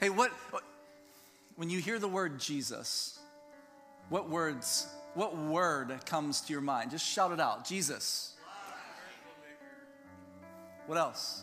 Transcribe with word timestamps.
Hey, 0.00 0.10
what, 0.10 0.30
when 1.56 1.70
you 1.70 1.80
hear 1.80 1.98
the 1.98 2.06
word 2.06 2.38
Jesus, 2.38 3.18
what 4.10 4.30
words, 4.30 4.86
what 5.14 5.36
word 5.36 5.92
comes 6.06 6.40
to 6.42 6.52
your 6.52 6.62
mind? 6.62 6.92
Just 6.92 7.04
shout 7.04 7.32
it 7.32 7.40
out. 7.40 7.66
Jesus. 7.66 8.34
What 10.86 10.98
else? 10.98 11.42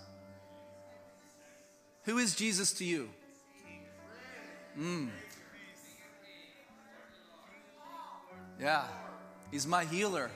Who 2.04 2.18
is 2.18 2.34
Jesus 2.34 2.72
to 2.74 2.86
you? 2.86 3.10
Mm. 4.80 5.10
Yeah, 8.60 8.84
he's 9.52 9.68
my 9.68 9.84
healer. 9.84 10.32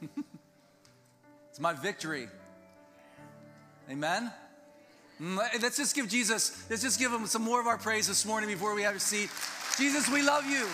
it's 1.48 1.60
my 1.60 1.74
victory. 1.74 2.28
Amen? 3.88 4.32
Mm, 5.22 5.38
let's 5.62 5.76
just 5.76 5.94
give 5.94 6.08
Jesus, 6.08 6.66
let's 6.68 6.82
just 6.82 6.98
give 6.98 7.12
him 7.12 7.26
some 7.26 7.42
more 7.42 7.60
of 7.60 7.68
our 7.68 7.78
praise 7.78 8.08
this 8.08 8.26
morning 8.26 8.48
before 8.48 8.74
we 8.74 8.82
have 8.82 8.96
a 8.96 9.00
seat. 9.00 9.30
Jesus, 9.78 10.10
we 10.10 10.20
love 10.20 10.44
you. 10.46 10.66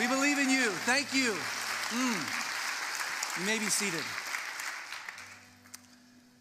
We 0.00 0.08
believe 0.12 0.38
in 0.38 0.50
you. 0.50 0.70
Thank 0.84 1.14
you. 1.14 1.32
Mm. 1.90 3.40
You 3.40 3.46
may 3.46 3.60
be 3.60 3.66
seated. 3.66 4.02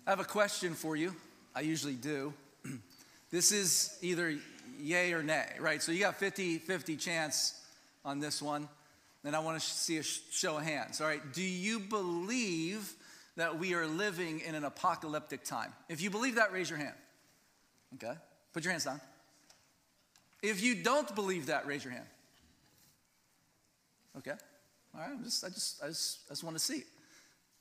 I 0.07 0.09
have 0.09 0.19
a 0.19 0.25
question 0.25 0.73
for 0.73 0.95
you. 0.95 1.15
I 1.53 1.61
usually 1.61 1.93
do. 1.93 2.33
this 3.29 3.51
is 3.51 3.99
either 4.01 4.35
yay 4.79 5.13
or 5.13 5.21
nay, 5.21 5.45
right? 5.59 5.81
So 5.81 5.91
you 5.91 5.99
got 5.99 6.15
50 6.15 6.57
50 6.57 6.97
chance 6.97 7.63
on 8.03 8.19
this 8.19 8.41
one. 8.41 8.67
And 9.23 9.35
I 9.35 9.39
want 9.39 9.61
to 9.61 9.65
see 9.65 9.99
a 9.99 10.03
show 10.03 10.57
of 10.57 10.63
hands. 10.63 10.99
All 10.99 11.07
right. 11.07 11.21
Do 11.33 11.43
you 11.43 11.79
believe 11.79 12.91
that 13.35 13.59
we 13.59 13.75
are 13.75 13.85
living 13.85 14.39
in 14.39 14.55
an 14.55 14.63
apocalyptic 14.63 15.43
time? 15.43 15.71
If 15.87 16.01
you 16.01 16.09
believe 16.09 16.35
that, 16.35 16.51
raise 16.51 16.67
your 16.67 16.79
hand. 16.79 16.95
Okay. 17.95 18.13
Put 18.53 18.63
your 18.63 18.71
hands 18.71 18.85
down. 18.85 18.99
If 20.41 20.61
you 20.61 20.75
don't 20.75 21.13
believe 21.15 21.47
that, 21.47 21.67
raise 21.67 21.83
your 21.83 21.93
hand. 21.93 22.05
Okay. 24.17 24.33
All 24.93 25.01
right. 25.01 25.11
I'm 25.11 25.23
just, 25.23 25.43
I 25.43 25.49
just, 25.49 25.83
I 25.83 25.87
just, 25.87 26.19
I 26.27 26.31
just 26.31 26.43
want 26.43 26.57
to 26.57 26.63
see. 26.63 26.83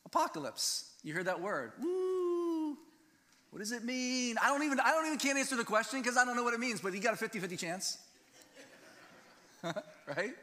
Apocalypse. 0.06 0.90
You 1.02 1.14
heard 1.14 1.26
that 1.26 1.40
word. 1.40 1.72
Woo. 1.80 2.76
What 3.50 3.58
does 3.58 3.72
it 3.72 3.84
mean? 3.84 4.36
I 4.42 4.48
don't 4.48 4.62
even, 4.62 4.80
I 4.80 4.92
don't 4.92 5.06
even 5.06 5.18
can't 5.18 5.38
answer 5.38 5.56
the 5.56 5.64
question 5.64 6.00
because 6.00 6.16
I 6.16 6.24
don't 6.24 6.36
know 6.36 6.44
what 6.44 6.54
it 6.54 6.60
means, 6.60 6.80
but 6.80 6.92
you 6.94 7.00
got 7.00 7.20
a 7.20 7.24
50-50 7.28 7.58
chance. 7.58 7.98
right? 9.64 10.34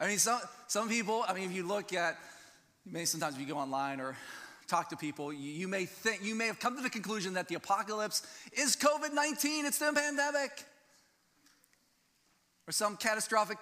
I 0.00 0.06
mean, 0.06 0.18
some, 0.18 0.40
some 0.68 0.88
people, 0.88 1.24
I 1.28 1.34
mean, 1.34 1.50
if 1.50 1.56
you 1.56 1.66
look 1.66 1.92
at, 1.92 2.18
you 2.86 2.92
may 2.92 3.04
sometimes 3.04 3.34
if 3.34 3.40
you 3.40 3.46
go 3.46 3.58
online 3.58 4.00
or 4.00 4.16
talk 4.72 4.88
to 4.88 4.96
people, 4.96 5.32
you, 5.34 5.68
may 5.68 5.84
think, 5.84 6.24
you 6.24 6.34
may 6.34 6.46
have 6.46 6.58
come 6.58 6.76
to 6.76 6.82
the 6.82 6.88
conclusion 6.88 7.34
that 7.34 7.46
the 7.46 7.56
apocalypse 7.56 8.26
is 8.54 8.74
COVID 8.74 9.12
19, 9.12 9.66
it's 9.66 9.78
the 9.78 9.92
pandemic, 9.92 10.64
or 12.66 12.72
some 12.72 12.96
catastrophic 12.96 13.58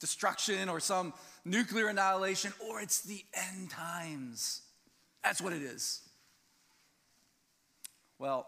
destruction, 0.00 0.70
or 0.70 0.80
some 0.80 1.12
nuclear 1.44 1.88
annihilation, 1.88 2.50
or 2.66 2.80
it's 2.80 3.02
the 3.02 3.22
end 3.34 3.68
times. 3.68 4.62
That's 5.22 5.42
what 5.42 5.52
it 5.52 5.60
is. 5.60 6.00
Well, 8.18 8.46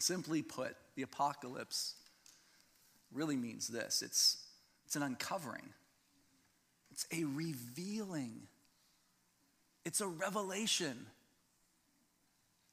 simply 0.00 0.42
put, 0.42 0.74
the 0.96 1.02
apocalypse 1.02 1.94
really 3.12 3.36
means 3.36 3.68
this 3.68 4.02
it's 4.02 4.44
it's 4.86 4.96
an 4.96 5.04
uncovering, 5.04 5.68
it's 6.90 7.06
a 7.12 7.22
revealing, 7.22 8.48
it's 9.84 10.00
a 10.00 10.06
revelation. 10.06 11.06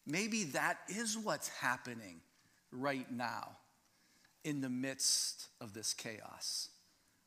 Maybe 0.06 0.46
that 0.46 0.78
is 0.88 1.18
what's 1.18 1.50
happening 1.50 2.22
right 2.72 3.10
now 3.12 3.52
in 4.44 4.62
the 4.62 4.70
midst 4.70 5.48
of 5.60 5.74
this 5.74 5.94
chaos. 5.94 6.70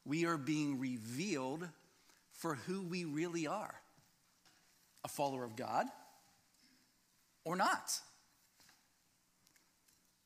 We 0.05 0.25
are 0.25 0.39
being 0.39 0.79
revealed 0.79 1.69
for 2.33 2.55
who 2.55 2.83
we 2.83 3.05
really 3.05 3.47
are 3.47 3.75
a 5.05 5.09
follower 5.09 5.45
of 5.45 5.57
God 5.57 5.87
or 7.45 7.57
not. 7.57 7.99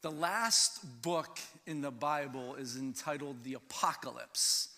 The 0.03 0.11
last 0.11 1.03
book 1.03 1.39
in 1.67 1.81
the 1.81 1.91
Bible 1.91 2.57
is 2.57 2.77
entitled 2.77 3.43
The 3.43 3.55
Apocalypse 3.55 4.69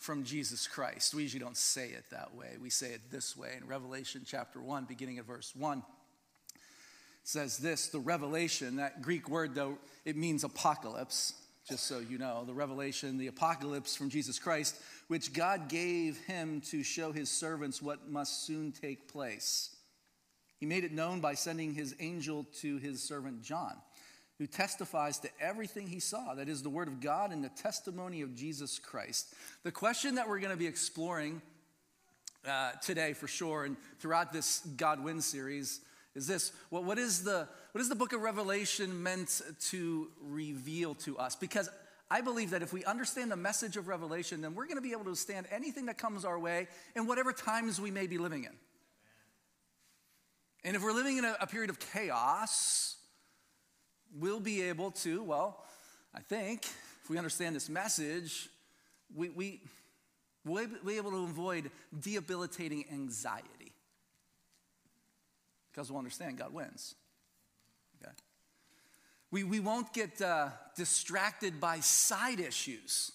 from 0.00 0.24
Jesus 0.24 0.66
Christ. 0.66 1.14
We 1.14 1.22
usually 1.22 1.44
don't 1.44 1.56
say 1.56 1.88
it 1.90 2.04
that 2.10 2.34
way. 2.34 2.56
We 2.60 2.70
say 2.70 2.92
it 2.92 3.10
this 3.10 3.36
way 3.36 3.52
in 3.60 3.68
Revelation 3.68 4.22
chapter 4.26 4.60
1, 4.60 4.86
beginning 4.86 5.18
at 5.18 5.26
verse 5.26 5.52
1. 5.54 5.82
says 7.22 7.58
this 7.58 7.88
the 7.88 8.00
revelation, 8.00 8.76
that 8.76 9.02
Greek 9.02 9.28
word, 9.28 9.54
though, 9.54 9.76
it 10.06 10.16
means 10.16 10.42
apocalypse, 10.42 11.34
just 11.68 11.84
so 11.84 11.98
you 11.98 12.16
know. 12.16 12.44
The 12.46 12.54
revelation, 12.54 13.18
the 13.18 13.26
apocalypse 13.26 13.94
from 13.94 14.08
Jesus 14.08 14.38
Christ, 14.38 14.74
which 15.08 15.34
God 15.34 15.68
gave 15.68 16.16
him 16.24 16.62
to 16.70 16.82
show 16.82 17.12
his 17.12 17.28
servants 17.28 17.82
what 17.82 18.08
must 18.08 18.46
soon 18.46 18.72
take 18.72 19.12
place. 19.12 19.76
He 20.56 20.64
made 20.64 20.84
it 20.84 20.92
known 20.92 21.20
by 21.20 21.34
sending 21.34 21.74
his 21.74 21.94
angel 22.00 22.46
to 22.60 22.78
his 22.78 23.02
servant 23.02 23.42
John 23.42 23.76
who 24.40 24.46
testifies 24.46 25.18
to 25.18 25.28
everything 25.38 25.86
he 25.86 26.00
saw. 26.00 26.32
That 26.32 26.48
is 26.48 26.62
the 26.62 26.70
word 26.70 26.88
of 26.88 26.98
God 26.98 27.30
and 27.30 27.44
the 27.44 27.50
testimony 27.50 28.22
of 28.22 28.34
Jesus 28.34 28.78
Christ. 28.78 29.34
The 29.64 29.70
question 29.70 30.14
that 30.14 30.30
we're 30.30 30.38
going 30.38 30.50
to 30.50 30.56
be 30.56 30.66
exploring 30.66 31.42
uh, 32.48 32.72
today 32.80 33.12
for 33.12 33.28
sure 33.28 33.64
and 33.64 33.76
throughout 33.98 34.32
this 34.32 34.60
God 34.78 35.04
Wins 35.04 35.26
series 35.26 35.80
is 36.14 36.26
this 36.26 36.52
what, 36.70 36.98
is 36.98 37.22
the, 37.22 37.48
what 37.72 37.82
is 37.82 37.90
the 37.90 37.94
book 37.94 38.14
of 38.14 38.22
Revelation 38.22 39.02
meant 39.02 39.42
to 39.68 40.08
reveal 40.22 40.94
to 40.94 41.18
us? 41.18 41.36
Because 41.36 41.68
I 42.10 42.22
believe 42.22 42.48
that 42.50 42.62
if 42.62 42.72
we 42.72 42.82
understand 42.86 43.30
the 43.30 43.36
message 43.36 43.76
of 43.76 43.88
Revelation, 43.88 44.40
then 44.40 44.54
we're 44.54 44.64
going 44.64 44.76
to 44.76 44.82
be 44.82 44.92
able 44.92 45.04
to 45.04 45.16
stand 45.16 45.48
anything 45.52 45.84
that 45.84 45.98
comes 45.98 46.24
our 46.24 46.38
way 46.38 46.66
in 46.96 47.06
whatever 47.06 47.34
times 47.34 47.78
we 47.78 47.90
may 47.90 48.06
be 48.06 48.16
living 48.16 48.44
in. 48.44 48.52
And 50.64 50.76
if 50.76 50.82
we're 50.82 50.94
living 50.94 51.18
in 51.18 51.26
a, 51.26 51.36
a 51.42 51.46
period 51.46 51.68
of 51.68 51.78
chaos, 51.78 52.96
we'll 54.18 54.40
be 54.40 54.62
able 54.62 54.90
to, 54.90 55.22
well, 55.22 55.64
I 56.14 56.20
think, 56.20 56.64
if 57.02 57.10
we 57.10 57.18
understand 57.18 57.54
this 57.54 57.68
message, 57.68 58.48
we, 59.14 59.28
we, 59.30 59.60
we'll 60.44 60.66
be 60.84 60.96
able 60.96 61.10
to 61.12 61.24
avoid 61.24 61.70
debilitating 61.98 62.84
anxiety. 62.92 63.72
Because 65.72 65.90
we'll 65.90 65.98
understand 65.98 66.38
God 66.38 66.52
wins. 66.52 66.94
Okay? 68.02 68.12
We, 69.30 69.44
we 69.44 69.60
won't 69.60 69.92
get 69.92 70.20
uh, 70.20 70.48
distracted 70.76 71.60
by 71.60 71.80
side 71.80 72.40
issues 72.40 73.12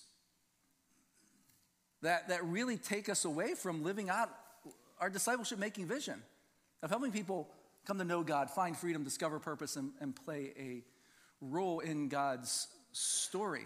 that, 2.02 2.30
that 2.30 2.46
really 2.46 2.78
take 2.78 3.10
us 3.10 3.26
away 3.26 3.56
from 3.56 3.84
living 3.84 4.10
out 4.10 4.30
our 5.00 5.10
discipleship 5.10 5.60
making 5.60 5.88
vision 5.88 6.22
of 6.82 6.90
helping 6.90 7.12
people 7.12 7.50
come 7.86 8.00
to 8.00 8.04
know 8.04 8.24
God, 8.24 8.50
find 8.50 8.76
freedom, 8.76 9.04
discover 9.04 9.40
purpose, 9.40 9.76
and, 9.76 9.92
and 10.02 10.16
play 10.16 10.54
a 10.60 10.84
role 11.42 11.80
in 11.80 12.10
God's 12.10 12.68
story. 12.92 13.66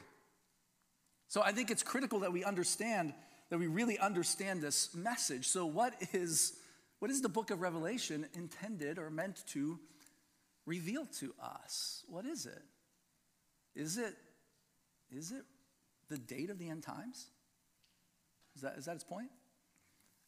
So 1.27 1.41
I 1.41 1.51
think 1.51 1.71
it's 1.71 1.83
critical 1.83 2.19
that 2.21 2.33
we 2.33 2.43
understand, 2.43 3.13
that 3.49 3.59
we 3.59 3.67
really 3.67 3.97
understand 3.99 4.61
this 4.61 4.93
message. 4.95 5.47
So, 5.47 5.65
what 5.65 5.93
is, 6.11 6.53
what 6.99 7.11
is 7.11 7.21
the 7.21 7.29
book 7.29 7.51
of 7.51 7.61
Revelation 7.61 8.25
intended 8.33 8.97
or 8.97 9.09
meant 9.09 9.43
to 9.49 9.79
reveal 10.65 11.05
to 11.19 11.33
us? 11.41 12.03
What 12.07 12.25
is 12.25 12.45
it? 12.45 12.63
Is 13.75 13.97
it, 13.97 14.15
is 15.11 15.31
it 15.31 15.43
the 16.09 16.17
date 16.17 16.49
of 16.49 16.57
the 16.57 16.69
end 16.69 16.83
times? 16.83 17.27
Is 18.55 18.63
that, 18.63 18.75
is 18.77 18.85
that 18.85 18.95
its 18.95 19.03
point? 19.03 19.29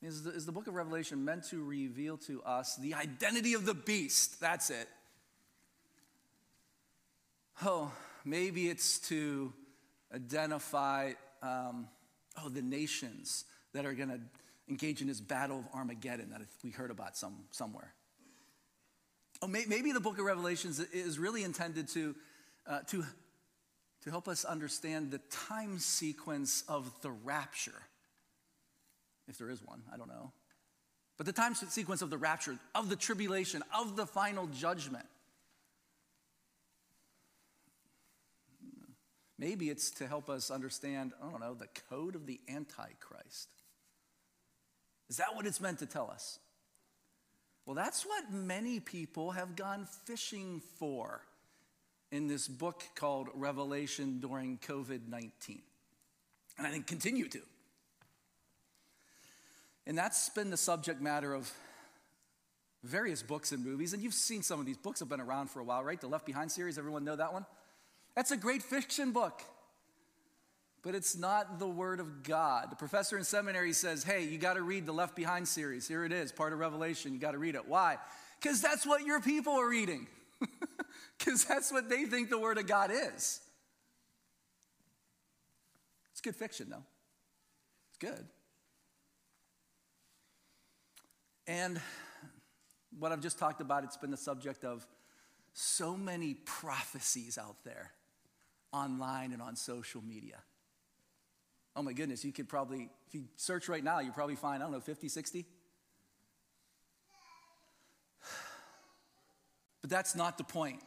Is 0.02 0.24
the, 0.24 0.32
is 0.32 0.46
the 0.48 0.52
book 0.52 0.66
of 0.68 0.74
Revelation 0.74 1.24
meant 1.24 1.44
to 1.50 1.64
reveal 1.64 2.18
to 2.20 2.42
us 2.42 2.76
the 2.78 2.96
identity 2.96 3.54
of 3.54 3.66
the 3.66 3.76
beast? 3.76 4.42
That's 4.42 4.72
it. 4.72 4.88
Oh, 7.64 7.92
maybe 8.26 8.68
it's 8.68 8.98
to 9.10 9.54
identify, 10.14 11.12
um, 11.44 11.88
oh, 12.44 12.50
the 12.50 12.64
nations 12.64 13.46
that 13.74 13.86
are 13.86 13.94
going 13.94 14.10
to 14.10 14.20
engage 14.68 15.02
in 15.02 15.08
this 15.08 15.22
battle 15.22 15.60
of 15.60 15.66
Armageddon 15.72 16.32
that 16.32 16.42
we 16.64 16.72
heard 16.72 16.90
about 16.90 17.16
some, 17.16 17.36
somewhere. 17.52 17.94
Oh, 19.44 19.48
may, 19.48 19.66
maybe 19.68 19.92
the 19.92 20.00
book 20.00 20.18
of 20.18 20.26
Revelations 20.26 20.80
is 20.80 21.20
really 21.20 21.44
intended 21.44 21.88
to, 21.90 22.16
uh, 22.66 22.80
to, 22.88 23.06
to 24.04 24.10
help 24.10 24.28
us 24.28 24.46
understand 24.46 25.12
the 25.12 25.20
time 25.30 25.78
sequence 25.78 26.64
of 26.68 26.92
the 27.04 27.12
rapture 27.12 27.84
if 29.28 29.38
there 29.38 29.50
is 29.50 29.62
one, 29.64 29.82
I 29.94 29.98
don't 29.98 30.08
know. 30.08 30.32
But 31.18 31.26
the 31.26 31.34
time 31.34 31.54
sequence 31.54 32.02
of 32.02 32.10
the 32.10 32.18
rapture, 32.18 32.58
of 32.74 32.90
the 32.90 32.96
tribulation, 32.96 33.64
of 33.78 33.96
the 33.96 34.06
final 34.06 34.48
judgment. 34.48 35.06
Maybe 39.38 39.70
it's 39.70 39.92
to 39.92 40.08
help 40.08 40.30
us 40.30 40.52
understand, 40.52 41.14
I 41.22 41.30
don't 41.30 41.40
know, 41.40 41.56
the 41.56 41.68
code 41.90 42.16
of 42.16 42.28
the 42.28 42.40
Antichrist. 42.48 43.50
Is 45.10 45.18
that 45.18 45.36
what 45.36 45.46
it's 45.46 45.60
meant 45.60 45.80
to 45.80 45.86
tell 45.86 46.10
us? 46.10 46.40
Well, 47.66 47.76
that's 47.76 48.06
what 48.06 48.32
many 48.32 48.80
people 48.80 49.32
have 49.32 49.56
gone 49.56 49.88
fishing 50.06 50.62
for 50.78 51.22
in 52.12 52.28
this 52.28 52.48
book 52.48 52.84
called 52.96 53.30
Revelation 53.34 54.20
during 54.20 54.58
COVID 54.58 55.08
19. 55.08 55.62
And 56.58 56.68
I 56.68 56.72
think 56.72 56.88
continue 56.88 57.28
to. 57.30 57.42
And 59.88 59.98
that's 59.98 60.30
been 60.30 60.50
the 60.50 60.58
subject 60.58 61.02
matter 61.02 61.34
of 61.34 61.52
various 62.84 63.22
books 63.22 63.52
and 63.52 63.64
movies. 63.64 63.94
And 63.94 64.02
you've 64.02 64.14
seen 64.14 64.42
some 64.42 64.60
of 64.60 64.66
these 64.66 64.78
books 64.78 65.00
have 65.00 65.10
been 65.10 65.22
around 65.22 65.50
for 65.50 65.60
a 65.60 65.64
while, 65.64 65.84
right? 65.84 66.00
The 66.00 66.08
Left 66.08 66.26
Behind 66.26 66.52
series, 66.52 66.78
everyone 66.78 67.04
know 67.04 67.16
that 67.16 67.34
one? 67.34 67.46
That's 68.16 68.32
a 68.32 68.38
great 68.38 68.62
fiction 68.62 69.12
book. 69.12 69.42
But 70.84 70.96
it's 70.96 71.16
not 71.16 71.60
the 71.60 71.68
Word 71.68 72.00
of 72.00 72.24
God. 72.24 72.72
The 72.72 72.76
professor 72.76 73.18
in 73.18 73.24
seminary 73.24 73.74
says, 73.74 74.04
hey, 74.04 74.24
you 74.24 74.38
got 74.38 74.56
to 74.56 74.64
read 74.64 74.86
the 74.86 74.92
Left 74.92 75.16
Behind 75.16 75.48
series. 75.48 75.88
Here 75.88 76.06
it 76.06 76.12
is, 76.12 76.32
part 76.32 76.54
of 76.54 76.60
Revelation. 76.60 77.14
You 77.14 77.20
got 77.20 77.32
to 77.32 77.38
read 77.38 77.56
it. 77.56 77.68
Why? 77.68 77.98
Because 78.42 78.62
that's 78.62 78.86
what 78.86 79.06
your 79.06 79.22
people 79.22 79.54
are 79.54 79.70
reading. 79.70 80.08
Because 81.18 81.46
that's 81.46 81.72
what 81.72 81.88
they 81.88 82.06
think 82.06 82.30
the 82.30 82.40
Word 82.40 82.58
of 82.58 82.66
God 82.66 82.90
is. 82.92 83.42
It's 86.12 86.22
good 86.22 86.36
fiction, 86.36 86.68
though. 86.70 86.84
It's 87.90 87.98
good. 88.00 88.26
And 91.52 91.82
what 92.98 93.12
I've 93.12 93.20
just 93.20 93.38
talked 93.38 93.60
about, 93.60 93.84
it's 93.84 93.98
been 93.98 94.10
the 94.10 94.16
subject 94.16 94.64
of 94.64 94.88
so 95.52 95.98
many 95.98 96.34
prophecies 96.34 97.38
out 97.38 97.58
there 97.66 97.92
online 98.72 99.34
and 99.34 99.42
on 99.42 99.58
social 99.58 100.02
media. 100.02 100.38
Oh 101.76 101.82
my 101.82 101.92
goodness, 101.92 102.24
you 102.24 102.32
could 102.32 102.48
probably, 102.48 102.88
if 103.06 103.14
you 103.14 103.26
search 103.36 103.68
right 103.68 103.84
now, 103.84 104.00
you 104.00 104.14
probably 104.14 104.38
find, 104.38 104.64
I 104.64 104.66
don't 104.66 104.72
know, 104.72 104.80
50, 104.80 105.10
60? 105.10 105.46
But 109.82 109.90
that's 109.90 110.16
not 110.16 110.38
the 110.38 110.46
point. 110.46 110.80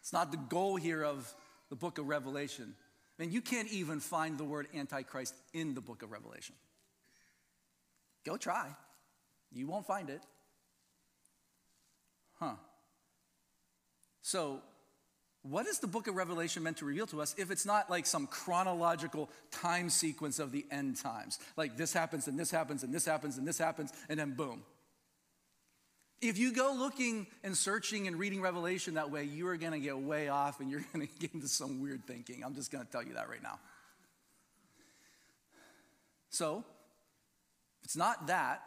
It's 0.00 0.12
not 0.12 0.32
the 0.32 0.38
goal 0.50 0.76
here 0.76 1.02
of 1.02 1.32
the 1.70 1.76
book 1.76 1.96
of 1.96 2.08
Revelation. 2.08 2.74
I 3.18 3.22
mean, 3.22 3.32
you 3.32 3.40
can't 3.40 3.72
even 3.72 4.00
find 4.00 4.36
the 4.36 4.44
word 4.44 4.68
Antichrist 4.74 5.34
in 5.54 5.72
the 5.72 5.80
book 5.80 6.02
of 6.02 6.12
Revelation. 6.12 6.56
Go 8.26 8.36
try. 8.36 8.68
You 9.54 9.66
won't 9.66 9.86
find 9.86 10.10
it. 10.10 10.20
Huh. 12.38 12.56
So, 14.22 14.60
what 15.42 15.66
is 15.66 15.78
the 15.78 15.86
book 15.86 16.08
of 16.08 16.14
Revelation 16.14 16.62
meant 16.62 16.78
to 16.78 16.86
reveal 16.86 17.06
to 17.08 17.20
us 17.20 17.34
if 17.36 17.50
it's 17.50 17.66
not 17.66 17.90
like 17.90 18.06
some 18.06 18.26
chronological 18.26 19.30
time 19.50 19.90
sequence 19.90 20.38
of 20.38 20.52
the 20.52 20.64
end 20.70 20.96
times? 20.96 21.38
Like 21.56 21.76
this 21.76 21.92
happens, 21.92 22.26
and 22.26 22.38
this 22.38 22.50
happens, 22.50 22.82
and 22.82 22.92
this 22.92 23.04
happens, 23.04 23.36
and 23.36 23.46
this 23.46 23.58
happens, 23.58 23.92
and 24.08 24.18
then 24.18 24.32
boom. 24.32 24.62
If 26.22 26.38
you 26.38 26.52
go 26.52 26.74
looking 26.74 27.26
and 27.42 27.54
searching 27.54 28.08
and 28.08 28.18
reading 28.18 28.40
Revelation 28.40 28.94
that 28.94 29.10
way, 29.10 29.24
you 29.24 29.46
are 29.48 29.58
going 29.58 29.72
to 29.72 29.78
get 29.78 29.98
way 29.98 30.28
off 30.28 30.60
and 30.60 30.70
you're 30.70 30.84
going 30.94 31.06
to 31.06 31.12
get 31.18 31.34
into 31.34 31.48
some 31.48 31.82
weird 31.82 32.06
thinking. 32.06 32.42
I'm 32.42 32.54
just 32.54 32.72
going 32.72 32.84
to 32.84 32.90
tell 32.90 33.02
you 33.02 33.14
that 33.14 33.28
right 33.28 33.42
now. 33.42 33.58
So, 36.30 36.64
if 37.80 37.84
it's 37.84 37.96
not 37.96 38.28
that, 38.28 38.62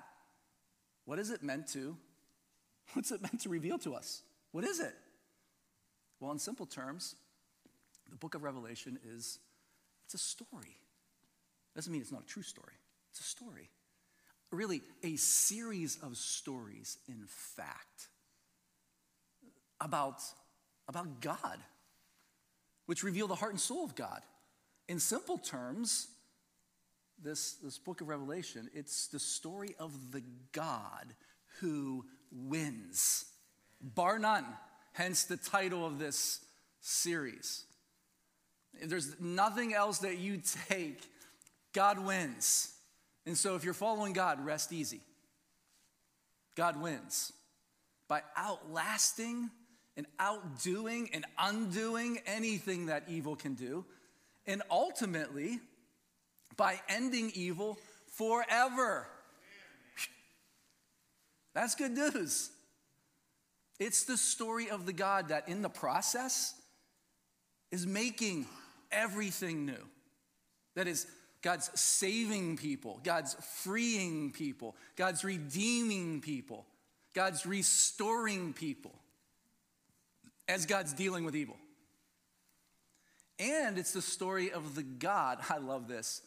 what 1.08 1.20
is 1.20 1.32
it 1.32 1.42
meant 1.42 1.68
to? 1.68 1.96
What's 2.94 3.12
it 3.12 3.22
meant 3.22 3.40
to 3.42 3.50
reveal 3.50 3.80
to 3.80 3.96
us? 3.96 4.24
What 4.52 4.66
is 4.66 4.82
it? 4.82 4.94
Well, 6.20 6.32
in 6.32 6.38
simple 6.38 6.66
terms, 6.66 7.16
the 8.10 8.18
book 8.18 8.36
of 8.36 8.44
Revelation 8.44 9.00
is 9.16 9.40
it's 10.06 10.14
a 10.14 10.18
story. 10.18 10.78
Doesn't 11.76 11.92
mean 11.92 12.02
it's 12.02 12.12
not 12.12 12.24
a 12.24 12.28
true 12.28 12.44
story. 12.44 12.74
It's 13.12 13.22
a 13.22 13.24
story. 13.24 13.70
Really, 14.52 14.82
a 15.02 15.16
series 15.16 15.98
of 16.04 16.18
stories, 16.18 16.98
in 17.08 17.24
fact, 17.26 18.10
about, 19.80 20.22
about 20.90 21.22
God, 21.22 21.60
which 22.86 23.04
reveal 23.04 23.28
the 23.28 23.36
heart 23.36 23.52
and 23.54 23.62
soul 23.62 23.86
of 23.86 23.96
God. 23.96 24.24
In 24.90 25.00
simple 25.00 25.38
terms, 25.38 26.08
this, 27.24 27.54
this 27.64 27.78
book 27.78 28.02
of 28.02 28.08
Revelation, 28.08 28.70
it's 28.74 29.08
the 29.08 29.20
story 29.20 29.76
of 29.80 30.12
the 30.12 30.24
God 30.52 31.14
who 31.60 32.06
wins, 32.32 33.26
bar 33.82 34.20
none, 34.20 34.46
hence 34.94 35.24
the 35.24 35.38
title 35.38 35.86
of 35.86 36.00
this 36.00 36.40
series. 36.82 37.66
If 38.80 38.90
there's 38.90 39.20
nothing 39.20 39.74
else 39.74 40.00
that 40.00 40.18
you 40.18 40.42
take, 40.70 41.02
God 41.74 42.00
wins. 42.00 42.74
And 43.26 43.38
so 43.38 43.56
if 43.56 43.64
you're 43.64 43.74
following 43.74 44.14
God, 44.14 44.46
rest 44.46 44.72
easy. 44.72 45.02
God 46.56 46.82
wins 46.82 47.34
by 48.08 48.22
outlasting 48.36 49.50
and 49.96 50.06
outdoing 50.20 51.10
and 51.14 51.26
undoing 51.38 52.20
anything 52.26 52.86
that 52.86 53.04
evil 53.08 53.36
can 53.36 53.56
do, 53.56 53.84
and 54.46 54.62
ultimately 54.70 55.60
by 56.58 56.82
ending 56.90 57.32
evil 57.36 57.80
forever. 58.14 59.08
That's 61.54 61.76
good 61.76 61.92
news. 61.92 62.52
It's 63.80 64.04
the 64.06 64.18
story 64.18 64.70
of 64.70 64.86
the 64.86 64.94
God 64.94 65.30
that 65.30 65.48
in 65.48 65.62
the 65.62 65.70
process 65.70 66.56
is 67.72 67.86
making 67.86 68.48
everything 68.92 69.66
new. 69.66 69.86
That 70.76 70.88
is, 70.88 71.08
God's 71.42 71.70
saving 71.80 72.58
people, 72.58 73.00
God's 73.04 73.36
freeing 73.64 74.32
people, 74.32 74.76
God's 74.96 75.24
redeeming 75.24 76.22
people, 76.22 76.66
God's 77.14 77.46
restoring 77.46 78.54
people 78.54 78.94
as 80.48 80.66
God's 80.66 80.94
dealing 80.94 81.26
with 81.26 81.36
evil. 81.36 81.58
And 83.40 83.78
it's 83.78 83.94
the 83.94 84.02
story 84.02 84.52
of 84.52 84.76
the 84.76 84.84
God, 84.84 85.40
I 85.50 85.58
love 85.58 85.88
this, 85.88 86.22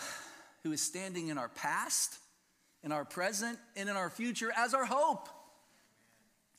who 0.62 0.72
is 0.72 0.80
standing 0.80 1.28
in 1.28 1.38
our 1.38 1.48
past, 1.48 2.18
in 2.82 2.92
our 2.92 3.04
present, 3.04 3.58
and 3.76 3.88
in 3.88 3.96
our 3.96 4.10
future 4.10 4.50
as 4.56 4.74
our 4.74 4.84
hope, 4.84 5.28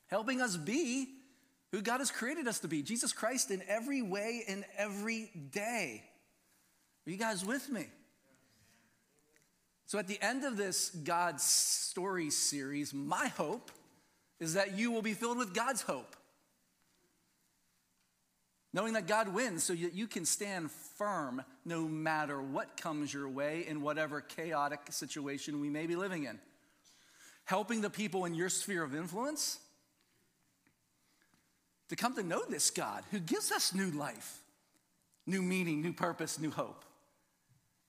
helping 0.08 0.40
us 0.40 0.56
be 0.56 1.08
who 1.72 1.82
God 1.82 1.98
has 1.98 2.10
created 2.10 2.48
us 2.48 2.58
to 2.60 2.68
be 2.68 2.82
Jesus 2.82 3.12
Christ 3.12 3.50
in 3.50 3.62
every 3.68 4.02
way, 4.02 4.42
in 4.46 4.64
every 4.76 5.30
day. 5.52 6.02
Are 7.06 7.10
you 7.10 7.16
guys 7.16 7.44
with 7.44 7.68
me? 7.70 7.86
So, 9.86 9.98
at 9.98 10.06
the 10.06 10.20
end 10.22 10.44
of 10.44 10.56
this 10.56 10.90
God's 10.90 11.42
story 11.42 12.30
series, 12.30 12.94
my 12.94 13.28
hope 13.28 13.70
is 14.38 14.54
that 14.54 14.78
you 14.78 14.90
will 14.90 15.02
be 15.02 15.14
filled 15.14 15.38
with 15.38 15.54
God's 15.54 15.82
hope. 15.82 16.16
Knowing 18.72 18.92
that 18.92 19.06
God 19.06 19.28
wins 19.28 19.64
so 19.64 19.74
that 19.74 19.94
you 19.94 20.06
can 20.06 20.24
stand 20.24 20.70
firm 20.70 21.42
no 21.64 21.82
matter 21.88 22.40
what 22.40 22.76
comes 22.76 23.12
your 23.12 23.28
way 23.28 23.64
in 23.66 23.82
whatever 23.82 24.20
chaotic 24.20 24.80
situation 24.90 25.60
we 25.60 25.68
may 25.68 25.86
be 25.86 25.96
living 25.96 26.24
in. 26.24 26.38
Helping 27.44 27.80
the 27.80 27.90
people 27.90 28.24
in 28.26 28.34
your 28.34 28.48
sphere 28.48 28.84
of 28.84 28.94
influence 28.94 29.58
to 31.88 31.96
come 31.96 32.14
to 32.14 32.22
know 32.22 32.42
this 32.48 32.70
God 32.70 33.02
who 33.10 33.18
gives 33.18 33.50
us 33.50 33.74
new 33.74 33.90
life, 33.90 34.38
new 35.26 35.42
meaning, 35.42 35.82
new 35.82 35.92
purpose, 35.92 36.38
new 36.38 36.50
hope 36.50 36.84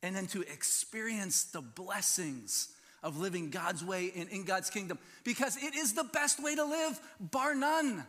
and 0.03 0.15
then 0.15 0.27
to 0.27 0.41
experience 0.41 1.43
the 1.45 1.61
blessings 1.61 2.69
of 3.03 3.17
living 3.17 3.49
God's 3.49 3.83
way 3.83 4.05
in, 4.05 4.27
in 4.29 4.45
God's 4.45 4.69
kingdom 4.69 4.99
because 5.23 5.57
it 5.57 5.75
is 5.75 5.93
the 5.93 6.03
best 6.03 6.41
way 6.41 6.55
to 6.55 6.63
live, 6.63 6.99
bar 7.19 7.55
none. 7.55 8.05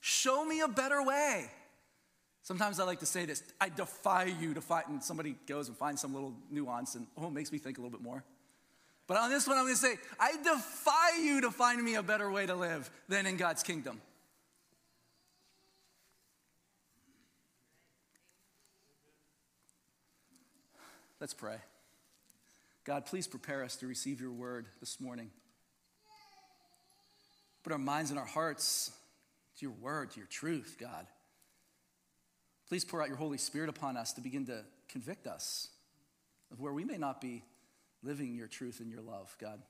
Show 0.00 0.44
me 0.44 0.60
a 0.60 0.68
better 0.68 1.02
way. 1.02 1.50
Sometimes 2.42 2.80
I 2.80 2.84
like 2.84 3.00
to 3.00 3.06
say 3.06 3.24
this 3.24 3.42
I 3.60 3.68
defy 3.68 4.24
you 4.24 4.54
to 4.54 4.60
find, 4.60 4.84
and 4.88 5.02
somebody 5.02 5.36
goes 5.46 5.68
and 5.68 5.76
finds 5.76 6.00
some 6.00 6.12
little 6.12 6.34
nuance, 6.50 6.94
and 6.94 7.06
oh, 7.16 7.28
it 7.28 7.32
makes 7.32 7.52
me 7.52 7.58
think 7.58 7.78
a 7.78 7.80
little 7.80 7.96
bit 7.96 8.02
more. 8.02 8.24
But 9.06 9.16
on 9.16 9.30
this 9.30 9.46
one, 9.46 9.58
I'm 9.58 9.64
gonna 9.64 9.76
say, 9.76 9.96
I 10.18 10.32
defy 10.36 11.22
you 11.22 11.42
to 11.42 11.50
find 11.50 11.82
me 11.82 11.94
a 11.94 12.02
better 12.02 12.30
way 12.30 12.46
to 12.46 12.54
live 12.54 12.90
than 13.08 13.26
in 13.26 13.36
God's 13.36 13.62
kingdom. 13.62 14.00
Let's 21.20 21.34
pray. 21.34 21.56
God, 22.84 23.06
please 23.06 23.28
prepare 23.28 23.62
us 23.62 23.76
to 23.76 23.86
receive 23.86 24.20
your 24.20 24.32
word 24.32 24.66
this 24.80 25.00
morning. 25.00 25.30
Put 27.62 27.72
our 27.72 27.78
minds 27.78 28.10
and 28.10 28.18
our 28.18 28.26
hearts 28.26 28.90
to 29.58 29.66
your 29.66 29.74
word, 29.80 30.10
to 30.12 30.18
your 30.18 30.26
truth, 30.26 30.76
God. 30.80 31.06
Please 32.72 32.86
pour 32.86 33.02
out 33.02 33.08
your 33.08 33.18
Holy 33.18 33.36
Spirit 33.36 33.68
upon 33.68 33.98
us 33.98 34.14
to 34.14 34.22
begin 34.22 34.46
to 34.46 34.64
convict 34.88 35.26
us 35.26 35.68
of 36.50 36.58
where 36.58 36.72
we 36.72 36.86
may 36.86 36.96
not 36.96 37.20
be 37.20 37.44
living 38.02 38.34
your 38.34 38.46
truth 38.46 38.80
and 38.80 38.90
your 38.90 39.02
love, 39.02 39.36
God. 39.38 39.60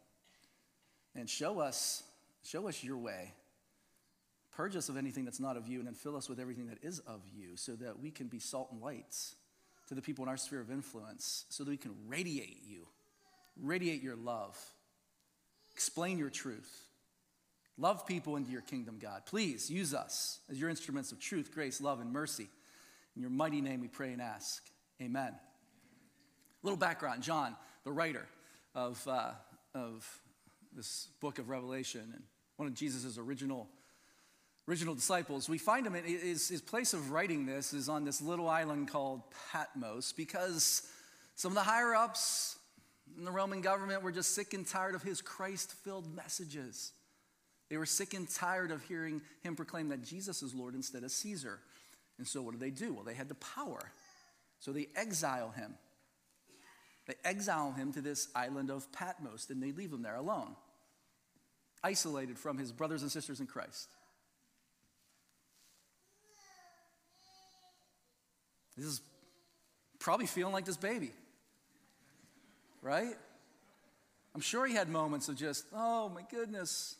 And 1.16 1.28
show 1.28 1.58
us, 1.58 2.04
show 2.44 2.68
us 2.68 2.84
your 2.84 2.96
way. 2.96 3.32
Purge 4.54 4.76
us 4.76 4.88
of 4.88 4.96
anything 4.96 5.24
that's 5.24 5.40
not 5.40 5.56
of 5.56 5.66
you, 5.66 5.80
and 5.80 5.88
then 5.88 5.94
fill 5.94 6.14
us 6.14 6.28
with 6.28 6.38
everything 6.38 6.68
that 6.68 6.78
is 6.80 7.00
of 7.00 7.22
you, 7.36 7.56
so 7.56 7.72
that 7.72 7.98
we 7.98 8.12
can 8.12 8.28
be 8.28 8.38
salt 8.38 8.68
and 8.70 8.80
lights 8.80 9.34
to 9.88 9.96
the 9.96 10.00
people 10.00 10.24
in 10.24 10.28
our 10.28 10.36
sphere 10.36 10.60
of 10.60 10.70
influence 10.70 11.44
so 11.48 11.64
that 11.64 11.70
we 11.70 11.76
can 11.76 11.96
radiate 12.06 12.62
you, 12.64 12.86
radiate 13.60 14.00
your 14.00 14.14
love, 14.14 14.56
explain 15.72 16.18
your 16.18 16.30
truth, 16.30 16.86
Love 17.78 18.06
people 18.06 18.36
into 18.36 18.50
your 18.50 18.60
kingdom, 18.60 18.98
God. 19.00 19.22
Please 19.24 19.70
use 19.70 19.94
us 19.94 20.40
as 20.50 20.60
your 20.60 20.68
instruments 20.68 21.10
of 21.10 21.18
truth, 21.18 21.50
grace, 21.52 21.80
love, 21.80 22.00
and 22.00 22.12
mercy. 22.12 22.48
In 23.14 23.22
your 23.22 23.30
mighty 23.30 23.60
name 23.60 23.80
we 23.80 23.88
pray 23.88 24.12
and 24.12 24.22
ask. 24.22 24.62
Amen. 25.00 25.32
A 25.32 26.66
little 26.66 26.78
background 26.78 27.22
John, 27.22 27.56
the 27.84 27.92
writer 27.92 28.26
of, 28.74 29.06
uh, 29.06 29.32
of 29.74 30.06
this 30.74 31.08
book 31.20 31.38
of 31.38 31.48
Revelation, 31.48 32.10
and 32.14 32.22
one 32.56 32.68
of 32.68 32.74
Jesus' 32.74 33.18
original, 33.18 33.68
original 34.68 34.94
disciples, 34.94 35.48
we 35.48 35.58
find 35.58 35.86
him, 35.86 35.94
in, 35.94 36.04
his, 36.04 36.48
his 36.48 36.62
place 36.62 36.94
of 36.94 37.10
writing 37.10 37.44
this 37.44 37.74
is 37.74 37.88
on 37.88 38.04
this 38.04 38.22
little 38.22 38.48
island 38.48 38.88
called 38.88 39.22
Patmos 39.52 40.12
because 40.12 40.82
some 41.34 41.50
of 41.50 41.54
the 41.56 41.62
higher 41.62 41.94
ups 41.94 42.56
in 43.18 43.24
the 43.24 43.30
Roman 43.30 43.60
government 43.60 44.02
were 44.02 44.12
just 44.12 44.34
sick 44.34 44.54
and 44.54 44.66
tired 44.66 44.94
of 44.94 45.02
his 45.02 45.20
Christ 45.20 45.72
filled 45.84 46.14
messages. 46.14 46.92
They 47.68 47.76
were 47.76 47.86
sick 47.86 48.14
and 48.14 48.28
tired 48.28 48.70
of 48.70 48.82
hearing 48.84 49.20
him 49.42 49.56
proclaim 49.56 49.88
that 49.88 50.02
Jesus 50.02 50.42
is 50.42 50.54
Lord 50.54 50.74
instead 50.74 51.04
of 51.04 51.10
Caesar. 51.10 51.58
And 52.18 52.26
so 52.26 52.42
what 52.42 52.52
do 52.52 52.58
they 52.58 52.70
do? 52.70 52.92
Well, 52.92 53.04
they 53.04 53.14
had 53.14 53.28
the 53.28 53.34
power. 53.34 53.80
So 54.60 54.72
they 54.72 54.88
exile 54.94 55.50
him. 55.50 55.74
They 57.06 57.14
exile 57.24 57.72
him 57.72 57.92
to 57.94 58.00
this 58.00 58.28
island 58.34 58.70
of 58.70 58.90
Patmos 58.92 59.50
and 59.50 59.62
they 59.62 59.72
leave 59.72 59.92
him 59.92 60.02
there 60.02 60.14
alone, 60.14 60.54
isolated 61.82 62.38
from 62.38 62.58
his 62.58 62.70
brothers 62.70 63.02
and 63.02 63.10
sisters 63.10 63.40
in 63.40 63.46
Christ. 63.46 63.88
This 68.76 68.86
is 68.86 69.00
probably 69.98 70.26
feeling 70.26 70.52
like 70.52 70.64
this 70.64 70.76
baby, 70.76 71.10
right? 72.80 73.14
I'm 74.34 74.40
sure 74.40 74.66
he 74.66 74.74
had 74.74 74.88
moments 74.88 75.28
of 75.28 75.36
just, 75.36 75.66
oh 75.74 76.08
my 76.08 76.22
goodness, 76.30 76.96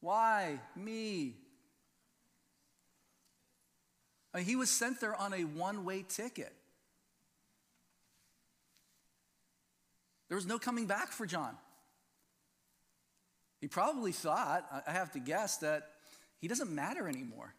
why 0.00 0.58
me? 0.74 1.34
Mean, 4.34 4.44
he 4.44 4.56
was 4.56 4.70
sent 4.70 5.00
there 5.00 5.14
on 5.14 5.34
a 5.34 5.44
one 5.44 5.84
way 5.84 6.04
ticket. 6.08 6.52
There 10.28 10.36
was 10.36 10.46
no 10.46 10.58
coming 10.58 10.86
back 10.86 11.12
for 11.12 11.26
John. 11.26 11.54
He 13.60 13.68
probably 13.68 14.12
thought, 14.12 14.66
I 14.86 14.90
have 14.90 15.12
to 15.12 15.20
guess, 15.20 15.58
that 15.58 15.90
he 16.38 16.48
doesn't 16.48 16.74
matter 16.74 17.06
anymore. 17.06 17.54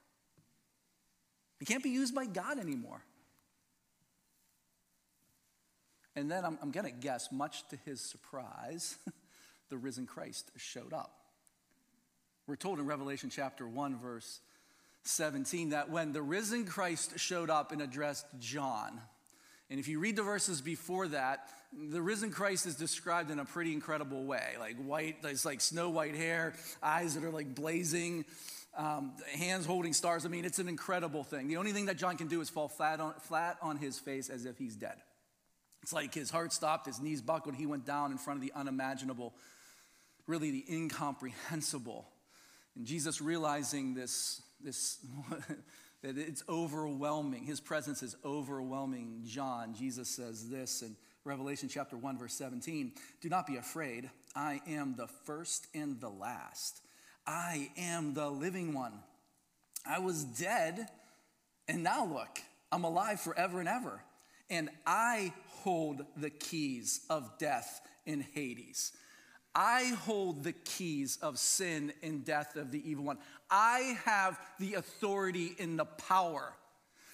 He 1.59 1.65
can't 1.65 1.83
be 1.83 1.91
used 1.91 2.13
by 2.13 2.25
God 2.25 2.59
anymore. 2.59 3.01
And 6.15 6.29
then 6.29 6.43
I'm, 6.43 6.57
I'm 6.61 6.71
going 6.71 6.85
to 6.85 6.91
guess, 6.91 7.31
much 7.31 7.67
to 7.69 7.77
his 7.85 8.01
surprise, 8.01 8.97
the 9.69 9.77
risen 9.77 10.05
Christ 10.05 10.51
showed 10.57 10.93
up. 10.93 11.15
We're 12.47 12.55
told 12.57 12.79
in 12.79 12.85
Revelation 12.85 13.29
chapter 13.29 13.67
1, 13.67 13.97
verse 13.97 14.41
17, 15.03 15.69
that 15.69 15.89
when 15.89 16.11
the 16.13 16.21
risen 16.21 16.65
Christ 16.65 17.19
showed 17.19 17.49
up 17.49 17.71
and 17.71 17.81
addressed 17.81 18.25
John, 18.39 18.99
and 19.69 19.79
if 19.79 19.87
you 19.87 19.99
read 19.99 20.15
the 20.15 20.23
verses 20.23 20.61
before 20.61 21.07
that, 21.09 21.49
the 21.89 22.01
risen 22.01 22.31
Christ 22.31 22.65
is 22.65 22.75
described 22.75 23.31
in 23.31 23.39
a 23.39 23.45
pretty 23.45 23.73
incredible 23.73 24.23
way. 24.23 24.53
Like 24.59 24.77
white, 24.77 25.17
it's 25.23 25.45
like 25.45 25.61
snow 25.61 25.89
white 25.89 26.15
hair, 26.15 26.53
eyes 26.81 27.15
that 27.15 27.23
are 27.23 27.31
like 27.31 27.55
blazing, 27.55 28.25
um, 28.77 29.13
hands 29.31 29.65
holding 29.65 29.93
stars. 29.93 30.25
I 30.25 30.29
mean, 30.29 30.45
it's 30.45 30.59
an 30.59 30.67
incredible 30.67 31.23
thing. 31.23 31.47
The 31.47 31.57
only 31.57 31.71
thing 31.71 31.87
that 31.87 31.97
John 31.97 32.17
can 32.17 32.27
do 32.27 32.41
is 32.41 32.49
fall 32.49 32.67
flat 32.67 32.99
on, 32.99 33.13
flat 33.21 33.57
on 33.61 33.77
his 33.77 33.99
face 33.99 34.29
as 34.29 34.45
if 34.45 34.57
he's 34.57 34.75
dead. 34.75 34.97
It's 35.81 35.93
like 35.93 36.13
his 36.13 36.29
heart 36.29 36.53
stopped, 36.53 36.85
his 36.85 37.01
knees 37.01 37.21
buckled, 37.21 37.55
he 37.55 37.65
went 37.65 37.85
down 37.85 38.11
in 38.11 38.17
front 38.17 38.37
of 38.37 38.41
the 38.41 38.53
unimaginable, 38.55 39.33
really 40.27 40.51
the 40.51 40.65
incomprehensible. 40.69 42.07
And 42.75 42.85
Jesus 42.85 43.21
realizing 43.21 43.93
this, 43.93 44.41
this 44.63 44.99
that 46.01 46.17
it's 46.17 46.43
overwhelming, 46.49 47.43
his 47.43 47.59
presence 47.59 48.03
is 48.03 48.15
overwhelming 48.25 49.21
John. 49.25 49.73
Jesus 49.73 50.09
says 50.09 50.49
this 50.49 50.81
in 50.81 50.95
Revelation 51.23 51.69
chapter 51.69 51.95
1, 51.95 52.17
verse 52.17 52.33
17 52.33 52.91
Do 53.21 53.29
not 53.29 53.47
be 53.47 53.55
afraid. 53.55 54.09
I 54.35 54.61
am 54.67 54.95
the 54.97 55.07
first 55.07 55.67
and 55.73 55.99
the 55.99 56.09
last. 56.09 56.81
I 57.25 57.71
am 57.77 58.13
the 58.13 58.29
living 58.29 58.73
one. 58.73 58.93
I 59.85 59.99
was 59.99 60.23
dead, 60.23 60.87
and 61.67 61.83
now 61.83 62.05
look, 62.05 62.39
I'm 62.71 62.83
alive 62.83 63.21
forever 63.21 63.59
and 63.59 63.69
ever. 63.69 64.01
And 64.49 64.69
I 64.85 65.33
hold 65.61 66.05
the 66.17 66.29
keys 66.29 67.01
of 67.09 67.37
death 67.37 67.81
in 68.05 68.25
Hades. 68.33 68.91
I 69.55 69.95
hold 70.05 70.43
the 70.43 70.53
keys 70.53 71.17
of 71.21 71.37
sin 71.37 71.93
and 72.01 72.25
death 72.25 72.55
of 72.55 72.71
the 72.71 72.89
evil 72.89 73.05
one. 73.05 73.19
I 73.49 73.97
have 74.05 74.39
the 74.59 74.75
authority 74.75 75.55
and 75.59 75.77
the 75.77 75.85
power. 75.85 76.53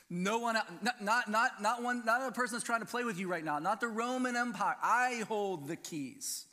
No 0.10 0.40
one, 0.40 0.58
not, 0.82 1.30
not, 1.30 1.62
not, 1.62 1.84
one, 1.84 2.04
not 2.06 2.28
a 2.28 2.32
person 2.32 2.56
that's 2.56 2.66
trying 2.66 2.80
to 2.80 2.86
play 2.86 3.04
with 3.04 3.20
you 3.20 3.28
right 3.28 3.44
now, 3.44 3.60
not 3.60 3.80
the 3.80 3.88
Roman 3.88 4.36
Empire. 4.36 4.76
I 4.82 5.24
hold 5.28 5.68
the 5.68 5.76
keys. 5.76 6.46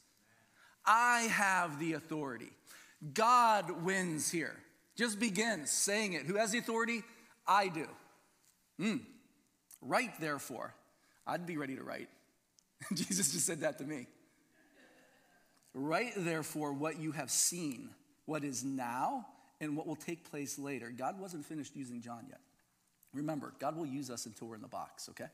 I 0.84 1.22
have 1.22 1.78
the 1.78 1.94
authority. 1.94 2.50
God 3.14 3.82
wins 3.82 4.30
here. 4.30 4.56
Just 4.96 5.20
begins 5.20 5.70
saying 5.70 6.14
it. 6.14 6.22
Who 6.22 6.36
has 6.36 6.52
the 6.52 6.58
authority? 6.58 7.02
I 7.46 7.68
do. 7.68 7.86
Mm. 8.80 9.00
Write, 9.80 10.20
therefore. 10.20 10.74
I'd 11.26 11.46
be 11.46 11.56
ready 11.56 11.76
to 11.76 11.82
write. 11.82 12.08
Jesus 12.94 13.32
just 13.32 13.46
said 13.46 13.60
that 13.60 13.78
to 13.78 13.84
me. 13.84 14.06
Write 15.78 16.14
therefore 16.16 16.72
what 16.72 16.98
you 16.98 17.12
have 17.12 17.30
seen, 17.30 17.90
what 18.24 18.44
is 18.44 18.64
now, 18.64 19.26
and 19.60 19.76
what 19.76 19.86
will 19.86 19.94
take 19.94 20.30
place 20.30 20.58
later. 20.58 20.90
God 20.90 21.20
wasn't 21.20 21.44
finished 21.44 21.76
using 21.76 22.00
John 22.00 22.24
yet. 22.30 22.40
Remember, 23.12 23.52
God 23.58 23.76
will 23.76 23.84
use 23.84 24.08
us 24.08 24.24
until 24.24 24.48
we're 24.48 24.54
in 24.54 24.62
the 24.62 24.68
box, 24.68 25.10
okay? 25.10 25.26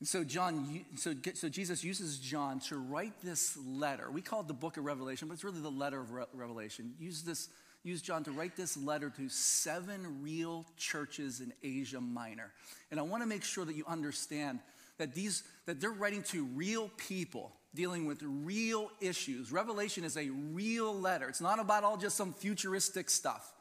And 0.00 0.08
so 0.08 0.24
John, 0.24 0.84
so, 0.96 1.14
so 1.34 1.48
Jesus 1.48 1.84
uses 1.84 2.18
John 2.18 2.58
to 2.62 2.76
write 2.76 3.20
this 3.22 3.56
letter. 3.64 4.10
We 4.10 4.20
call 4.20 4.40
it 4.40 4.48
the 4.48 4.54
book 4.54 4.76
of 4.76 4.84
Revelation, 4.84 5.28
but 5.28 5.34
it's 5.34 5.44
really 5.44 5.60
the 5.60 5.70
letter 5.70 6.00
of 6.00 6.10
Re- 6.10 6.24
Revelation. 6.34 6.94
Use 6.98 7.22
this, 7.22 7.48
use 7.84 8.02
John 8.02 8.24
to 8.24 8.32
write 8.32 8.56
this 8.56 8.76
letter 8.76 9.08
to 9.10 9.28
seven 9.28 10.20
real 10.20 10.66
churches 10.76 11.40
in 11.40 11.52
Asia 11.62 12.00
Minor. 12.00 12.50
And 12.90 12.98
I 12.98 13.04
want 13.04 13.22
to 13.22 13.28
make 13.28 13.44
sure 13.44 13.64
that 13.64 13.76
you 13.76 13.84
understand 13.86 14.58
that 14.98 15.14
these 15.14 15.42
that 15.66 15.80
they're 15.80 15.90
writing 15.90 16.22
to 16.24 16.44
real 16.44 16.90
people 16.96 17.52
dealing 17.74 18.06
with 18.06 18.22
real 18.22 18.90
issues. 19.00 19.52
Revelation 19.52 20.04
is 20.04 20.16
a 20.16 20.28
real 20.30 20.98
letter. 20.98 21.28
It's 21.28 21.40
not 21.40 21.60
about 21.60 21.84
all 21.84 21.96
just 21.96 22.16
some 22.16 22.32
futuristic 22.32 23.10
stuff. 23.10 23.52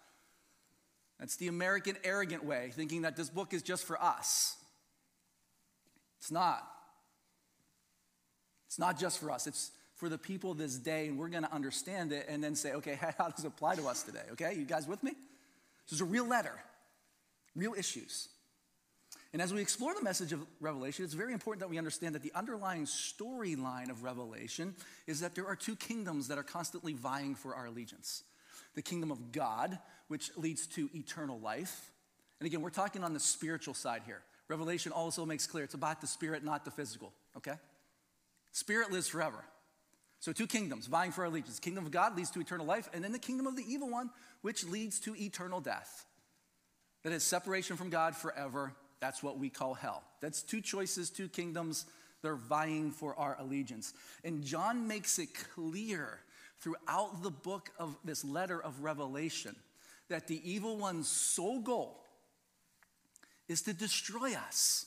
That's 1.19 1.35
the 1.35 1.47
American 1.47 1.97
arrogant 2.03 2.43
way, 2.43 2.71
thinking 2.73 3.01
that 3.01 3.15
this 3.15 3.29
book 3.29 3.53
is 3.53 3.61
just 3.61 3.85
for 3.85 4.01
us. 4.01 4.55
It's 6.19 6.31
not. 6.31 6.67
It's 8.67 8.79
not 8.79 8.99
just 8.99 9.19
for 9.19 9.31
us. 9.31 9.47
It's 9.47 9.71
for 9.95 10.09
the 10.09 10.17
people 10.17 10.53
this 10.53 10.77
day, 10.77 11.07
and 11.07 11.17
we're 11.17 11.29
going 11.29 11.43
to 11.43 11.53
understand 11.53 12.11
it 12.11 12.27
and 12.29 12.43
then 12.43 12.55
say, 12.55 12.73
okay, 12.73 12.99
how 13.17 13.29
does 13.29 13.43
it 13.43 13.47
apply 13.47 13.75
to 13.75 13.87
us 13.87 14.03
today? 14.03 14.23
Okay, 14.33 14.53
you 14.55 14.65
guys 14.65 14.87
with 14.87 15.03
me? 15.03 15.11
This 15.85 15.93
is 15.93 16.01
a 16.01 16.05
real 16.05 16.25
letter, 16.25 16.53
real 17.55 17.73
issues. 17.73 18.29
And 19.37 19.41
as 19.43 19.53
we 19.53 19.61
explore 19.61 19.93
the 19.93 20.01
message 20.01 20.33
of 20.33 20.43
Revelation, 20.59 21.05
it's 21.05 21.13
very 21.13 21.31
important 21.31 21.59
that 21.59 21.69
we 21.69 21.77
understand 21.77 22.15
that 22.15 22.23
the 22.23 22.33
underlying 22.33 22.85
storyline 22.85 23.91
of 23.91 24.01
Revelation 24.01 24.73
is 25.05 25.19
that 25.19 25.35
there 25.35 25.45
are 25.45 25.55
two 25.55 25.75
kingdoms 25.75 26.29
that 26.29 26.39
are 26.39 26.43
constantly 26.43 26.93
vying 26.93 27.35
for 27.35 27.53
our 27.53 27.67
allegiance 27.67 28.23
the 28.73 28.81
kingdom 28.81 29.11
of 29.11 29.31
God, 29.31 29.77
which 30.07 30.31
leads 30.37 30.65
to 30.65 30.89
eternal 30.95 31.39
life. 31.39 31.91
And 32.39 32.47
again, 32.47 32.63
we're 32.63 32.71
talking 32.71 33.03
on 33.03 33.13
the 33.13 33.19
spiritual 33.19 33.75
side 33.75 34.01
here. 34.07 34.23
Revelation 34.47 34.91
also 34.91 35.23
makes 35.23 35.45
clear 35.45 35.63
it's 35.65 35.75
about 35.75 36.01
the 36.01 36.07
spirit, 36.07 36.43
not 36.43 36.65
the 36.65 36.71
physical, 36.71 37.13
okay? 37.37 37.59
Spirit 38.53 38.91
lives 38.91 39.07
forever. 39.07 39.45
So, 40.19 40.31
two 40.31 40.47
kingdoms 40.47 40.87
vying 40.87 41.11
for 41.11 41.21
our 41.21 41.27
allegiance. 41.27 41.59
Kingdom 41.59 41.85
of 41.85 41.91
God 41.91 42.17
leads 42.17 42.31
to 42.31 42.39
eternal 42.39 42.65
life, 42.65 42.89
and 42.91 43.03
then 43.03 43.11
the 43.11 43.19
kingdom 43.19 43.45
of 43.45 43.55
the 43.55 43.71
evil 43.71 43.91
one, 43.91 44.09
which 44.41 44.63
leads 44.65 44.99
to 45.01 45.15
eternal 45.15 45.61
death. 45.61 46.07
That 47.03 47.13
is 47.13 47.21
separation 47.21 47.77
from 47.77 47.91
God 47.91 48.15
forever 48.15 48.73
that's 48.99 49.21
what 49.21 49.37
we 49.37 49.49
call 49.49 49.73
hell. 49.73 50.03
That's 50.21 50.41
two 50.41 50.61
choices, 50.61 51.09
two 51.09 51.29
kingdoms. 51.29 51.85
They're 52.21 52.35
vying 52.35 52.91
for 52.91 53.17
our 53.17 53.37
allegiance. 53.39 53.93
And 54.23 54.43
John 54.43 54.87
makes 54.87 55.19
it 55.19 55.29
clear 55.53 56.19
throughout 56.59 57.21
the 57.21 57.29
book 57.29 57.69
of 57.77 57.95
this 58.03 58.25
letter 58.25 58.61
of 58.61 58.83
Revelation 58.83 59.55
that 60.09 60.27
the 60.27 60.41
evil 60.49 60.77
one's 60.77 61.07
sole 61.07 61.59
goal 61.59 62.03
is 63.47 63.61
to 63.63 63.73
destroy 63.73 64.33
us. 64.33 64.85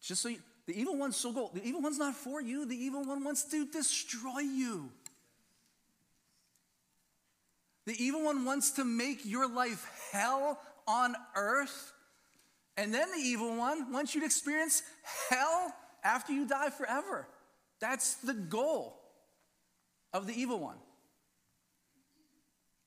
Just 0.00 0.22
so 0.22 0.30
you, 0.30 0.38
the 0.66 0.78
evil 0.78 0.96
one's 0.96 1.16
sole 1.16 1.32
goal, 1.32 1.50
the 1.52 1.62
evil 1.62 1.82
one's 1.82 1.98
not 1.98 2.14
for 2.14 2.40
you, 2.40 2.64
the 2.66 2.76
evil 2.76 3.04
one 3.04 3.22
wants 3.24 3.44
to 3.44 3.66
destroy 3.66 4.40
you. 4.40 4.90
The 7.86 8.02
evil 8.02 8.22
one 8.22 8.44
wants 8.44 8.72
to 8.72 8.84
make 8.84 9.24
your 9.24 9.48
life 9.48 9.86
hell 10.12 10.60
on 10.88 11.14
earth. 11.36 11.92
And 12.76 12.92
then 12.92 13.10
the 13.12 13.18
evil 13.18 13.56
one 13.56 13.92
wants 13.92 14.14
you 14.14 14.20
to 14.22 14.26
experience 14.26 14.82
hell 15.28 15.72
after 16.02 16.32
you 16.32 16.48
die 16.48 16.70
forever. 16.70 17.28
That's 17.80 18.14
the 18.14 18.34
goal 18.34 18.98
of 20.12 20.26
the 20.26 20.32
evil 20.32 20.58
one. 20.58 20.78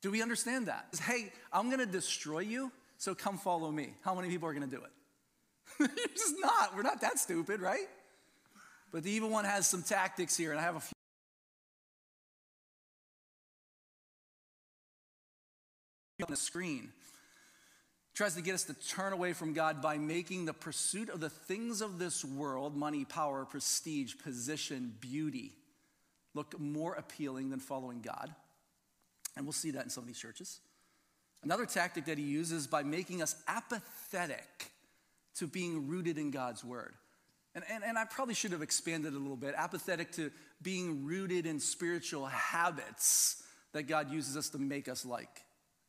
Do 0.02 0.10
we 0.10 0.22
understand 0.22 0.68
that? 0.68 0.88
Hey, 1.04 1.32
I'm 1.54 1.68
to 1.80 1.86
destroy 1.86 2.40
you, 2.40 2.72
so 2.98 3.14
come 3.14 3.38
follow 3.38 3.72
me. 3.72 3.94
How 4.04 4.16
many 4.16 4.30
people 4.30 4.50
are 4.50 4.54
to 4.70 4.76
do 4.76 4.84
it? 4.84 4.92
You're 5.80 6.08
just 6.16 6.36
not. 6.40 6.76
We're 6.76 6.82
not 6.82 7.02
that 7.02 7.20
stupid, 7.20 7.62
right? 7.62 7.88
But 8.92 9.04
the 9.04 9.12
evil 9.12 9.30
one 9.30 9.46
has 9.46 9.68
some 9.68 9.84
tactics 9.84 10.36
here, 10.36 10.52
and 10.52 10.60
I 10.60 10.64
have 10.64 10.76
a 10.76 10.80
few. 10.80 10.92
on 16.24 16.28
the 16.30 16.38
screen 16.38 16.90
tries 18.22 18.36
to 18.36 18.42
get 18.44 18.54
us 18.54 18.66
to 18.66 18.76
turn 18.76 19.14
away 19.14 19.34
from 19.34 19.52
God 19.52 19.82
by 19.82 19.98
making 19.98 20.46
the 20.46 20.54
pursuit 20.54 21.10
of 21.10 21.20
the 21.20 21.30
things 21.32 21.82
of 21.82 21.98
this 21.98 22.24
world 22.24 22.78
money, 22.78 23.04
power, 23.04 23.46
prestige, 23.46 24.14
position, 24.24 24.94
beauty 25.02 25.54
look 26.36 26.60
more 26.60 26.94
appealing 26.94 27.50
than 27.50 27.60
following 27.60 28.00
God. 28.00 28.32
And 29.36 29.44
we'll 29.44 29.54
see 29.54 29.72
that 29.72 29.86
in 29.86 29.90
some 29.90 30.04
of 30.04 30.08
these 30.08 30.20
churches. 30.20 30.60
Another 31.42 31.66
tactic 31.66 32.06
that 32.06 32.20
he 32.20 32.24
uses 32.24 32.68
by 32.68 32.84
making 32.84 33.24
us 33.24 33.36
apathetic 33.48 34.70
to 35.38 35.48
being 35.48 35.88
rooted 35.88 36.20
in 36.20 36.30
God's 36.30 36.64
word. 36.64 36.94
And, 37.56 37.64
and, 37.72 37.84
and 37.84 37.98
I 37.98 38.06
probably 38.06 38.36
should 38.36 38.52
have 38.52 38.62
expanded 38.62 39.14
a 39.14 39.18
little 39.18 39.36
bit 39.36 39.56
apathetic 39.58 40.12
to 40.12 40.30
being 40.62 41.06
rooted 41.06 41.48
in 41.48 41.60
spiritual 41.60 42.28
habits 42.28 43.42
that 43.74 43.88
God 43.88 44.12
uses 44.12 44.38
us 44.38 44.50
to 44.50 44.60
make 44.60 44.88
us 44.88 45.08
like 45.08 45.42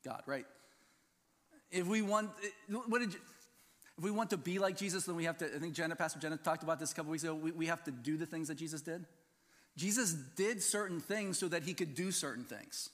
God, 0.02 0.22
right? 0.24 0.46
If 1.72 1.86
we 1.86 2.02
want, 2.02 2.30
what 2.68 3.00
did 3.00 3.14
you, 3.14 3.20
if 3.98 4.04
we 4.04 4.10
want 4.10 4.30
to 4.30 4.36
be 4.36 4.58
like 4.58 4.76
Jesus, 4.76 5.04
then 5.04 5.16
we 5.16 5.24
have 5.24 5.38
to, 5.38 5.46
I 5.46 5.58
think 5.58 5.74
Jenna, 5.74 5.96
Pastor 5.96 6.20
Jenna 6.20 6.36
talked 6.36 6.62
about 6.62 6.78
this 6.78 6.92
a 6.92 6.94
couple 6.94 7.10
weeks 7.10 7.24
ago, 7.24 7.34
we, 7.34 7.50
we 7.50 7.66
have 7.66 7.82
to 7.84 7.90
do 7.90 8.16
the 8.16 8.26
things 8.26 8.48
that 8.48 8.56
Jesus 8.56 8.82
did. 8.82 9.04
Jesus 9.76 10.12
did 10.12 10.62
certain 10.62 11.00
things 11.00 11.38
so 11.38 11.48
that 11.48 11.62
he 11.62 11.72
could 11.72 11.94
do 11.94 12.12
certain 12.12 12.44
things. 12.44 12.90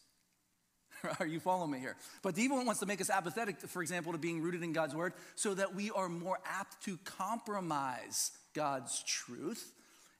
Are 1.20 1.26
you 1.26 1.40
following 1.40 1.72
me 1.72 1.78
here? 1.78 1.96
But 2.22 2.34
the 2.34 2.42
evil 2.42 2.56
one 2.56 2.66
wants 2.66 2.80
to 2.80 2.86
make 2.86 3.00
us 3.00 3.10
apathetic, 3.10 3.60
for 3.60 3.82
example, 3.82 4.12
to 4.12 4.18
being 4.18 4.40
rooted 4.40 4.62
in 4.62 4.72
God's 4.72 4.94
word, 4.94 5.12
so 5.34 5.54
that 5.54 5.74
we 5.74 5.90
are 5.90 6.08
more 6.08 6.38
apt 6.44 6.82
to 6.84 6.96
compromise 7.04 8.32
God's 8.54 9.02
truth 9.04 9.72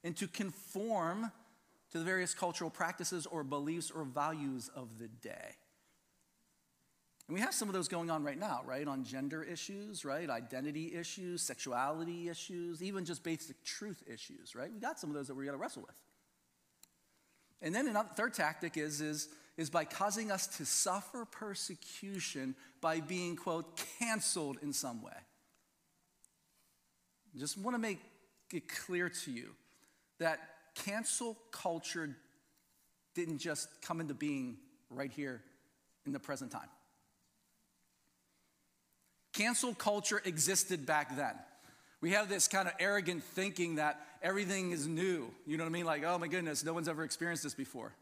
and 0.03 0.15
to 0.17 0.27
conform 0.27 1.31
to 1.91 1.97
the 1.97 2.05
various 2.05 2.33
cultural 2.33 2.69
practices 2.69 3.25
or 3.25 3.43
beliefs 3.43 3.91
or 3.91 4.03
values 4.03 4.69
of 4.75 4.99
the 4.99 5.07
day. 5.07 5.55
And 7.29 7.35
we 7.35 7.41
have 7.41 7.53
some 7.53 7.69
of 7.69 7.75
those 7.75 7.87
going 7.87 8.09
on 8.09 8.23
right 8.23 8.39
now, 8.39 8.61
right? 8.65 8.87
On 8.87 9.03
gender 9.03 9.43
issues, 9.43 10.03
right? 10.03 10.27
Identity 10.27 10.95
issues, 10.95 11.43
sexuality 11.43 12.27
issues, 12.27 12.81
even 12.81 13.05
just 13.05 13.23
basic 13.23 13.63
truth 13.63 14.01
issues, 14.11 14.55
right? 14.55 14.73
We 14.73 14.79
got 14.79 14.99
some 14.99 15.11
of 15.11 15.15
those 15.15 15.27
that 15.27 15.35
we're 15.35 15.43
going 15.43 15.55
to 15.55 15.61
wrestle 15.61 15.83
with. 15.83 15.93
And 17.61 17.75
then 17.75 17.87
another 17.87 18.09
third 18.15 18.33
tactic 18.33 18.77
is, 18.77 18.99
is, 18.99 19.29
is 19.57 19.69
by 19.69 19.85
causing 19.85 20.31
us 20.31 20.47
to 20.57 20.65
suffer 20.65 21.23
persecution 21.23 22.55
by 22.81 22.99
being, 22.99 23.35
quote, 23.35 23.79
canceled 23.99 24.57
in 24.63 24.73
some 24.73 25.03
way. 25.03 25.11
Just 27.37 27.59
want 27.59 27.75
to 27.75 27.79
make 27.79 27.99
it 28.51 28.67
clear 28.67 29.07
to 29.07 29.31
you 29.31 29.51
that 30.17 30.39
cancel 30.73 31.37
culture 31.51 32.09
didn't 33.13 33.37
just 33.37 33.83
come 33.83 34.01
into 34.01 34.15
being 34.15 34.57
right 34.89 35.11
here 35.11 35.43
in 36.07 36.11
the 36.11 36.19
present 36.19 36.51
time. 36.51 36.69
Cancel 39.39 39.73
culture 39.73 40.21
existed 40.25 40.85
back 40.85 41.15
then. 41.15 41.33
We 42.01 42.11
have 42.11 42.27
this 42.27 42.49
kind 42.49 42.67
of 42.67 42.73
arrogant 42.77 43.23
thinking 43.23 43.75
that 43.75 44.05
everything 44.21 44.71
is 44.71 44.85
new. 44.85 45.31
You 45.47 45.55
know 45.55 45.63
what 45.63 45.69
I 45.69 45.71
mean? 45.71 45.85
Like, 45.85 46.03
oh 46.03 46.17
my 46.17 46.27
goodness, 46.27 46.65
no 46.65 46.73
one's 46.73 46.89
ever 46.89 47.05
experienced 47.05 47.43
this 47.43 47.53
before. 47.53 47.93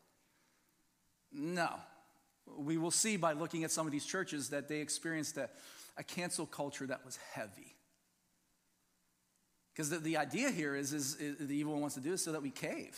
No. 1.31 1.69
We 2.57 2.79
will 2.79 2.89
see 2.89 3.17
by 3.17 3.33
looking 3.33 3.63
at 3.63 3.71
some 3.71 3.85
of 3.85 3.91
these 3.91 4.03
churches 4.03 4.49
that 4.49 4.67
they 4.67 4.79
experienced 4.79 5.37
a, 5.37 5.47
a 5.95 6.03
cancel 6.03 6.47
culture 6.47 6.87
that 6.87 7.05
was 7.05 7.19
heavy. 7.33 7.75
Because 9.75 9.91
the, 9.91 9.99
the 9.99 10.17
idea 10.17 10.49
here 10.49 10.75
is, 10.75 10.91
is, 10.91 11.17
is, 11.17 11.47
the 11.47 11.55
evil 11.55 11.73
one 11.73 11.81
wants 11.81 11.93
to 11.95 12.01
do 12.01 12.13
is 12.13 12.23
so 12.23 12.31
that 12.31 12.41
we 12.41 12.49
cave. 12.49 12.97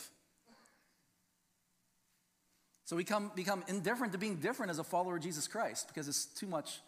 So 2.86 2.96
we 2.96 3.04
come, 3.04 3.32
become 3.34 3.64
indifferent 3.68 4.14
to 4.14 4.18
being 4.18 4.36
different 4.36 4.70
as 4.70 4.78
a 4.78 4.84
follower 4.84 5.16
of 5.16 5.22
Jesus 5.22 5.46
Christ 5.46 5.88
because 5.88 6.08
it's 6.08 6.24
too 6.24 6.46
much, 6.46 6.80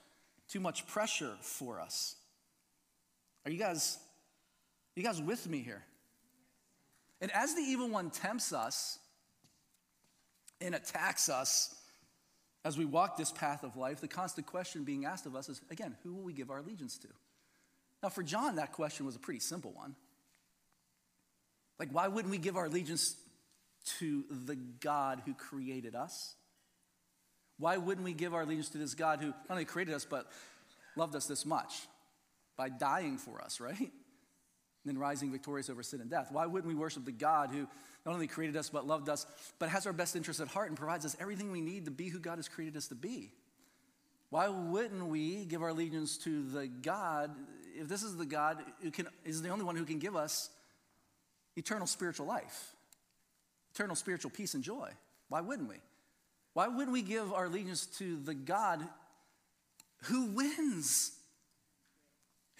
too 0.53 0.61
much 0.61 0.87
pressure 0.87 1.33
for 1.41 1.81
us. 1.81 2.15
Are 3.47 3.51
you 3.51 3.59
guys, 3.59 3.97
you 4.95 5.03
guys 5.03 5.21
with 5.21 5.49
me 5.49 5.61
here? 5.61 5.83
And 7.23 7.31
as 7.33 7.55
the 7.55 7.63
evil 7.63 7.89
one 7.89 8.11
tempts 8.11 8.53
us 8.53 8.99
and 10.61 10.75
attacks 10.75 11.31
us 11.31 11.75
as 12.65 12.77
we 12.77 12.85
walk 12.85 13.17
this 13.17 13.33
path 13.33 13.65
of 13.65 13.77
life, 13.77 14.01
the 14.01 14.09
constant 14.09 14.47
question 14.47 14.85
being 14.85 15.07
asked 15.07 15.25
of 15.25 15.35
us 15.35 15.49
is 15.49 15.61
again, 15.71 15.97
who 16.03 16.13
will 16.13 16.23
we 16.23 16.35
give 16.35 16.51
our 16.51 16.59
allegiance 16.59 16.99
to? 16.99 17.09
Now, 18.03 18.11
for 18.11 18.23
John, 18.23 18.57
that 18.57 18.73
question 18.73 19.07
was 19.07 19.17
a 19.17 19.21
pretty 19.21 19.41
simple 19.41 19.73
one. 19.73 19.95
Like, 21.79 21.89
why 21.93 22.09
wouldn't 22.09 22.31
we 22.31 22.39
give 22.39 22.57
our 22.57 22.67
allegiance 22.67 23.17
to 23.99 24.25
the 24.31 24.57
God 24.57 25.23
who 25.25 25.35
created 25.35 25.95
us? 25.95 26.35
Why 27.63 27.77
wouldn't 27.77 28.05
we 28.05 28.13
give 28.13 28.35
our 28.35 28.43
allegiance 28.43 28.71
to 28.71 28.79
this 28.79 28.95
God 28.95 29.21
who 29.21 29.29
not 29.29 29.51
only 29.51 29.65
created 29.65 29.95
us, 29.95 30.05
but 30.05 30.27
loved 30.97 31.15
us 31.15 31.27
this 31.27 31.47
much? 31.47 31.73
by 32.57 32.69
dying 32.69 33.19
for 33.19 33.41
us, 33.43 33.61
right? 33.61 33.79
And 33.79 33.91
then 34.85 34.99
rising 34.99 35.31
victorious 35.31 35.71
over 35.71 35.83
sin 35.83 36.01
and 36.01 36.11
death. 36.11 36.29
Why 36.33 36.47
wouldn't 36.47 36.73
we 36.73 36.79
worship 36.79 37.05
the 37.05 37.13
God 37.13 37.51
who 37.51 37.69
not 38.05 38.15
only 38.15 38.27
created 38.27 38.57
us 38.57 38.69
but 38.69 38.87
loved 38.87 39.09
us, 39.09 39.27
but 39.59 39.69
has 39.69 39.87
our 39.87 39.93
best 39.93 40.17
interests 40.17 40.43
at 40.43 40.49
heart 40.49 40.69
and 40.69 40.77
provides 40.77 41.05
us 41.05 41.17
everything 41.21 41.53
we 41.53 41.61
need 41.61 41.85
to 41.85 41.91
be 41.91 42.09
who 42.09 42.19
God 42.19 42.39
has 42.39 42.49
created 42.49 42.77
us 42.77 42.89
to 42.89 42.95
be? 42.95 43.33
Why 44.31 44.49
wouldn't 44.49 45.07
we 45.07 45.45
give 45.45 45.63
our 45.63 45.69
allegiance 45.69 46.19
to 46.19 46.43
the 46.43 46.67
God, 46.67 47.31
if 47.75 47.87
this 47.89 48.03
is 48.03 48.17
the 48.17 48.27
God 48.27 48.59
who 48.81 48.91
can, 48.91 49.07
is 49.25 49.43
the 49.43 49.51
only 49.51 49.65
one 49.65 49.77
who 49.77 49.85
can 49.85 49.99
give 49.99 50.17
us 50.17 50.51
eternal 51.55 51.87
spiritual 51.87 52.27
life, 52.27 52.75
eternal 53.75 53.95
spiritual 53.95 54.31
peace 54.31 54.55
and 54.55 54.65
joy? 54.65 54.91
Why 55.29 55.43
wouldn't 55.43 55.69
we? 55.69 55.77
Why 56.55 56.69
wouldn't 56.69 56.93
we 56.93 57.03
give 57.03 57.33
our 57.33 57.47
allegiance 57.47 57.87
to 57.99 58.17
the 58.17 58.35
God 58.35 58.87
who 60.05 60.27
wins? 60.27 61.13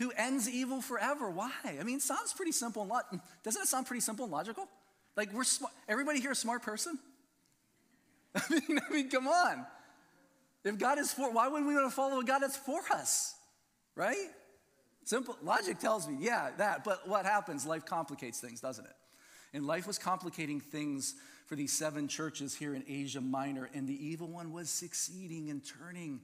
who 0.03 0.13
ends 0.17 0.49
evil 0.49 0.81
forever. 0.83 1.31
Why? 1.31 1.53
I 1.65 1.83
mean, 1.85 2.01
sounds 2.01 2.33
pretty 2.33 2.53
simple 2.53 2.83
and 2.83 2.91
lo- 2.91 3.21
doesn't 3.45 3.63
it 3.63 3.69
sound 3.69 3.87
pretty 3.87 4.01
simple 4.01 4.25
and 4.25 4.33
logical? 4.33 4.69
Like 5.17 5.33
we're 5.33 5.45
smart. 5.45 5.73
Everybody 5.89 6.21
here 6.21 6.33
a 6.33 6.35
smart 6.35 6.63
person? 6.63 6.99
I 8.35 8.43
mean, 8.51 8.81
I 8.89 8.93
mean, 8.93 9.11
come 9.11 9.29
on. 9.29 9.65
If 10.65 10.79
God 10.79 10.99
is 10.99 11.13
for, 11.13 11.31
why 11.33 11.49
wouldn't 11.49 11.69
we 11.69 11.75
want 11.75 11.89
to 11.89 11.95
follow 11.95 12.21
a 12.21 12.25
God 12.25 12.41
that's 12.41 12.57
for 12.57 12.81
us? 12.93 13.35
Right? 13.95 14.29
Simple 15.05 15.37
logic 15.43 15.79
tells 15.79 16.09
me, 16.09 16.17
yeah, 16.21 16.51
that. 16.59 16.85
But 16.85 17.09
what 17.09 17.25
happens? 17.25 17.67
Life 17.67 17.85
complicates 17.85 18.41
things, 18.41 18.61
doesn't 18.61 18.85
it? 18.85 18.95
And 19.55 19.67
life 19.67 19.87
was 19.87 19.99
complicating 19.99 20.61
things 20.61 21.15
for 21.47 21.57
these 21.57 21.73
seven 21.73 22.09
churches 22.09 22.55
here 22.55 22.75
in 22.75 22.85
Asia 22.89 23.21
Minor, 23.21 23.69
and 23.75 23.87
the 23.87 24.07
evil 24.07 24.29
one 24.29 24.53
was 24.53 24.71
succeeding 24.71 25.49
in 25.49 25.61
turning, 25.61 26.21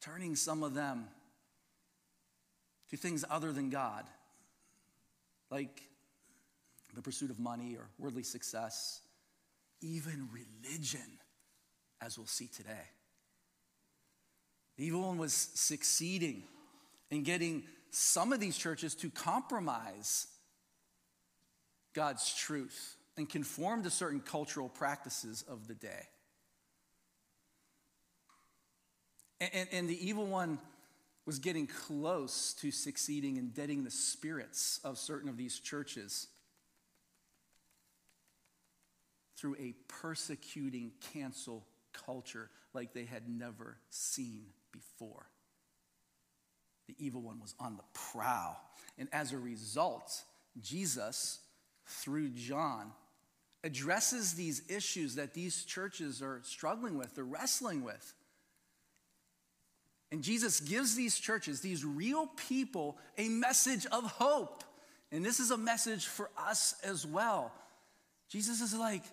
turning 0.00 0.36
some 0.36 0.62
of 0.62 0.74
them 0.74 1.06
to 2.90 2.96
things 2.96 3.24
other 3.30 3.52
than 3.52 3.70
God, 3.70 4.04
like 5.50 5.80
the 6.94 7.00
pursuit 7.00 7.30
of 7.30 7.38
money 7.38 7.76
or 7.76 7.88
worldly 7.98 8.22
success, 8.22 9.00
even 9.80 10.28
religion, 10.30 11.18
as 12.02 12.18
we'll 12.18 12.26
see 12.26 12.48
today. 12.48 12.90
The 14.76 14.84
evil 14.84 15.02
one 15.02 15.16
was 15.16 15.32
succeeding 15.32 16.42
in 17.10 17.22
getting 17.22 17.64
some 17.90 18.32
of 18.32 18.40
these 18.40 18.56
churches 18.56 18.94
to 18.96 19.10
compromise 19.10 20.26
God's 21.94 22.34
truth 22.34 22.96
and 23.16 23.28
conform 23.28 23.82
to 23.82 23.90
certain 23.90 24.20
cultural 24.20 24.68
practices 24.68 25.44
of 25.48 25.68
the 25.68 25.74
day. 25.74 26.08
And, 29.40 29.50
and, 29.52 29.68
and 29.72 29.88
the 29.88 30.08
evil 30.08 30.26
one 30.26 30.58
was 31.26 31.38
getting 31.38 31.66
close 31.66 32.54
to 32.54 32.70
succeeding 32.70 33.36
in 33.36 33.48
deading 33.50 33.84
the 33.84 33.90
spirits 33.90 34.80
of 34.82 34.98
certain 34.98 35.28
of 35.28 35.36
these 35.36 35.58
churches 35.60 36.28
through 39.36 39.56
a 39.58 39.74
persecuting 39.88 40.92
cancel 41.12 41.66
culture 41.92 42.50
like 42.74 42.92
they 42.92 43.04
had 43.04 43.28
never 43.28 43.76
seen 43.90 44.46
before. 44.72 45.26
The 46.88 46.94
evil 46.98 47.22
one 47.22 47.40
was 47.40 47.54
on 47.60 47.76
the 47.76 47.84
prowl. 47.92 48.56
And 48.98 49.08
as 49.12 49.32
a 49.32 49.38
result, 49.38 50.22
Jesus, 50.60 51.40
through 51.86 52.30
John, 52.30 52.92
addresses 53.64 54.34
these 54.34 54.62
issues 54.68 55.14
that 55.16 55.34
these 55.34 55.64
churches 55.64 56.22
are 56.22 56.40
struggling 56.42 56.98
with, 56.98 57.14
they're 57.14 57.24
wrestling 57.24 57.84
with. 57.84 58.14
And 60.10 60.22
Jesus 60.22 60.60
gives 60.60 60.94
these 60.94 61.18
churches, 61.18 61.60
these 61.60 61.84
real 61.84 62.26
people, 62.48 62.98
a 63.16 63.28
message 63.28 63.86
of 63.86 64.04
hope. 64.04 64.62
And 65.10 65.24
this 65.24 65.40
is 65.40 65.50
a 65.50 65.56
message 65.56 66.06
for 66.06 66.30
us 66.36 66.74
as 66.84 67.06
well. 67.06 67.52
Jesus 68.28 68.60
is 68.60 68.74
like, 68.74 69.04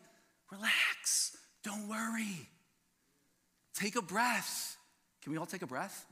relax, 0.52 1.38
don't 1.64 1.88
worry. 1.88 2.50
Take 3.74 3.96
a 3.96 4.02
breath. 4.02 4.78
Can 5.22 5.32
we 5.32 5.38
all 5.38 5.46
take 5.46 5.62
a 5.62 5.68
breath? 5.68 6.06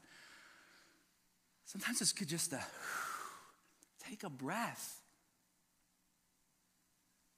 Sometimes 1.66 2.02
it's 2.02 2.14
good 2.14 2.30
just 2.30 2.52
to 2.52 2.58
uh, 2.58 2.62
take 4.10 4.24
a 4.24 4.30
breath. 4.30 5.02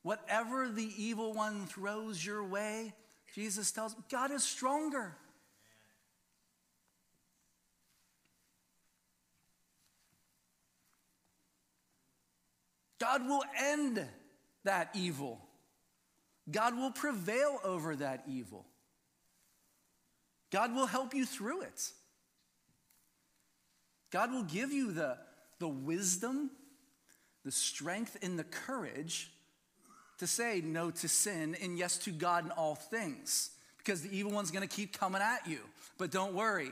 Whatever 0.10 0.70
the 0.70 0.92
evil 0.98 1.34
one 1.34 1.68
throws 1.68 2.26
your 2.26 2.44
way, 2.44 2.96
Jesus 3.36 3.72
tells 3.72 3.94
God 4.10 4.32
is 4.32 4.44
stronger. 4.44 5.16
God 13.00 13.28
will 13.28 13.44
end 13.56 14.04
that 14.64 14.90
evil. 14.96 15.40
God 16.50 16.76
will 16.76 16.90
prevail 16.90 17.60
over 17.64 17.96
that 17.98 18.24
evil. 18.28 18.66
God 20.50 20.74
will 20.74 20.88
help 20.88 21.14
you 21.14 21.28
through 21.28 21.62
it. 21.62 21.92
God 24.10 24.32
will 24.32 24.42
give 24.42 24.72
you 24.72 24.92
the, 24.92 25.20
the 25.60 25.68
wisdom, 25.68 26.50
the 27.46 27.52
strength, 27.52 28.18
and 28.24 28.40
the 28.40 28.44
courage 28.44 29.30
to 30.20 30.28
say 30.28 30.62
no 30.64 30.92
to 30.92 31.08
sin 31.08 31.56
and 31.62 31.78
yes 31.78 31.98
to 32.00 32.12
God 32.12 32.46
in 32.46 32.52
all 32.52 32.76
things 32.76 33.52
because 33.78 34.02
the 34.02 34.16
evil 34.16 34.32
one's 34.32 34.52
to 34.52 34.68
keep 34.68 34.98
coming 34.98 35.22
at 35.22 35.48
you. 35.48 35.60
But 35.98 36.12
don't 36.12 36.34
worry, 36.34 36.72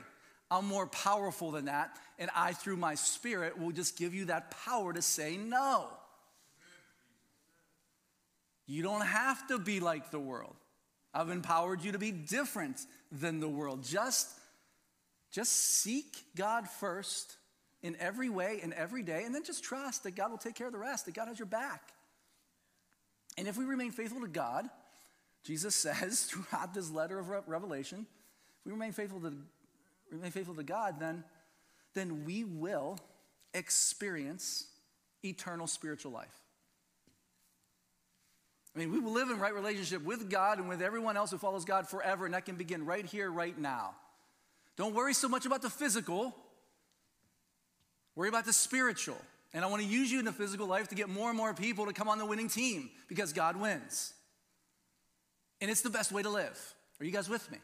I'm 0.50 0.66
more 0.66 0.86
powerful 0.86 1.50
than 1.50 1.66
that, 1.66 1.96
and 2.18 2.30
I, 2.34 2.52
through 2.52 2.76
my 2.76 2.94
spirit, 2.94 3.58
will 3.58 3.72
just 3.72 3.98
give 3.98 4.14
you 4.14 4.26
that 4.26 4.50
power 4.64 4.92
to 4.92 5.02
say 5.02 5.36
no. 5.36 5.88
You 8.66 8.82
don't 8.82 9.04
have 9.04 9.46
to 9.48 9.58
be 9.58 9.80
like 9.80 10.10
the 10.10 10.18
world. 10.18 10.54
I've 11.12 11.30
empowered 11.30 11.82
you 11.82 11.92
to 11.92 11.98
be 11.98 12.12
different 12.12 12.78
than 13.10 13.40
the 13.40 13.48
world. 13.48 13.82
Just, 13.82 14.28
just 15.32 15.52
seek 15.52 16.16
God 16.36 16.68
first 16.68 17.36
in 17.82 17.96
every 17.98 18.28
way 18.28 18.60
and 18.62 18.72
every 18.74 19.02
day, 19.02 19.24
and 19.24 19.34
then 19.34 19.44
just 19.44 19.64
trust 19.64 20.04
that 20.04 20.14
God 20.14 20.30
will 20.30 20.38
take 20.38 20.54
care 20.54 20.66
of 20.66 20.72
the 20.72 20.78
rest, 20.78 21.06
that 21.06 21.14
God 21.14 21.28
has 21.28 21.38
your 21.38 21.46
back. 21.46 21.92
And 23.38 23.46
if 23.46 23.56
we 23.56 23.64
remain 23.64 23.92
faithful 23.92 24.20
to 24.20 24.26
God, 24.26 24.68
Jesus 25.44 25.74
says 25.74 26.24
throughout 26.30 26.74
this 26.74 26.90
letter 26.90 27.18
of 27.18 27.28
Revelation, 27.46 28.00
if 28.00 28.66
we 28.66 28.72
remain 28.72 28.92
faithful 28.92 29.20
to, 29.20 29.32
remain 30.10 30.32
faithful 30.32 30.56
to 30.56 30.64
God, 30.64 30.96
then, 30.98 31.22
then 31.94 32.24
we 32.24 32.42
will 32.42 32.98
experience 33.54 34.66
eternal 35.24 35.68
spiritual 35.68 36.10
life. 36.10 36.34
I 38.74 38.80
mean, 38.80 38.92
we 38.92 38.98
will 38.98 39.12
live 39.12 39.30
in 39.30 39.38
right 39.38 39.54
relationship 39.54 40.04
with 40.04 40.28
God 40.28 40.58
and 40.58 40.68
with 40.68 40.82
everyone 40.82 41.16
else 41.16 41.30
who 41.30 41.38
follows 41.38 41.64
God 41.64 41.88
forever, 41.88 42.24
and 42.24 42.34
that 42.34 42.44
can 42.44 42.56
begin 42.56 42.84
right 42.84 43.06
here, 43.06 43.30
right 43.30 43.56
now. 43.56 43.94
Don't 44.76 44.94
worry 44.94 45.14
so 45.14 45.28
much 45.28 45.46
about 45.46 45.62
the 45.62 45.70
physical, 45.70 46.34
worry 48.16 48.28
about 48.28 48.46
the 48.46 48.52
spiritual. 48.52 49.20
And 49.54 49.64
I 49.64 49.68
want 49.68 49.82
to 49.82 49.88
use 49.88 50.12
you 50.12 50.18
in 50.18 50.24
the 50.24 50.32
physical 50.32 50.66
life 50.66 50.88
to 50.88 50.94
get 50.94 51.08
more 51.08 51.28
and 51.28 51.36
more 51.36 51.54
people 51.54 51.86
to 51.86 51.92
come 51.92 52.08
on 52.08 52.18
the 52.18 52.26
winning 52.26 52.48
team 52.48 52.90
because 53.08 53.32
God 53.32 53.56
wins. 53.56 54.12
And 55.60 55.70
it's 55.70 55.80
the 55.80 55.90
best 55.90 56.12
way 56.12 56.22
to 56.22 56.28
live. 56.28 56.74
Are 57.00 57.04
you 57.04 57.12
guys 57.12 57.28
with 57.28 57.50
me? 57.50 57.58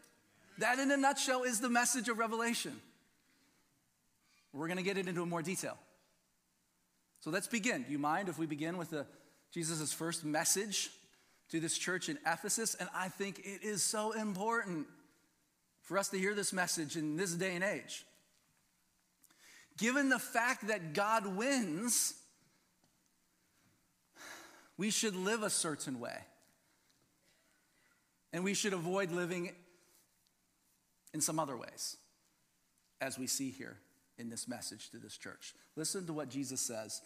That, 0.59 0.79
in 0.79 0.91
a 0.91 0.97
nutshell, 0.97 1.43
is 1.43 1.61
the 1.61 1.69
message 1.69 2.09
of 2.09 2.19
Revelation. 2.19 2.73
We're 4.53 4.69
going 4.69 4.79
to 4.79 4.85
get 4.85 4.97
it 4.97 5.09
into 5.09 5.27
more 5.27 5.43
detail. 5.43 5.77
So 7.21 7.31
let's 7.31 7.49
begin. 7.49 7.83
Do 7.83 7.93
you 7.93 7.99
mind 7.99 8.29
if 8.29 8.39
we 8.39 8.47
begin 8.47 8.77
with 8.77 8.95
Jesus' 9.53 9.93
first 9.93 10.25
message 10.25 10.91
to 11.51 11.59
this 11.59 11.77
church 11.77 12.09
in 12.09 12.19
Ephesus? 12.27 12.75
And 12.77 12.89
I 12.95 13.09
think 13.09 13.41
it 13.41 13.63
is 13.63 13.83
so 13.83 14.13
important 14.13 14.87
for 15.83 15.99
us 15.99 16.09
to 16.11 16.19
hear 16.19 16.35
this 16.35 16.53
message 16.53 16.97
in 16.97 17.17
this 17.17 17.35
day 17.35 17.55
and 17.55 17.65
age. 17.65 18.05
Given 19.77 20.09
the 20.09 20.19
fact 20.19 20.69
that 20.69 20.93
God 20.95 21.27
wins, 21.27 22.15
we 24.77 24.91
should 24.91 25.17
live 25.17 25.43
a 25.43 25.51
certain 25.51 26.01
way. 26.01 26.19
And 28.33 28.43
we 28.43 28.55
should 28.55 28.73
avoid 28.73 29.13
living 29.13 29.53
in 31.13 31.21
some 31.21 31.39
other 31.39 31.57
ways, 31.57 31.97
as 33.01 33.19
we 33.19 33.29
see 33.29 33.51
here 33.51 33.79
in 34.19 34.29
this 34.29 34.49
message 34.49 34.91
to 34.91 34.99
this 34.99 35.17
church. 35.17 35.55
Listen 35.77 36.07
to 36.07 36.13
what 36.13 36.29
Jesus 36.29 36.61
says, 36.61 37.01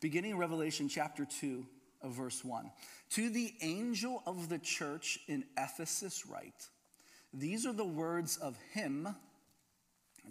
beginning 0.00 0.32
in 0.32 0.38
Revelation 0.38 0.88
chapter 0.88 1.24
2 1.24 1.66
of 2.02 2.12
verse 2.12 2.44
1. 2.44 2.70
To 3.10 3.30
the 3.30 3.52
angel 3.60 4.22
of 4.26 4.48
the 4.48 4.58
church 4.58 5.18
in 5.26 5.44
Ephesus, 5.56 6.26
write, 6.26 6.68
These 7.32 7.66
are 7.66 7.72
the 7.72 7.84
words 7.84 8.36
of 8.36 8.56
him 8.72 9.08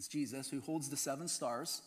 Jesus 0.05 0.49
who 0.49 0.59
holds 0.59 0.89
the 0.89 0.97
seven 0.97 1.29
stars 1.29 1.81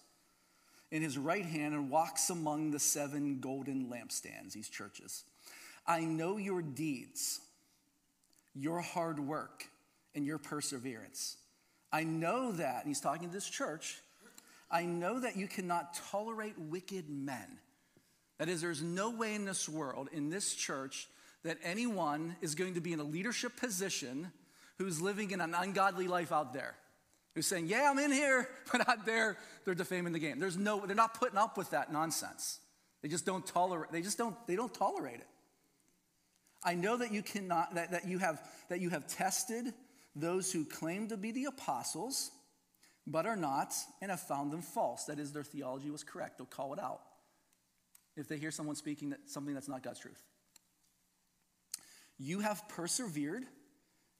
in 0.90 1.02
his 1.02 1.16
right 1.16 1.44
hand 1.44 1.74
and 1.74 1.90
walks 1.90 2.30
among 2.30 2.70
the 2.70 2.78
seven 2.78 3.40
golden 3.40 3.86
lampstands, 3.86 4.52
these 4.52 4.68
churches. 4.68 5.24
I 5.86 6.00
know 6.00 6.36
your 6.36 6.62
deeds, 6.62 7.40
your 8.54 8.80
hard 8.80 9.20
work, 9.20 9.66
and 10.14 10.26
your 10.26 10.38
perseverance. 10.38 11.36
I 11.92 12.04
know 12.04 12.52
that, 12.52 12.78
and 12.78 12.88
he's 12.88 13.00
talking 13.00 13.28
to 13.28 13.34
this 13.34 13.48
church, 13.48 13.98
I 14.70 14.84
know 14.84 15.20
that 15.20 15.36
you 15.36 15.46
cannot 15.46 15.94
tolerate 16.10 16.58
wicked 16.58 17.08
men. 17.08 17.58
That 18.38 18.48
is, 18.48 18.60
there's 18.60 18.82
no 18.82 19.10
way 19.10 19.34
in 19.34 19.44
this 19.44 19.68
world, 19.68 20.08
in 20.12 20.30
this 20.30 20.54
church, 20.54 21.08
that 21.42 21.58
anyone 21.62 22.36
is 22.40 22.54
going 22.54 22.74
to 22.74 22.80
be 22.80 22.92
in 22.92 23.00
a 23.00 23.04
leadership 23.04 23.56
position 23.56 24.30
who's 24.78 25.00
living 25.00 25.30
in 25.30 25.40
an 25.40 25.54
ungodly 25.54 26.08
life 26.08 26.32
out 26.32 26.52
there 26.52 26.74
who's 27.34 27.46
saying, 27.46 27.66
Yeah, 27.66 27.90
I'm 27.90 27.98
in 27.98 28.12
here, 28.12 28.48
but 28.72 28.88
out 28.88 29.06
there, 29.06 29.36
they're 29.64 29.74
defaming 29.74 30.12
the 30.12 30.18
game. 30.18 30.40
There's 30.40 30.56
no, 30.56 30.84
they're 30.86 30.96
not 30.96 31.14
putting 31.14 31.38
up 31.38 31.56
with 31.56 31.70
that 31.70 31.92
nonsense. 31.92 32.60
They 33.02 33.08
just 33.08 33.24
don't 33.24 33.46
tolerate, 33.46 33.92
they 33.92 34.02
just 34.02 34.18
don't, 34.18 34.36
they 34.46 34.56
don't 34.56 34.72
tolerate 34.72 35.20
it. 35.20 35.26
I 36.62 36.74
know 36.74 36.98
that 36.98 37.12
you 37.12 37.22
cannot, 37.22 37.74
that, 37.74 37.92
that 37.92 38.06
you 38.06 38.18
have 38.18 38.42
that 38.68 38.80
you 38.80 38.90
have 38.90 39.06
tested 39.06 39.72
those 40.14 40.52
who 40.52 40.64
claim 40.64 41.08
to 41.08 41.16
be 41.16 41.32
the 41.32 41.46
apostles, 41.46 42.30
but 43.06 43.26
are 43.26 43.36
not, 43.36 43.74
and 44.02 44.10
have 44.10 44.20
found 44.20 44.52
them 44.52 44.62
false. 44.62 45.04
That 45.04 45.18
is, 45.18 45.32
their 45.32 45.44
theology 45.44 45.90
was 45.90 46.04
correct. 46.04 46.38
They'll 46.38 46.46
call 46.46 46.72
it 46.72 46.80
out. 46.80 47.00
If 48.16 48.28
they 48.28 48.36
hear 48.36 48.50
someone 48.50 48.76
speaking 48.76 49.10
that, 49.10 49.20
something 49.26 49.54
that's 49.54 49.68
not 49.68 49.82
God's 49.82 50.00
truth. 50.00 50.22
You 52.18 52.40
have 52.40 52.68
persevered 52.68 53.44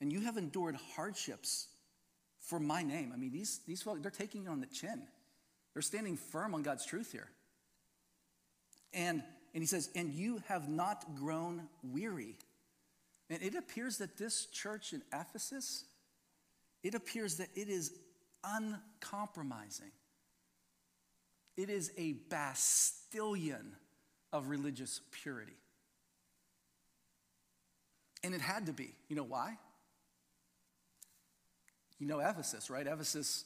and 0.01 0.11
you 0.11 0.23
have 0.23 0.37
endured 0.37 0.77
hardships 0.95 1.69
for 2.51 2.59
my 2.59 2.83
name. 2.83 3.13
I 3.15 3.17
mean, 3.17 3.31
these, 3.31 3.61
these 3.67 3.81
folks, 3.81 4.01
they're 4.03 4.11
taking 4.11 4.45
it 4.45 4.49
on 4.49 4.61
the 4.61 4.67
chin. 4.67 5.01
They're 5.73 5.83
standing 5.83 6.17
firm 6.17 6.53
on 6.53 6.63
God's 6.63 6.85
truth 6.85 7.13
here. 7.13 7.31
And, 8.93 9.23
and 9.55 9.63
he 9.63 9.67
says, 9.67 9.89
and 9.95 10.13
you 10.13 10.43
have 10.49 10.69
not 10.69 11.15
grown 11.15 11.69
weary. 11.85 12.37
And 13.31 13.41
it 13.41 13.55
appears 13.55 13.99
that 13.99 14.19
this 14.19 14.47
church 14.47 14.93
in 14.93 15.03
Ephesus, 15.13 15.85
it 16.83 16.97
appears 16.97 17.37
that 17.37 17.51
it 17.55 17.69
is 17.69 17.93
uncompromising. 18.43 19.93
It 21.57 21.71
is 21.71 21.93
a 21.97 22.15
bastion 22.31 23.77
of 24.33 24.49
religious 24.49 25.01
purity. 25.13 25.57
And 28.25 28.35
it 28.35 28.41
had 28.41 28.67
to 28.67 28.73
be. 28.73 28.93
You 29.09 29.15
know 29.15 29.23
why? 29.23 29.57
You 32.01 32.07
know 32.07 32.19
Ephesus, 32.19 32.71
right? 32.71 32.87
Ephesus, 32.87 33.45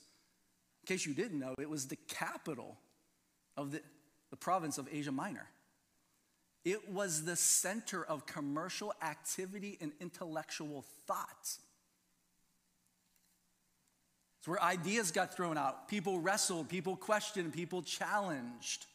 in 0.82 0.94
case 0.94 1.04
you 1.04 1.12
didn't 1.12 1.40
know, 1.40 1.54
it 1.58 1.68
was 1.68 1.88
the 1.88 1.96
capital 2.08 2.78
of 3.56 3.72
the, 3.72 3.82
the 4.30 4.36
province 4.36 4.78
of 4.78 4.88
Asia 4.90 5.12
Minor. 5.12 5.48
It 6.64 6.88
was 6.88 7.24
the 7.24 7.36
center 7.36 8.02
of 8.02 8.24
commercial 8.24 8.94
activity 9.02 9.76
and 9.80 9.92
intellectual 10.00 10.84
thought. 11.06 11.58
It's 14.38 14.48
where 14.48 14.62
ideas 14.62 15.10
got 15.10 15.34
thrown 15.34 15.58
out. 15.58 15.88
People 15.88 16.20
wrestled, 16.20 16.68
people 16.68 16.96
questioned, 16.96 17.52
people 17.52 17.82
challenged. 17.82 18.86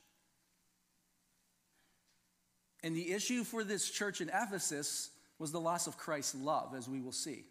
And 2.82 2.96
the 2.96 3.12
issue 3.12 3.44
for 3.44 3.64
this 3.64 3.90
church 3.90 4.22
in 4.22 4.30
Ephesus 4.30 5.10
was 5.38 5.52
the 5.52 5.60
loss 5.60 5.86
of 5.86 5.98
Christ's 5.98 6.36
love, 6.36 6.74
as 6.76 6.88
we 6.88 7.02
will 7.02 7.12
see. 7.12 7.44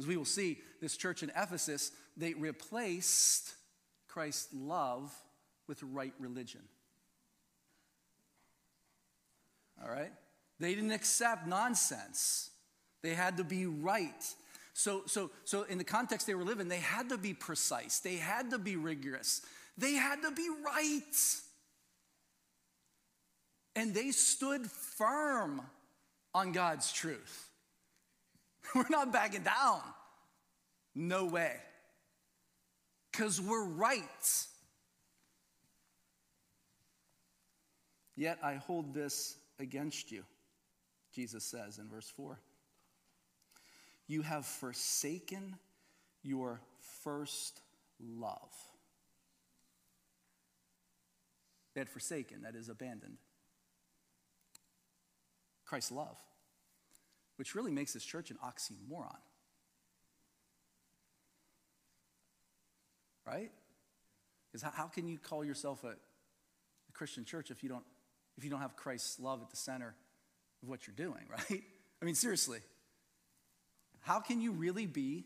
As 0.00 0.06
we 0.06 0.16
will 0.16 0.24
see, 0.24 0.58
this 0.80 0.96
church 0.96 1.22
in 1.22 1.30
Ephesus, 1.36 1.92
they 2.16 2.32
replaced 2.32 3.52
Christ's 4.08 4.48
love 4.54 5.12
with 5.68 5.82
right 5.82 6.14
religion. 6.18 6.62
All 9.84 9.90
right? 9.90 10.10
They 10.58 10.74
didn't 10.74 10.92
accept 10.92 11.46
nonsense. 11.46 12.48
They 13.02 13.12
had 13.12 13.36
to 13.36 13.44
be 13.44 13.66
right. 13.66 14.24
So, 14.72 15.02
so, 15.04 15.30
so 15.44 15.64
in 15.64 15.76
the 15.76 15.84
context 15.84 16.26
they 16.26 16.34
were 16.34 16.44
living, 16.44 16.68
they 16.68 16.78
had 16.78 17.10
to 17.10 17.18
be 17.18 17.34
precise. 17.34 17.98
They 17.98 18.16
had 18.16 18.52
to 18.52 18.58
be 18.58 18.76
rigorous. 18.76 19.42
They 19.76 19.92
had 19.92 20.22
to 20.22 20.30
be 20.30 20.48
right. 20.64 21.40
And 23.76 23.92
they 23.92 24.12
stood 24.12 24.70
firm 24.70 25.60
on 26.34 26.52
God's 26.52 26.90
truth. 26.90 27.49
We're 28.74 28.88
not 28.88 29.12
backing 29.12 29.42
down. 29.42 29.80
No 30.94 31.26
way. 31.26 31.56
Because 33.10 33.40
we're 33.40 33.64
right. 33.64 34.46
Yet 38.16 38.38
I 38.42 38.54
hold 38.54 38.94
this 38.94 39.36
against 39.58 40.12
you, 40.12 40.24
Jesus 41.14 41.44
says 41.44 41.78
in 41.78 41.88
verse 41.88 42.08
4. 42.16 42.38
You 44.06 44.22
have 44.22 44.44
forsaken 44.44 45.56
your 46.22 46.60
first 47.02 47.60
love. 47.98 48.52
They 51.74 51.80
had 51.80 51.88
forsaken, 51.88 52.42
that 52.42 52.54
is, 52.54 52.68
abandoned. 52.68 53.18
Christ's 55.64 55.92
love, 55.92 56.18
which 57.40 57.54
really 57.54 57.70
makes 57.70 57.94
this 57.94 58.04
church 58.04 58.30
an 58.30 58.36
oxymoron. 58.44 59.16
Right? 63.26 63.50
Because 64.52 64.60
how, 64.62 64.70
how 64.70 64.88
can 64.88 65.08
you 65.08 65.16
call 65.16 65.42
yourself 65.42 65.82
a, 65.82 65.86
a 65.86 66.92
Christian 66.92 67.24
church 67.24 67.50
if 67.50 67.62
you 67.62 67.70
don't 67.70 67.84
if 68.36 68.44
you 68.44 68.50
don't 68.50 68.60
have 68.60 68.76
Christ's 68.76 69.18
love 69.18 69.40
at 69.40 69.48
the 69.48 69.56
center 69.56 69.94
of 70.62 70.68
what 70.68 70.86
you're 70.86 70.94
doing, 70.94 71.24
right? 71.30 71.62
I 72.02 72.04
mean, 72.04 72.14
seriously. 72.14 72.58
How 74.00 74.20
can 74.20 74.42
you 74.42 74.52
really 74.52 74.84
be 74.84 75.24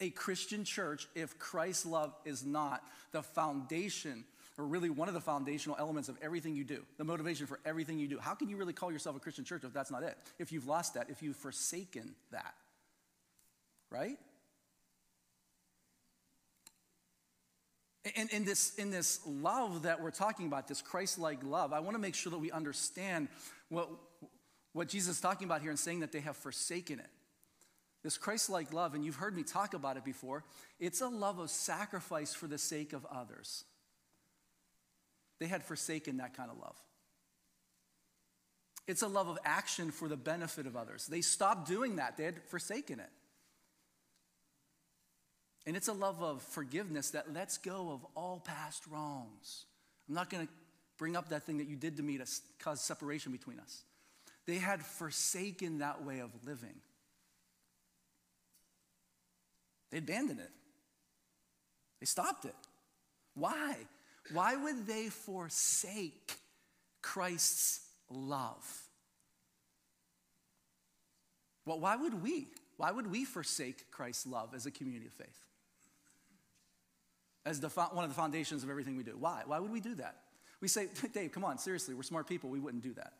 a 0.00 0.08
Christian 0.08 0.64
church 0.64 1.06
if 1.14 1.38
Christ's 1.38 1.84
love 1.84 2.14
is 2.24 2.46
not 2.46 2.82
the 3.10 3.22
foundation 3.22 4.24
or 4.58 4.66
really 4.66 4.90
one 4.90 5.08
of 5.08 5.14
the 5.14 5.20
foundational 5.20 5.76
elements 5.78 6.08
of 6.08 6.16
everything 6.20 6.54
you 6.54 6.64
do, 6.64 6.84
the 6.98 7.04
motivation 7.04 7.46
for 7.46 7.58
everything 7.64 7.98
you 7.98 8.08
do. 8.08 8.18
How 8.18 8.34
can 8.34 8.48
you 8.48 8.56
really 8.56 8.72
call 8.72 8.92
yourself 8.92 9.16
a 9.16 9.20
Christian 9.20 9.44
church 9.44 9.64
if 9.64 9.72
that's 9.72 9.90
not 9.90 10.02
it? 10.02 10.16
If 10.38 10.52
you've 10.52 10.66
lost 10.66 10.94
that, 10.94 11.08
if 11.08 11.22
you've 11.22 11.36
forsaken 11.36 12.14
that, 12.30 12.54
right? 13.90 14.18
And 18.16 18.30
in 18.30 18.44
this, 18.44 18.74
in 18.74 18.90
this 18.90 19.20
love 19.26 19.82
that 19.82 20.02
we're 20.02 20.10
talking 20.10 20.46
about, 20.46 20.66
this 20.66 20.82
Christ 20.82 21.18
like 21.18 21.42
love, 21.44 21.72
I 21.72 21.80
want 21.80 21.94
to 21.94 22.00
make 22.00 22.14
sure 22.14 22.30
that 22.30 22.38
we 22.38 22.50
understand 22.50 23.28
what, 23.68 23.88
what 24.72 24.88
Jesus 24.88 25.16
is 25.16 25.20
talking 25.20 25.46
about 25.46 25.60
here 25.62 25.70
and 25.70 25.78
saying 25.78 26.00
that 26.00 26.10
they 26.10 26.20
have 26.20 26.36
forsaken 26.36 26.98
it. 26.98 27.06
This 28.02 28.18
Christ 28.18 28.50
like 28.50 28.72
love, 28.72 28.94
and 28.94 29.04
you've 29.04 29.16
heard 29.16 29.36
me 29.36 29.44
talk 29.44 29.74
about 29.74 29.96
it 29.96 30.04
before, 30.04 30.42
it's 30.80 31.00
a 31.00 31.06
love 31.06 31.38
of 31.38 31.50
sacrifice 31.50 32.34
for 32.34 32.48
the 32.48 32.58
sake 32.58 32.92
of 32.92 33.06
others. 33.06 33.64
They 35.42 35.48
had 35.48 35.64
forsaken 35.64 36.18
that 36.18 36.36
kind 36.36 36.52
of 36.52 36.58
love. 36.58 36.76
It's 38.86 39.02
a 39.02 39.08
love 39.08 39.26
of 39.26 39.38
action 39.44 39.90
for 39.90 40.06
the 40.06 40.16
benefit 40.16 40.68
of 40.68 40.76
others. 40.76 41.08
They 41.08 41.20
stopped 41.20 41.66
doing 41.66 41.96
that, 41.96 42.16
they 42.16 42.22
had 42.22 42.40
forsaken 42.44 43.00
it. 43.00 43.10
And 45.66 45.76
it's 45.76 45.88
a 45.88 45.92
love 45.92 46.22
of 46.22 46.42
forgiveness 46.42 47.10
that 47.10 47.32
lets 47.32 47.58
go 47.58 47.90
of 47.90 48.06
all 48.14 48.38
past 48.38 48.84
wrongs. 48.86 49.64
I'm 50.08 50.14
not 50.14 50.30
going 50.30 50.46
to 50.46 50.52
bring 50.96 51.16
up 51.16 51.30
that 51.30 51.42
thing 51.42 51.58
that 51.58 51.66
you 51.66 51.74
did 51.74 51.96
to 51.96 52.04
me 52.04 52.18
to 52.18 52.26
cause 52.60 52.80
separation 52.80 53.32
between 53.32 53.58
us. 53.58 53.82
They 54.46 54.58
had 54.58 54.80
forsaken 54.80 55.78
that 55.78 56.04
way 56.04 56.20
of 56.20 56.30
living. 56.46 56.76
They 59.90 59.98
abandoned 59.98 60.38
it. 60.38 60.50
They 61.98 62.06
stopped 62.06 62.44
it. 62.44 62.54
Why? 63.34 63.74
Why 64.30 64.56
would 64.56 64.86
they 64.86 65.08
forsake 65.08 66.34
Christ's 67.02 67.80
love? 68.08 68.82
Well, 71.64 71.80
why 71.80 71.96
would 71.96 72.22
we? 72.22 72.48
Why 72.76 72.90
would 72.90 73.10
we 73.10 73.24
forsake 73.24 73.90
Christ's 73.90 74.26
love 74.26 74.54
as 74.54 74.66
a 74.66 74.70
community 74.70 75.06
of 75.06 75.12
faith? 75.12 75.38
As 77.44 77.60
the, 77.60 77.68
one 77.68 78.04
of 78.04 78.10
the 78.10 78.16
foundations 78.16 78.62
of 78.62 78.70
everything 78.70 78.96
we 78.96 79.02
do. 79.02 79.16
Why? 79.18 79.42
Why 79.46 79.58
would 79.58 79.70
we 79.70 79.80
do 79.80 79.94
that? 79.96 80.16
We 80.60 80.68
say, 80.68 80.88
Dave, 81.12 81.32
come 81.32 81.44
on, 81.44 81.58
seriously, 81.58 81.94
we're 81.94 82.02
smart 82.02 82.28
people. 82.28 82.50
We 82.50 82.60
wouldn't 82.60 82.82
do 82.82 82.94
that. 82.94 83.14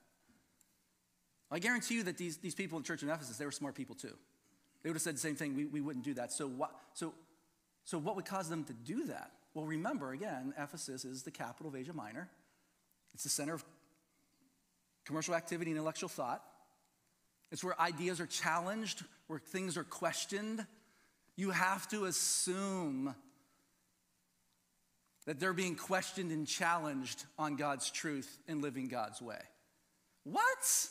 I 1.50 1.58
guarantee 1.58 1.96
you 1.96 2.02
that 2.04 2.16
these, 2.16 2.38
these 2.38 2.54
people 2.54 2.78
in 2.78 2.82
the 2.82 2.86
church 2.86 3.02
in 3.02 3.10
Ephesus, 3.10 3.36
they 3.36 3.44
were 3.44 3.52
smart 3.52 3.74
people 3.74 3.94
too. 3.94 4.16
They 4.82 4.88
would 4.88 4.96
have 4.96 5.02
said 5.02 5.16
the 5.16 5.20
same 5.20 5.36
thing. 5.36 5.54
We, 5.54 5.66
we 5.66 5.80
wouldn't 5.80 6.04
do 6.04 6.14
that. 6.14 6.32
So 6.32 6.48
what, 6.48 6.72
so, 6.94 7.12
so 7.84 7.98
what 7.98 8.16
would 8.16 8.24
cause 8.24 8.48
them 8.48 8.64
to 8.64 8.72
do 8.72 9.06
that? 9.06 9.32
Well, 9.54 9.66
remember 9.66 10.12
again, 10.12 10.54
Ephesus 10.58 11.04
is 11.04 11.22
the 11.22 11.30
capital 11.30 11.68
of 11.68 11.76
Asia 11.76 11.92
Minor. 11.92 12.28
It's 13.14 13.24
the 13.24 13.28
center 13.28 13.54
of 13.54 13.64
commercial 15.04 15.34
activity 15.34 15.70
and 15.70 15.78
intellectual 15.78 16.08
thought. 16.08 16.42
It's 17.50 17.62
where 17.62 17.78
ideas 17.78 18.18
are 18.20 18.26
challenged, 18.26 19.04
where 19.26 19.38
things 19.38 19.76
are 19.76 19.84
questioned. 19.84 20.64
You 21.36 21.50
have 21.50 21.86
to 21.90 22.06
assume 22.06 23.14
that 25.26 25.38
they're 25.38 25.52
being 25.52 25.76
questioned 25.76 26.32
and 26.32 26.46
challenged 26.46 27.24
on 27.38 27.56
God's 27.56 27.90
truth 27.90 28.38
and 28.48 28.62
living 28.62 28.88
God's 28.88 29.20
way. 29.20 29.40
What? 30.24 30.88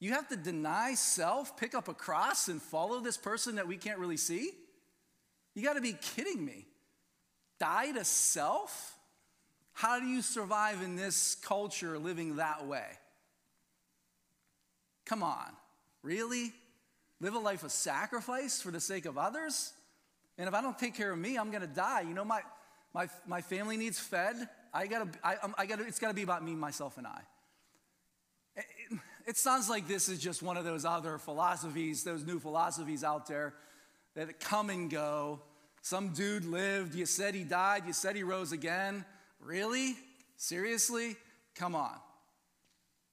You 0.00 0.12
have 0.12 0.28
to 0.28 0.36
deny 0.36 0.94
self, 0.94 1.56
pick 1.56 1.74
up 1.74 1.88
a 1.88 1.94
cross, 1.94 2.48
and 2.48 2.62
follow 2.62 3.00
this 3.00 3.16
person 3.16 3.56
that 3.56 3.68
we 3.68 3.76
can't 3.76 3.98
really 3.98 4.16
see? 4.16 4.52
You 5.54 5.62
got 5.62 5.74
to 5.74 5.80
be 5.80 5.92
kidding 5.92 6.44
me 6.44 6.66
die 7.58 7.92
to 7.92 8.04
self? 8.04 8.96
How 9.72 10.00
do 10.00 10.06
you 10.06 10.22
survive 10.22 10.82
in 10.82 10.96
this 10.96 11.36
culture 11.36 11.98
living 11.98 12.36
that 12.36 12.66
way? 12.66 12.86
Come 15.04 15.22
on, 15.22 15.46
really? 16.02 16.52
Live 17.20 17.34
a 17.34 17.38
life 17.38 17.62
of 17.62 17.72
sacrifice 17.72 18.60
for 18.60 18.70
the 18.70 18.80
sake 18.80 19.06
of 19.06 19.16
others? 19.16 19.72
And 20.36 20.48
if 20.48 20.54
I 20.54 20.60
don't 20.60 20.78
take 20.78 20.94
care 20.94 21.12
of 21.12 21.18
me, 21.18 21.36
I'm 21.36 21.50
gonna 21.50 21.66
die. 21.66 22.02
You 22.02 22.14
know, 22.14 22.24
my, 22.24 22.42
my, 22.94 23.08
my 23.26 23.40
family 23.40 23.76
needs 23.76 23.98
fed. 23.98 24.36
I 24.72 24.86
gotta, 24.86 25.08
I, 25.24 25.36
I 25.56 25.66
gotta, 25.66 25.84
it's 25.84 25.98
gotta 25.98 26.14
be 26.14 26.22
about 26.22 26.44
me, 26.44 26.54
myself, 26.54 26.98
and 26.98 27.06
I. 27.06 27.20
It, 28.56 28.64
it 29.26 29.36
sounds 29.36 29.68
like 29.68 29.88
this 29.88 30.08
is 30.08 30.18
just 30.18 30.42
one 30.42 30.56
of 30.56 30.64
those 30.64 30.84
other 30.84 31.18
philosophies, 31.18 32.04
those 32.04 32.24
new 32.24 32.38
philosophies 32.38 33.04
out 33.04 33.26
there 33.26 33.54
that 34.14 34.40
come 34.40 34.70
and 34.70 34.90
go 34.90 35.40
some 35.82 36.12
dude 36.12 36.44
lived, 36.44 36.94
you 36.94 37.06
said 37.06 37.34
he 37.34 37.44
died, 37.44 37.84
you 37.86 37.92
said 37.92 38.16
he 38.16 38.22
rose 38.22 38.52
again. 38.52 39.04
Really? 39.40 39.94
Seriously? 40.36 41.16
Come 41.54 41.74
on. 41.74 41.94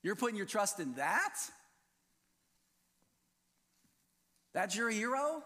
You're 0.03 0.15
putting 0.15 0.37
your 0.37 0.45
trust 0.45 0.79
in 0.79 0.93
that? 0.95 1.35
That's 4.53 4.75
your 4.75 4.89
hero? 4.89 5.43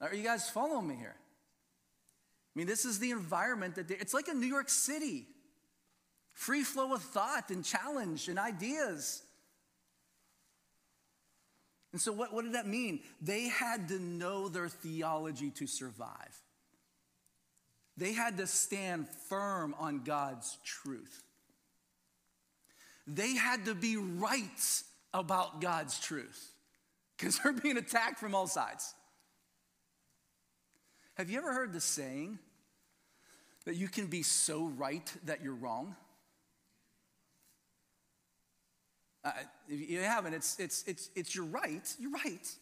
Are 0.00 0.14
you 0.14 0.22
guys 0.22 0.50
following 0.50 0.88
me 0.88 0.96
here? 0.96 1.16
I 1.16 2.58
mean, 2.58 2.66
this 2.66 2.84
is 2.84 2.98
the 2.98 3.10
environment 3.10 3.74
that 3.76 3.90
it's 3.90 4.14
like 4.14 4.28
a 4.28 4.34
New 4.34 4.46
York 4.46 4.68
City. 4.68 5.26
Free 6.32 6.62
flow 6.62 6.92
of 6.92 7.02
thought 7.02 7.50
and 7.50 7.64
challenge 7.64 8.28
and 8.28 8.38
ideas. 8.38 9.22
And 11.94 12.00
so, 12.00 12.12
what, 12.12 12.32
what 12.32 12.42
did 12.42 12.54
that 12.54 12.66
mean? 12.66 12.98
They 13.22 13.42
had 13.42 13.86
to 13.86 14.00
know 14.00 14.48
their 14.48 14.68
theology 14.68 15.50
to 15.50 15.68
survive. 15.68 16.36
They 17.96 18.12
had 18.12 18.38
to 18.38 18.48
stand 18.48 19.06
firm 19.28 19.76
on 19.78 20.02
God's 20.02 20.58
truth. 20.64 21.22
They 23.06 23.36
had 23.36 23.66
to 23.66 23.76
be 23.76 23.96
right 23.96 24.82
about 25.12 25.60
God's 25.60 26.00
truth 26.00 26.50
because 27.16 27.38
they're 27.38 27.52
being 27.52 27.76
attacked 27.76 28.18
from 28.18 28.34
all 28.34 28.48
sides. 28.48 28.92
Have 31.14 31.30
you 31.30 31.38
ever 31.38 31.52
heard 31.52 31.72
the 31.72 31.80
saying 31.80 32.40
that 33.66 33.76
you 33.76 33.86
can 33.86 34.08
be 34.08 34.24
so 34.24 34.64
right 34.64 35.12
that 35.26 35.44
you're 35.44 35.54
wrong? 35.54 35.94
Uh, 39.24 39.32
if 39.68 39.90
you 39.90 40.00
haven't, 40.00 40.34
it's, 40.34 40.58
it's, 40.60 40.84
it's, 40.86 41.08
it's 41.14 41.34
you're 41.34 41.46
right, 41.46 41.94
you're 41.98 42.10
right. 42.10 42.54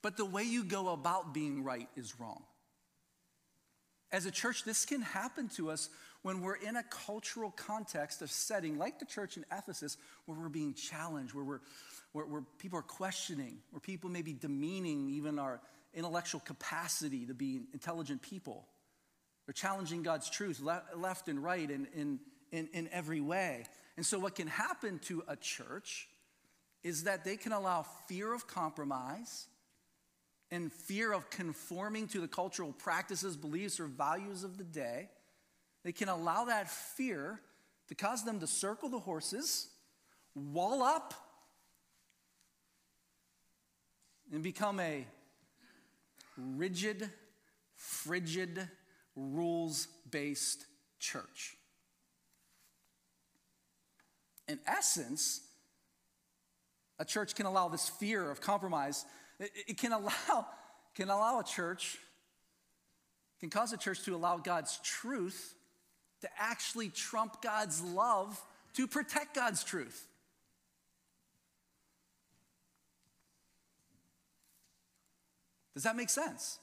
But 0.00 0.16
the 0.16 0.24
way 0.24 0.44
you 0.44 0.64
go 0.64 0.88
about 0.88 1.34
being 1.34 1.62
right 1.62 1.88
is 1.96 2.18
wrong. 2.18 2.42
As 4.10 4.24
a 4.24 4.30
church, 4.30 4.64
this 4.64 4.86
can 4.86 5.02
happen 5.02 5.48
to 5.56 5.70
us 5.70 5.90
when 6.22 6.40
we're 6.40 6.56
in 6.56 6.76
a 6.76 6.82
cultural 6.84 7.50
context 7.50 8.22
of 8.22 8.30
setting, 8.30 8.78
like 8.78 8.98
the 8.98 9.04
church 9.04 9.36
in 9.36 9.44
Ephesus, 9.52 9.98
where 10.24 10.38
we're 10.38 10.48
being 10.48 10.72
challenged, 10.72 11.34
where, 11.34 11.44
we're, 11.44 11.60
where, 12.12 12.24
where 12.24 12.42
people 12.58 12.78
are 12.78 12.82
questioning, 12.82 13.58
where 13.70 13.80
people 13.80 14.08
may 14.08 14.22
be 14.22 14.32
demeaning 14.32 15.10
even 15.10 15.38
our 15.38 15.60
intellectual 15.92 16.40
capacity 16.40 17.26
to 17.26 17.34
be 17.34 17.60
intelligent 17.72 18.22
people. 18.22 18.66
They're 19.46 19.52
challenging 19.52 20.02
God's 20.02 20.28
truth 20.30 20.60
left 20.60 21.28
and 21.28 21.42
right 21.42 21.70
in, 21.70 21.86
in, 21.94 22.20
in, 22.52 22.68
in 22.72 22.88
every 22.92 23.20
way. 23.20 23.64
And 23.98 24.06
so, 24.06 24.20
what 24.20 24.36
can 24.36 24.46
happen 24.46 25.00
to 25.06 25.24
a 25.26 25.34
church 25.34 26.06
is 26.84 27.02
that 27.02 27.24
they 27.24 27.36
can 27.36 27.50
allow 27.50 27.82
fear 28.06 28.32
of 28.32 28.46
compromise 28.46 29.48
and 30.52 30.72
fear 30.72 31.12
of 31.12 31.28
conforming 31.30 32.06
to 32.06 32.20
the 32.20 32.28
cultural 32.28 32.72
practices, 32.72 33.36
beliefs, 33.36 33.80
or 33.80 33.86
values 33.88 34.44
of 34.44 34.56
the 34.56 34.62
day. 34.62 35.08
they 35.82 35.90
can 35.90 36.08
allow 36.08 36.44
that 36.44 36.70
fear 36.70 37.40
to 37.88 37.96
cause 37.96 38.24
them 38.24 38.38
to 38.38 38.46
circle 38.46 38.88
the 38.88 39.00
horses, 39.00 39.66
wall 40.36 40.84
up, 40.84 41.12
and 44.32 44.44
become 44.44 44.78
a 44.78 45.04
rigid, 46.36 47.10
frigid, 47.74 48.68
rules 49.16 49.88
based 50.08 50.66
church. 51.00 51.57
In 54.48 54.58
essence, 54.66 55.42
a 56.98 57.04
church 57.04 57.34
can 57.34 57.46
allow 57.46 57.68
this 57.68 57.88
fear 57.88 58.30
of 58.30 58.40
compromise, 58.40 59.04
it, 59.38 59.78
can, 59.78 59.92
allow, 59.92 60.46
can 60.94 61.10
allow 61.10 61.40
a 61.40 61.44
church, 61.44 61.98
can 63.40 63.50
cause 63.50 63.72
a 63.72 63.76
church 63.76 64.02
to 64.04 64.16
allow 64.16 64.38
God's 64.38 64.78
truth 64.82 65.54
to 66.22 66.28
actually 66.38 66.88
trump 66.88 67.40
God's 67.42 67.80
love 67.82 68.42
to 68.74 68.86
protect 68.86 69.34
God's 69.34 69.62
truth. 69.62 70.06
Does 75.74 75.84
that 75.84 75.94
make 75.94 76.10
sense? 76.10 76.58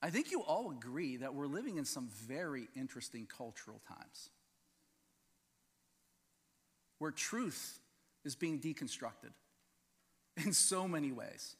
I 0.00 0.10
think 0.10 0.30
you 0.30 0.42
all 0.42 0.70
agree 0.70 1.16
that 1.16 1.34
we're 1.34 1.46
living 1.46 1.76
in 1.76 1.84
some 1.84 2.08
very 2.26 2.68
interesting 2.76 3.26
cultural 3.26 3.80
times 3.88 4.30
where 6.98 7.10
truth 7.10 7.80
is 8.24 8.34
being 8.34 8.60
deconstructed 8.60 9.32
in 10.44 10.52
so 10.52 10.86
many 10.86 11.10
ways. 11.12 11.56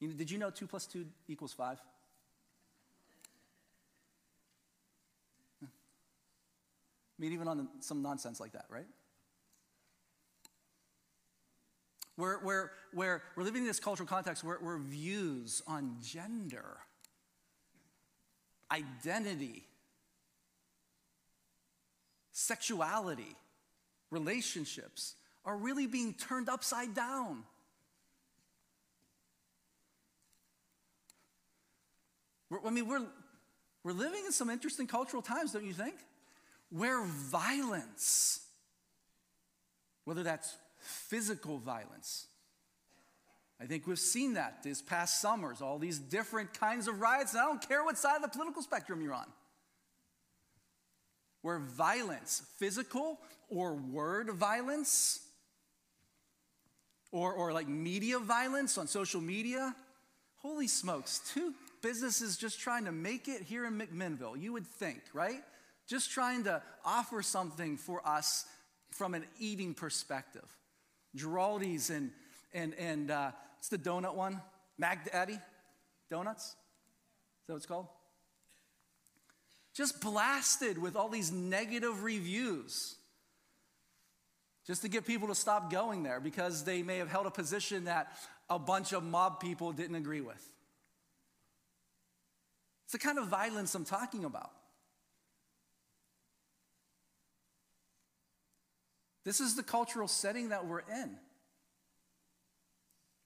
You 0.00 0.08
know, 0.08 0.14
did 0.14 0.30
you 0.30 0.38
know 0.38 0.50
2 0.50 0.66
plus 0.66 0.86
2 0.86 1.06
equals 1.28 1.52
5? 1.52 1.78
I 5.62 5.66
mean, 7.18 7.32
even 7.32 7.46
on 7.46 7.68
some 7.80 8.02
nonsense 8.02 8.40
like 8.40 8.52
that, 8.52 8.64
right? 8.68 8.86
Where, 12.16 12.38
where, 12.38 12.72
where 12.92 13.22
we're 13.36 13.44
living 13.44 13.62
in 13.62 13.68
this 13.68 13.80
cultural 13.80 14.08
context 14.08 14.42
where, 14.42 14.56
where 14.56 14.78
views 14.78 15.62
on 15.66 15.96
gender, 16.02 16.78
identity, 18.72 19.62
sexuality, 22.32 23.36
relationships 24.10 25.14
are 25.44 25.56
really 25.56 25.86
being 25.86 26.14
turned 26.14 26.48
upside 26.48 26.94
down. 26.94 27.42
We're, 32.48 32.66
I 32.66 32.70
mean, 32.70 32.86
we're, 32.86 33.06
we're 33.84 33.92
living 33.92 34.22
in 34.26 34.32
some 34.32 34.50
interesting 34.50 34.86
cultural 34.86 35.22
times, 35.22 35.52
don't 35.52 35.64
you 35.64 35.72
think? 35.72 35.94
Where 36.70 37.04
violence, 37.04 38.40
whether 40.04 40.22
that's 40.22 40.54
physical 40.78 41.58
violence, 41.58 42.26
I 43.62 43.66
think 43.66 43.86
we've 43.86 43.98
seen 43.98 44.34
that 44.34 44.64
this 44.64 44.82
past 44.82 45.20
summers, 45.20 45.62
all 45.62 45.78
these 45.78 46.00
different 46.00 46.58
kinds 46.58 46.88
of 46.88 47.00
riots, 47.00 47.32
and 47.32 47.40
I 47.40 47.44
don't 47.44 47.66
care 47.66 47.84
what 47.84 47.96
side 47.96 48.16
of 48.16 48.22
the 48.22 48.28
political 48.28 48.60
spectrum 48.60 49.00
you're 49.00 49.14
on. 49.14 49.26
Where 51.42 51.60
violence, 51.60 52.42
physical 52.58 53.20
or 53.48 53.74
word 53.74 54.30
violence, 54.30 55.20
or, 57.12 57.32
or 57.32 57.52
like 57.52 57.68
media 57.68 58.18
violence 58.18 58.78
on 58.78 58.88
social 58.88 59.20
media, 59.20 59.76
holy 60.38 60.66
smokes, 60.66 61.20
two 61.32 61.54
businesses 61.82 62.36
just 62.36 62.58
trying 62.58 62.86
to 62.86 62.92
make 62.92 63.28
it 63.28 63.42
here 63.42 63.64
in 63.64 63.78
McMinnville, 63.78 64.40
you 64.40 64.52
would 64.52 64.66
think, 64.66 65.02
right? 65.12 65.42
Just 65.86 66.10
trying 66.10 66.44
to 66.44 66.62
offer 66.84 67.22
something 67.22 67.76
for 67.76 68.06
us 68.06 68.44
from 68.90 69.14
an 69.14 69.24
eating 69.38 69.72
perspective. 69.72 70.46
Giraldi's 71.14 71.90
and, 71.90 72.10
and, 72.52 72.74
and 72.74 73.10
uh, 73.10 73.30
what's 73.62 73.68
the 73.68 73.78
donut 73.78 74.16
one? 74.16 74.40
Mag 74.76 74.98
Daddy 75.04 75.38
Donuts? 76.10 76.46
Is 76.46 76.54
that 77.46 77.52
what 77.52 77.56
it's 77.58 77.66
called? 77.66 77.86
Just 79.72 80.00
blasted 80.00 80.78
with 80.78 80.96
all 80.96 81.08
these 81.08 81.30
negative 81.30 82.02
reviews 82.02 82.96
just 84.66 84.82
to 84.82 84.88
get 84.88 85.06
people 85.06 85.28
to 85.28 85.34
stop 85.36 85.70
going 85.70 86.02
there 86.02 86.18
because 86.18 86.64
they 86.64 86.82
may 86.82 86.98
have 86.98 87.08
held 87.08 87.26
a 87.26 87.30
position 87.30 87.84
that 87.84 88.12
a 88.50 88.58
bunch 88.58 88.92
of 88.92 89.04
mob 89.04 89.38
people 89.38 89.70
didn't 89.70 89.94
agree 89.94 90.20
with. 90.20 90.44
It's 92.86 92.92
the 92.92 92.98
kind 92.98 93.16
of 93.16 93.28
violence 93.28 93.76
I'm 93.76 93.84
talking 93.84 94.24
about. 94.24 94.50
This 99.24 99.38
is 99.38 99.54
the 99.54 99.62
cultural 99.62 100.08
setting 100.08 100.48
that 100.48 100.66
we're 100.66 100.80
in, 100.80 101.16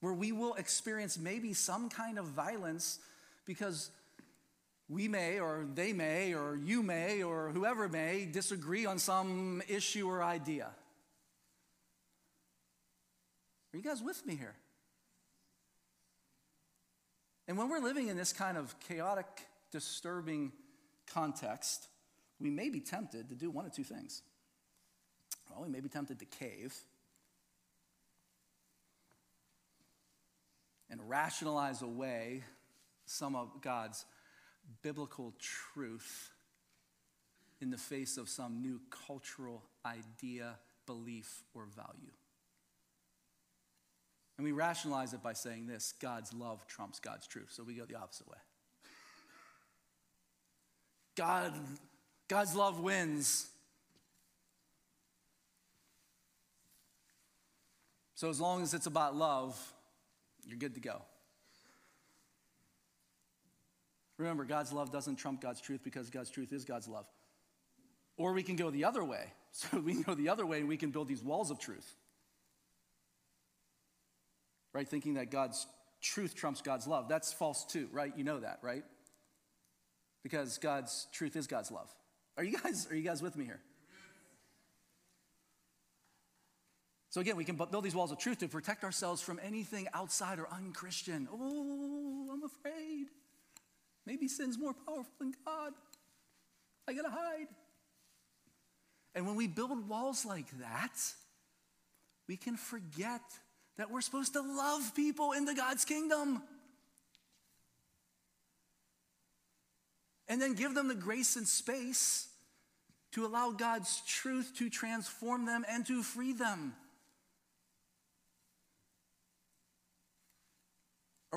where 0.07 0.15
we 0.15 0.31
will 0.31 0.55
experience 0.55 1.19
maybe 1.19 1.53
some 1.53 1.89
kind 1.89 2.17
of 2.17 2.27
violence 2.27 3.01
because 3.45 3.91
we 4.89 5.09
may, 5.09 5.41
or 5.41 5.67
they 5.75 5.93
may, 5.93 6.33
or 6.33 6.57
you 6.57 6.81
may, 6.81 7.25
or 7.25 7.51
whoever 7.51 7.89
may 7.89 8.25
disagree 8.25 8.87
on 8.87 9.01
some 9.01 9.61
issue 9.67 10.09
or 10.09 10.23
idea. 10.23 10.67
Are 13.75 13.77
you 13.77 13.83
guys 13.83 14.01
with 14.01 14.25
me 14.25 14.37
here? 14.37 14.55
And 17.49 17.59
when 17.59 17.69
we're 17.69 17.81
living 17.81 18.07
in 18.07 18.17
this 18.17 18.33
kind 18.33 18.57
of 18.57 18.79
chaotic, 18.87 19.27
disturbing 19.73 20.53
context, 21.13 21.89
we 22.39 22.49
may 22.49 22.69
be 22.69 22.79
tempted 22.79 23.29
to 23.31 23.35
do 23.35 23.51
one 23.51 23.67
of 23.67 23.73
two 23.73 23.83
things. 23.83 24.23
Well, 25.51 25.65
we 25.65 25.69
may 25.69 25.81
be 25.81 25.89
tempted 25.89 26.21
to 26.21 26.27
cave 26.27 26.77
and 30.91 31.01
rationalize 31.09 31.83
away 31.83 32.45
some 33.05 33.35
of 33.35 33.61
God's 33.61 34.05
biblical 34.83 35.35
truth 35.39 36.31
in 37.61 37.71
the 37.71 37.79
face 37.79 38.17
of 38.17 38.29
some 38.29 38.61
new 38.61 38.81
cultural 39.07 39.63
idea, 39.85 40.59
belief, 40.87 41.43
or 41.55 41.67
value. 41.75 42.13
And 44.37 44.45
we 44.45 44.53
rationalize 44.53 45.15
it 45.15 45.23
by 45.23 45.33
saying 45.33 45.67
this 45.67 45.95
God's 46.01 46.33
love 46.35 46.67
trumps 46.67 47.01
God's 47.01 47.27
truth. 47.27 47.49
So 47.51 47.63
we 47.63 47.75
go 47.75 47.85
the 47.85 47.97
opposite 47.97 48.29
way. 48.29 48.37
God, 51.17 51.55
God's 52.29 52.55
love 52.55 52.81
wins. 52.81 53.49
So 58.15 58.29
as 58.29 58.41
long 58.41 58.63
as 58.63 58.75
it's 58.75 58.87
about 58.87 59.17
love, 59.17 59.59
you're 60.47 60.59
good 60.59 60.75
to 60.75 60.81
go. 60.81 61.03
Remember, 64.19 64.45
God's 64.45 64.73
love 64.73 64.91
doesn't 64.91 65.17
trump 65.17 65.43
God's 65.43 65.61
truth 65.61 65.81
because 65.85 66.09
God's 66.09 66.31
truth 66.31 66.53
is 66.53 66.65
God's 66.65 66.89
love. 66.89 67.07
Or 68.17 68.33
we 68.33 68.43
can 68.43 68.57
go 68.57 68.71
the 68.71 68.85
other 68.85 69.05
way. 69.05 69.33
So 69.57 69.81
we 69.81 70.03
go 70.03 70.15
the 70.15 70.29
other 70.29 70.45
way 70.45 70.59
and 70.59 70.69
we 70.69 70.77
can 70.77 70.91
build 70.91 71.09
these 71.09 71.23
walls 71.23 71.51
of 71.51 71.59
truth 71.59 71.95
right? 74.77 74.87
Thinking 74.87 75.15
that 75.15 75.31
God's 75.31 75.67
truth 76.03 76.35
trumps 76.35 76.61
God's 76.61 76.87
love. 76.87 77.09
That's 77.09 77.33
false 77.33 77.65
too, 77.65 77.89
right? 77.93 78.13
You 78.15 78.25
know 78.25 78.41
that, 78.41 78.59
right? 78.61 78.85
Because 80.23 80.59
God's 80.59 81.09
truth 81.13 81.35
is 81.35 81.47
God's 81.47 81.71
love. 81.71 81.89
Are 82.37 82.45
you 82.45 82.59
guys, 82.59 82.87
are 82.91 82.95
you 82.95 83.03
guys 83.03 83.23
with 83.23 83.37
me 83.37 83.47
here? 83.47 83.63
So 87.17 87.21
again, 87.23 87.37
we 87.37 87.47
can 87.47 87.57
build 87.57 87.83
these 87.83 87.95
walls 87.95 88.13
of 88.13 88.19
truth 88.19 88.41
to 88.41 88.49
protect 88.49 88.85
ourselves 88.85 89.23
from 89.23 89.41
anything 89.43 89.89
outside 89.95 90.39
or 90.39 90.47
unchristian. 90.53 91.27
Oh, 91.33 92.29
I'm 92.31 92.43
afraid. 92.43 93.07
Maybe 94.05 94.29
sin's 94.29 94.59
more 94.59 94.75
powerful 94.75 95.15
than 95.19 95.33
God. 95.47 95.73
I 96.87 96.93
gotta 96.93 97.09
hide. 97.09 97.47
And 99.15 99.27
when 99.27 99.35
we 99.35 99.47
build 99.47 99.89
walls 99.89 100.27
like 100.27 100.45
that, 100.59 100.93
we 102.29 102.37
can 102.37 102.59
forget 102.59 103.23
that 103.79 103.91
we're 103.91 104.03
supposed 104.03 104.35
to 104.35 104.43
love 104.43 104.95
people 104.95 105.33
into 105.33 105.55
God's 105.55 105.87
kingdom. 105.87 106.43
And 110.29 110.39
then 110.39 110.53
give 110.53 110.75
them 110.75 110.89
the 110.89 110.95
grace 110.95 111.37
and 111.37 111.49
space 111.49 112.29
to 113.13 113.25
allow 113.25 113.53
God's 113.53 114.03
truth 114.07 114.53
to 114.59 114.69
transform 114.69 115.47
them 115.47 115.65
and 115.67 115.87
to 115.87 116.03
free 116.03 116.35
them. 116.35 116.75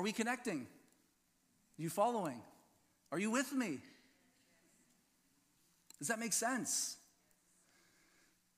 Are 0.00 0.02
we 0.02 0.12
connecting? 0.12 0.60
Are 0.60 1.82
you 1.82 1.90
following? 1.90 2.40
Are 3.12 3.18
you 3.18 3.30
with 3.30 3.52
me? 3.52 3.80
Does 5.98 6.08
that 6.08 6.18
make 6.18 6.32
sense? 6.32 6.96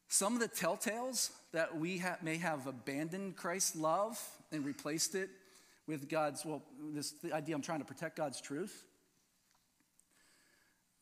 Some 0.07 0.34
of 0.34 0.38
the 0.38 0.47
telltales 0.47 1.30
that 1.51 1.76
we 1.76 1.99
ha- 1.99 2.18
may 2.22 2.36
have 2.36 2.68
abandoned 2.68 3.34
Christ's 3.34 3.74
love 3.74 4.24
and 4.53 4.64
replaced 4.64 5.16
it 5.16 5.30
with 5.88 6.09
God's, 6.09 6.45
well, 6.45 6.62
this 6.95 7.11
the 7.11 7.32
idea 7.32 7.57
I'm 7.57 7.61
trying 7.61 7.80
to 7.80 7.84
protect 7.84 8.14
God's 8.14 8.40
truth. 8.40 8.84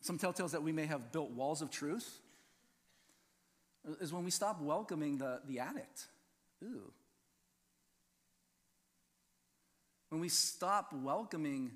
Some 0.01 0.19
telltales 0.19 0.53
that 0.53 0.63
we 0.63 0.73
may 0.73 0.87
have 0.87 1.13
built 1.13 1.33
walls 1.33 1.61
of 1.61 1.71
truth 1.71 2.19
is 4.01 4.11
when 4.11 4.25
we 4.25 4.31
stop 4.31 4.59
welcoming 4.63 5.19
the, 5.19 5.43
the 5.47 5.59
addict. 5.59 6.07
Ooh. 6.65 6.91
When 10.11 10.21
we 10.21 10.29
stop 10.29 10.93
welcoming 10.93 11.73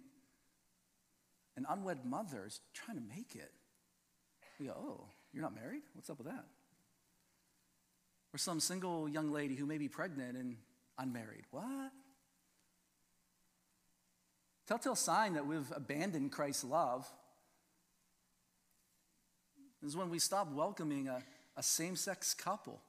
an 1.57 1.67
unwed 1.69 2.05
mother 2.05 2.45
is 2.47 2.61
trying 2.73 2.99
to 2.99 3.03
make 3.03 3.35
it. 3.37 3.53
We 4.59 4.67
go, 4.67 4.73
oh, 4.73 5.07
you're 5.33 5.43
not 5.43 5.55
married? 5.55 5.83
What's 5.95 6.11
up 6.11 6.19
with 6.19 6.27
that? 6.27 6.45
Or 8.33 8.39
some 8.39 8.61
single 8.61 9.09
young 9.09 9.31
lady 9.31 9.55
who 9.55 9.67
may 9.67 9.79
be 9.79 9.89
pregnant 9.89 10.37
and 10.37 10.57
unmarried. 10.99 11.45
What? 11.51 11.93
Telltale 14.67 14.97
sign 14.97 15.35
that 15.35 15.47
we've 15.47 15.71
abandoned 15.75 16.33
Christ's 16.33 16.65
love 16.65 17.07
is 19.85 19.97
when 19.97 20.11
we 20.11 20.19
stop 20.19 20.51
welcoming 20.51 21.07
a, 21.07 21.23
a 21.57 21.63
same 21.63 21.95
sex 21.95 22.35
couple. 22.35 22.81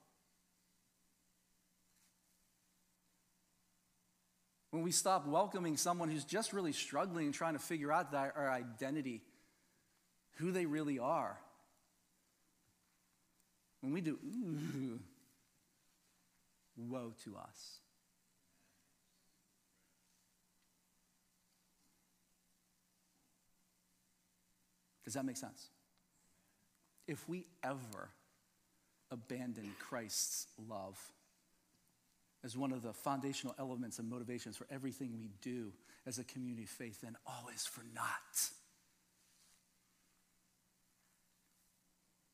When 4.76 4.84
we 4.84 4.92
stop 4.92 5.26
welcoming 5.26 5.78
someone 5.78 6.10
who's 6.10 6.26
just 6.26 6.52
really 6.52 6.74
struggling 6.74 7.28
and 7.28 7.34
trying 7.34 7.54
to 7.54 7.60
figure 7.60 7.94
out 7.94 8.14
our 8.14 8.52
identity, 8.52 9.22
who 10.36 10.52
they 10.52 10.66
really 10.66 11.00
are. 11.00 11.40
When 13.80 13.94
we 13.94 14.02
do, 14.02 14.20
ooh, 14.22 15.00
woe 16.76 17.14
to 17.24 17.38
us. 17.38 17.80
Does 25.06 25.14
that 25.14 25.24
make 25.24 25.38
sense? 25.38 25.70
If 27.08 27.30
we 27.30 27.46
ever 27.64 28.10
abandon 29.10 29.74
Christ's 29.80 30.48
love 30.68 31.00
as 32.46 32.56
one 32.56 32.72
of 32.72 32.84
the 32.84 32.94
foundational 32.94 33.56
elements 33.58 33.98
and 33.98 34.10
motivations 34.10 34.56
for 34.56 34.68
everything 34.70 35.18
we 35.18 35.32
do 35.42 35.74
as 36.06 36.20
a 36.20 36.24
community 36.24 36.64
of 36.64 36.70
faith, 36.70 37.04
all 37.26 37.50
is 37.54 37.66
for 37.66 37.84
naught. 37.96 38.50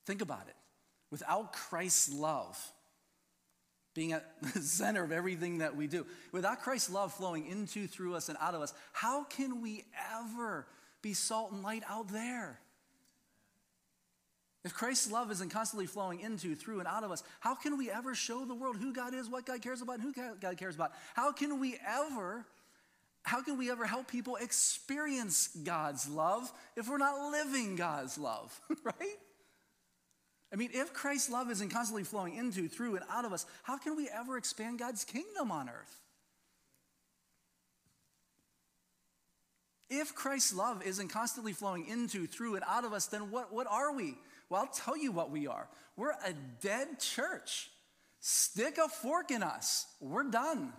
Think 0.05 0.22
about 0.22 0.47
it. 0.47 0.55
Without 1.09 1.53
Christ's 1.53 2.14
love 2.14 2.59
being 3.93 4.12
at 4.14 4.26
the 4.53 4.62
center 4.62 5.03
of 5.03 5.12
everything 5.12 5.59
that 5.59 5.76
we 5.76 5.88
do, 5.88 6.05
without 6.32 6.62
Christ's 6.62 6.89
love 6.89 7.14
flowing 7.14 7.47
into, 7.47 7.88
through 7.88 8.16
us, 8.16 8.28
and 8.28 8.38
out 8.41 8.53
of 8.53 8.62
us, 8.62 8.74
how 8.91 9.24
can 9.24 9.62
we 9.62 9.86
ever 10.14 10.68
be 11.01 11.14
salt 11.14 11.51
and 11.51 11.64
light 11.64 11.84
out 11.89 12.09
there? 12.09 12.59
If 14.64 14.76
Christ's 14.76 15.12
love 15.12 15.32
isn't 15.32 15.49
constantly 15.49 15.88
flowing 15.88 16.20
into, 16.20 16.55
through, 16.55 16.80
and 16.80 16.88
out 16.88 17.03
of 17.03 17.12
us, 17.12 17.24
how 17.39 17.55
can 17.55 17.78
we 17.78 17.89
ever 17.89 18.14
show 18.14 18.45
the 18.45 18.53
world 18.53 18.78
who 18.78 18.93
God 18.93 19.14
is, 19.16 19.28
what 19.28 19.45
God 19.45 19.62
cares 19.62 19.82
about, 19.82 19.99
and 19.99 20.03
who 20.03 20.36
God 20.39 20.57
cares 20.57 20.76
about? 20.76 20.91
How 21.16 21.32
can 21.32 21.59
we 21.59 21.78
ever, 21.88 22.45
how 23.24 23.41
can 23.41 23.57
we 23.57 23.72
ever 23.72 23.86
help 23.86 24.07
people 24.07 24.36
experience 24.36 25.47
God's 25.64 26.07
love 26.07 26.51
if 26.76 26.88
we're 26.88 26.99
not 26.99 27.32
living 27.32 27.76
God's 27.76 28.20
love, 28.20 28.59
right? 28.84 29.18
I 30.53 30.57
mean, 30.57 30.70
if 30.74 30.93
Christ's 30.93 31.32
love 31.32 31.49
isn't 31.49 31.70
constantly 31.70 32.03
flowing 32.03 32.36
into, 32.36 32.68
through, 32.68 32.97
and 32.97 33.05
out 33.09 33.26
of 33.26 33.34
us, 33.34 33.47
how 33.64 33.78
can 33.78 33.95
we 33.95 34.09
ever 34.09 34.38
expand 34.38 34.78
God's 34.78 35.03
kingdom 35.05 35.51
on 35.51 35.70
earth? 35.70 35.97
If 39.89 40.14
Christ's 40.14 40.53
love 40.53 40.84
isn't 40.86 41.07
constantly 41.07 41.53
flowing 41.53 41.88
into, 41.88 42.28
through, 42.28 42.55
and 42.55 42.64
out 42.68 42.86
of 42.86 42.93
us, 42.93 43.07
then 43.07 43.32
what, 43.32 43.51
what 43.51 43.66
are 43.68 43.93
we? 43.93 44.18
Well, 44.52 44.60
I'll 44.60 44.68
tell 44.68 44.97
you 44.97 45.14
what 45.14 45.32
we 45.32 45.47
are. 45.47 45.70
We're 45.95 46.12
a 46.12 46.34
dead 46.60 46.99
church. 46.99 47.72
Stick 48.20 48.78
a 48.78 48.89
fork 48.89 49.32
in 49.32 49.43
us. 49.43 49.88
We're 50.02 50.24
done. 50.24 50.74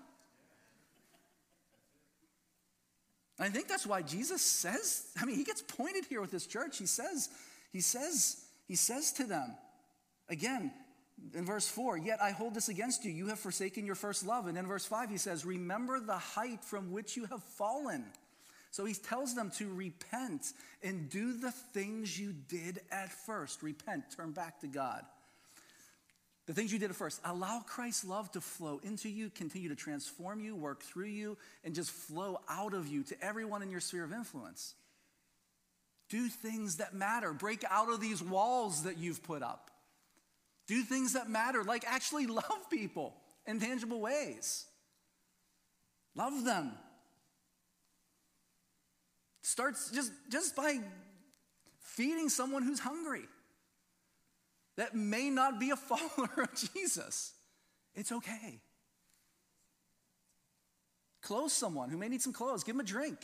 I 3.41 3.49
think 3.49 3.69
that's 3.69 3.87
why 3.87 4.03
Jesus 4.03 4.43
says, 4.43 5.07
I 5.19 5.25
mean, 5.25 5.37
he 5.37 5.45
gets 5.45 5.63
pointed 5.63 6.05
here 6.05 6.21
with 6.21 6.31
this 6.31 6.47
church. 6.47 6.77
He 6.77 6.85
says, 6.85 7.31
he 7.73 7.81
says, 7.81 8.45
he 8.69 8.77
says 8.77 9.11
to 9.13 9.25
them, 9.25 9.57
again, 10.29 10.71
in 11.33 11.47
verse 11.47 11.67
4, 11.67 11.97
yet 11.97 12.21
I 12.21 12.33
hold 12.33 12.55
this 12.55 12.69
against 12.69 13.07
you. 13.07 13.11
You 13.11 13.29
have 13.29 13.39
forsaken 13.39 13.87
your 13.87 13.95
first 13.95 14.27
love. 14.27 14.49
And 14.49 14.59
in 14.59 14.67
verse 14.67 14.85
5, 14.85 15.09
he 15.09 15.17
says, 15.17 15.47
Remember 15.47 15.99
the 15.99 16.19
height 16.19 16.63
from 16.63 16.93
which 16.93 17.17
you 17.17 17.25
have 17.25 17.43
fallen. 17.43 18.05
So 18.73 18.87
he 18.87 18.95
tells 18.95 19.35
them 19.35 19.51
to 19.59 19.73
repent 19.73 20.55
and 20.83 21.11
do 21.11 21.35
the 21.35 21.51
things 21.51 22.19
you 22.19 22.33
did 22.33 22.81
at 22.91 23.13
first. 23.13 23.63
Repent, 23.63 24.05
turn 24.17 24.33
back 24.33 24.61
to 24.63 24.67
God. 24.67 25.03
The 26.47 26.55
things 26.55 26.73
you 26.73 26.79
did 26.79 26.89
at 26.89 26.97
first. 26.97 27.21
Allow 27.23 27.61
Christ's 27.61 28.07
love 28.07 28.33
to 28.33 28.41
flow 28.41 28.81
into 28.83 29.11
you, 29.11 29.29
continue 29.29 29.69
to 29.69 29.77
transform 29.77 30.41
you, 30.41 30.57
work 30.57 30.83
through 30.83 31.09
you, 31.09 31.37
and 31.63 31.75
just 31.75 31.91
flow 31.91 32.41
out 32.49 32.73
of 32.73 32.89
you 32.89 33.03
to 33.05 33.25
everyone 33.25 33.63
in 33.63 33.71
your 33.71 33.79
sphere 33.79 34.05
of 34.05 34.13
influence. 34.13 34.75
Do 36.09 36.29
things 36.29 36.79
that 36.79 36.95
matter. 36.95 37.35
Break 37.35 37.65
out 37.71 37.91
of 37.91 38.01
these 38.01 38.23
walls 38.23 38.85
that 38.85 38.97
you've 38.97 39.23
put 39.23 39.43
up. 39.43 39.71
Do 40.67 40.83
things 40.83 41.13
that 41.13 41.29
matter, 41.29 41.63
like 41.63 41.85
actually 41.87 42.27
love 42.41 42.71
people 42.71 43.15
in 43.47 43.61
tangible 43.61 44.01
ways. 44.01 44.65
Love 46.15 46.45
them. 46.45 46.73
Starts 49.43 49.91
just, 49.91 50.13
just 50.31 50.57
by 50.57 50.79
feeding 51.81 52.29
someone 52.29 52.63
who's 52.63 52.79
hungry 52.79 53.25
that 54.77 54.95
may 54.95 55.31
not 55.31 55.61
be 55.61 55.71
a 55.71 55.77
follower 55.77 56.43
of 56.43 56.73
Jesus. 56.75 57.33
It's 57.95 58.13
okay. 58.13 58.61
Clothe 61.21 61.51
someone 61.51 61.91
who 61.91 61.97
may 61.97 62.09
need 62.09 62.23
some 62.23 62.33
clothes, 62.33 62.65
give 62.65 62.75
them 62.75 62.81
a 62.81 62.89
drink. 62.89 63.19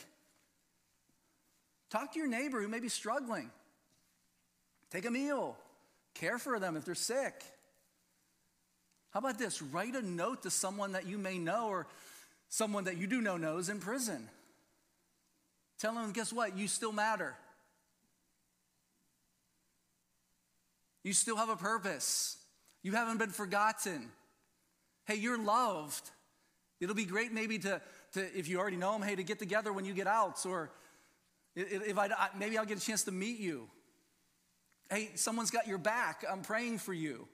Talk 1.91 2.13
to 2.13 2.19
your 2.19 2.29
neighbor 2.29 2.61
who 2.61 2.69
may 2.69 2.81
be 2.81 2.89
struggling. 2.89 3.51
Take 4.91 5.07
a 5.07 5.11
meal. 5.11 5.57
Care 6.15 6.39
for 6.39 6.59
them 6.59 6.77
if 6.77 6.85
they're 6.85 6.95
sick. 6.95 7.43
How 9.11 9.21
about 9.21 9.39
this? 9.39 9.63
Write 9.63 9.95
a 9.95 10.03
note 10.03 10.43
to 10.43 10.51
someone 10.51 10.93
that 10.93 11.07
you 11.07 11.17
may 11.19 11.39
know 11.39 11.69
or 11.69 11.87
someone 12.49 12.85
that 12.85 12.99
you 12.99 13.07
do 13.07 13.21
know 13.21 13.37
knows 13.37 13.69
in 13.69 13.81
prison. 13.81 14.29
Tell 15.79 15.95
them, 15.95 16.11
guess 16.13 16.33
what? 16.33 16.57
You 16.57 16.69
still 16.69 16.93
matter. 16.93 17.35
You 21.05 21.13
still 21.13 21.37
have 21.37 21.49
a 21.49 21.57
purpose. 21.57 22.37
You 22.83 22.93
haven't 22.93 23.19
been 23.19 23.31
forgotten. 23.31 24.11
Hey, 25.07 25.17
you're 25.17 25.39
loved. 25.39 26.11
It'll 26.81 26.95
be 26.95 27.05
great 27.05 27.33
maybe 27.33 27.59
to, 27.61 27.81
to 28.13 28.39
if 28.39 28.49
you 28.49 28.59
already 28.59 28.77
know 28.77 28.93
them, 28.93 29.03
hey, 29.03 29.17
to 29.17 29.23
get 29.23 29.39
together 29.39 29.73
when 29.73 29.85
you 29.85 29.95
get 29.95 30.07
out, 30.07 30.45
or 30.47 30.71
if 31.57 31.99
I 31.99 32.09
maybe 32.39 32.59
I'll 32.59 32.67
get 32.67 32.79
a 32.79 32.85
chance 32.85 33.05
to 33.05 33.13
meet 33.13 33.39
you. 33.39 33.69
Hey, 34.91 35.11
someone's 35.15 35.51
got 35.51 35.67
your 35.67 35.79
back. 35.79 36.25
I'm 36.31 36.43
praying 36.43 36.79
for 36.79 36.93
you. 36.93 37.27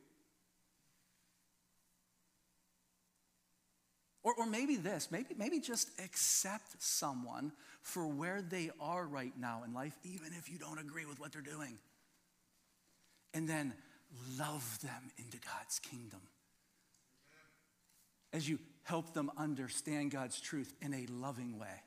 Or, 4.25 4.35
or 4.39 4.47
maybe 4.47 4.77
this, 4.77 5.11
maybe, 5.11 5.35
maybe 5.37 5.61
just 5.61 5.91
accept 6.03 6.83
someone 6.83 7.53
for 7.83 8.07
where 8.07 8.41
they 8.41 8.71
are 8.81 9.07
right 9.07 9.35
now 9.39 9.63
in 9.65 9.75
life, 9.75 9.97
even 10.03 10.29
if 10.39 10.51
you 10.51 10.59
don't 10.59 10.79
agree 10.79 11.05
with 11.05 11.21
what 11.21 11.33
they're 11.33 11.43
doing. 11.43 11.79
And 13.35 13.47
then 13.47 13.75
love 14.39 14.79
them 14.83 15.11
into 15.19 15.37
God's 15.39 15.79
kingdom. 15.79 16.21
As 18.33 18.49
you 18.49 18.59
help 18.85 19.13
them 19.13 19.31
understand 19.37 20.11
God's 20.11 20.41
truth 20.41 20.73
in 20.81 20.95
a 20.95 21.07
loving 21.13 21.59
way. 21.59 21.83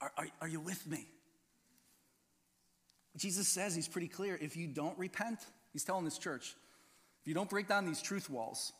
Are, 0.00 0.12
are, 0.16 0.26
are 0.42 0.48
you 0.48 0.60
with 0.60 0.86
me? 0.86 1.06
Jesus 3.16 3.48
says, 3.48 3.74
he's 3.74 3.88
pretty 3.88 4.08
clear 4.08 4.38
if 4.40 4.56
you 4.56 4.66
don't 4.66 4.98
repent, 4.98 5.38
he's 5.72 5.84
telling 5.84 6.04
this 6.04 6.18
church, 6.18 6.54
if 7.20 7.28
you 7.28 7.34
don't 7.34 7.50
break 7.50 7.68
down 7.68 7.84
these 7.84 8.00
truth 8.00 8.30
walls, 8.30 8.72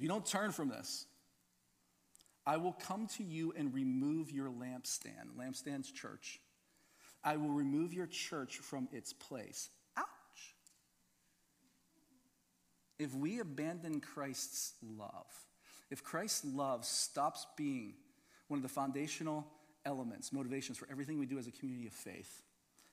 if 0.00 0.04
you 0.04 0.08
don't 0.08 0.24
turn 0.24 0.50
from 0.50 0.70
this, 0.70 1.04
I 2.46 2.56
will 2.56 2.72
come 2.72 3.06
to 3.18 3.22
you 3.22 3.52
and 3.54 3.74
remove 3.74 4.30
your 4.30 4.48
lampstand. 4.48 5.36
Lampstand's 5.38 5.92
church. 5.92 6.40
I 7.22 7.36
will 7.36 7.50
remove 7.50 7.92
your 7.92 8.06
church 8.06 8.60
from 8.60 8.88
its 8.92 9.12
place. 9.12 9.68
Ouch. 9.98 10.06
If 12.98 13.14
we 13.14 13.40
abandon 13.40 14.00
Christ's 14.00 14.72
love, 14.82 15.26
if 15.90 16.02
Christ's 16.02 16.46
love 16.46 16.86
stops 16.86 17.46
being 17.58 17.92
one 18.48 18.56
of 18.56 18.62
the 18.62 18.70
foundational 18.70 19.46
elements, 19.84 20.32
motivations 20.32 20.78
for 20.78 20.88
everything 20.90 21.18
we 21.18 21.26
do 21.26 21.38
as 21.38 21.46
a 21.46 21.52
community 21.52 21.86
of 21.86 21.92
faith, 21.92 22.42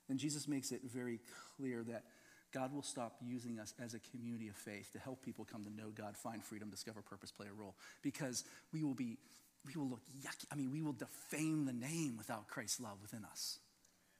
then 0.08 0.18
Jesus 0.18 0.46
makes 0.46 0.72
it 0.72 0.82
very 0.84 1.20
clear 1.56 1.82
that 1.84 2.04
God 2.52 2.72
will 2.72 2.82
stop 2.82 3.16
using 3.24 3.58
us 3.58 3.74
as 3.82 3.94
a 3.94 3.98
community 3.98 4.48
of 4.48 4.56
faith 4.56 4.92
to 4.92 4.98
help 4.98 5.22
people 5.22 5.44
come 5.44 5.64
to 5.64 5.70
know 5.70 5.90
God, 5.94 6.16
find 6.16 6.42
freedom, 6.42 6.70
discover 6.70 7.02
purpose, 7.02 7.30
play 7.30 7.46
a 7.46 7.52
role. 7.52 7.74
Because 8.02 8.44
we 8.72 8.82
will 8.82 8.94
be, 8.94 9.18
we 9.66 9.78
will 9.78 9.88
look 9.88 10.02
yucky. 10.22 10.46
I 10.50 10.54
mean, 10.54 10.70
we 10.70 10.80
will 10.80 10.92
defame 10.92 11.66
the 11.66 11.72
name 11.72 12.16
without 12.16 12.48
Christ's 12.48 12.80
love 12.80 12.98
within 13.02 13.24
us. 13.24 13.58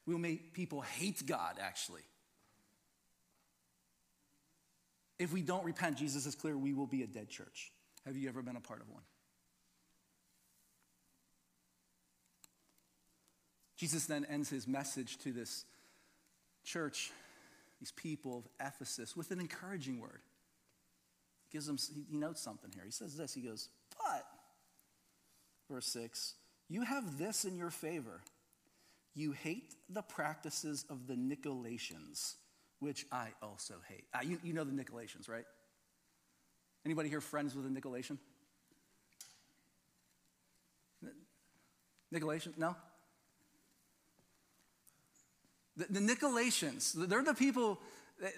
We 0.06 0.14
will 0.14 0.20
make 0.20 0.52
people 0.52 0.82
hate 0.82 1.26
God, 1.26 1.56
actually. 1.60 2.02
If 5.18 5.32
we 5.32 5.42
don't 5.42 5.64
repent, 5.64 5.98
Jesus 5.98 6.26
is 6.26 6.34
clear, 6.34 6.56
we 6.56 6.72
will 6.72 6.86
be 6.86 7.02
a 7.02 7.06
dead 7.06 7.28
church. 7.28 7.72
Have 8.06 8.16
you 8.16 8.28
ever 8.28 8.42
been 8.42 8.56
a 8.56 8.60
part 8.60 8.80
of 8.80 8.88
one? 8.88 9.02
Jesus 13.76 14.06
then 14.06 14.26
ends 14.28 14.50
his 14.50 14.66
message 14.66 15.18
to 15.18 15.32
this 15.32 15.64
church, 16.64 17.12
these 17.80 17.92
people 17.92 18.38
of 18.38 18.66
Ephesus, 18.66 19.16
with 19.16 19.30
an 19.30 19.40
encouraging 19.40 20.00
word. 20.00 20.20
He 21.48 21.56
gives 21.56 21.66
them, 21.66 21.78
he 22.10 22.16
notes 22.16 22.40
something 22.40 22.70
here. 22.72 22.84
He 22.84 22.90
says 22.90 23.16
this, 23.16 23.34
he 23.34 23.40
goes, 23.40 23.68
But, 23.96 24.26
verse 25.70 25.86
6, 25.86 26.34
you 26.68 26.82
have 26.82 27.18
this 27.18 27.44
in 27.44 27.56
your 27.56 27.70
favor. 27.70 28.20
You 29.14 29.32
hate 29.32 29.74
the 29.88 30.02
practices 30.02 30.84
of 30.90 31.06
the 31.06 31.14
Nicolaitans, 31.14 32.34
which 32.78 33.06
I 33.10 33.28
also 33.42 33.74
hate. 33.88 34.04
Ah, 34.14 34.20
you, 34.22 34.38
you 34.42 34.52
know 34.52 34.64
the 34.64 34.72
Nicolaitans, 34.72 35.28
right? 35.28 35.44
Anybody 36.84 37.08
here 37.08 37.20
friends 37.20 37.54
with 37.54 37.66
a 37.66 37.68
Nicolaitan? 37.68 38.18
Nicolaitan? 42.12 42.56
No? 42.56 42.76
The, 45.78 45.86
the 45.88 46.00
Nicolaitans, 46.00 46.92
they're 47.08 47.22
the 47.22 47.34
people, 47.34 47.78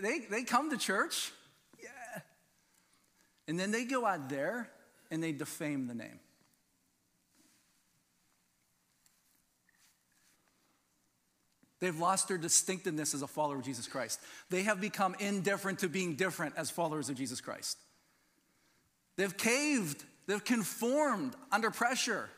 they, 0.01 0.21
they 0.31 0.43
come 0.45 0.71
to 0.71 0.77
church, 0.77 1.33
yeah. 1.83 2.21
And 3.49 3.59
then 3.59 3.71
they 3.71 3.85
go 3.85 4.07
out 4.07 4.29
there 4.29 4.69
and 5.11 5.23
they 5.23 5.33
defame 5.33 5.89
the 5.89 5.95
name. 5.95 6.21
They've 11.81 11.99
lost 11.99 12.29
their 12.29 12.37
distinctiveness 12.37 13.15
as 13.15 13.23
a 13.23 13.27
follower 13.27 13.57
of 13.57 13.65
Jesus 13.65 13.87
Christ. 13.87 14.21
They 14.51 14.65
have 14.65 14.83
become 14.83 15.17
indifferent 15.19 15.79
to 15.79 15.89
being 15.89 16.15
different 16.15 16.55
as 16.59 16.71
followers 16.71 17.09
of 17.09 17.17
Jesus 17.17 17.41
Christ. 17.41 17.79
They've 19.17 19.35
caved, 19.35 20.05
they've 20.27 20.45
conformed 20.45 21.35
under 21.51 21.71
pressure. 21.71 22.29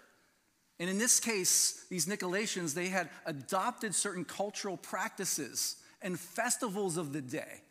And 0.80 0.90
in 0.90 0.98
this 0.98 1.20
case, 1.20 1.84
these 1.90 2.06
Nicolaitans, 2.06 2.74
they 2.74 2.88
had 2.88 3.10
adopted 3.26 3.94
certain 3.94 4.24
cultural 4.24 4.76
practices 4.76 5.76
and 6.00 6.18
festivals 6.18 6.96
of 6.96 7.12
the 7.12 7.20
day. 7.20 7.62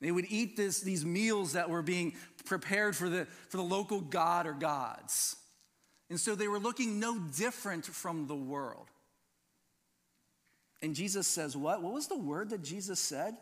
They 0.00 0.10
would 0.10 0.26
eat 0.28 0.56
this, 0.56 0.80
these 0.80 1.04
meals 1.04 1.52
that 1.54 1.70
were 1.70 1.82
being 1.82 2.14
prepared 2.44 2.94
for 2.94 3.08
the, 3.08 3.26
for 3.48 3.56
the 3.56 3.62
local 3.62 4.00
god 4.00 4.46
or 4.46 4.52
gods. 4.52 5.36
And 6.10 6.20
so 6.20 6.34
they 6.34 6.48
were 6.48 6.58
looking 6.58 7.00
no 7.00 7.18
different 7.18 7.86
from 7.86 8.26
the 8.26 8.36
world. 8.36 8.88
And 10.82 10.94
Jesus 10.94 11.26
says, 11.26 11.56
What? 11.56 11.82
What 11.82 11.94
was 11.94 12.08
the 12.08 12.18
word 12.18 12.50
that 12.50 12.62
Jesus 12.62 13.00
said? 13.00 13.34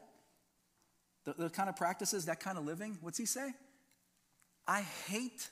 The, 1.25 1.33
the 1.33 1.51
kind 1.51 1.69
of 1.69 1.77
practices, 1.77 2.27
that 2.27 2.39
kind 2.39 2.57
of 2.57 2.65
living? 2.65 2.99
What's 3.01 3.19
he 3.19 3.27
say? 3.27 3.53
I 4.67 4.83
hate, 4.83 5.49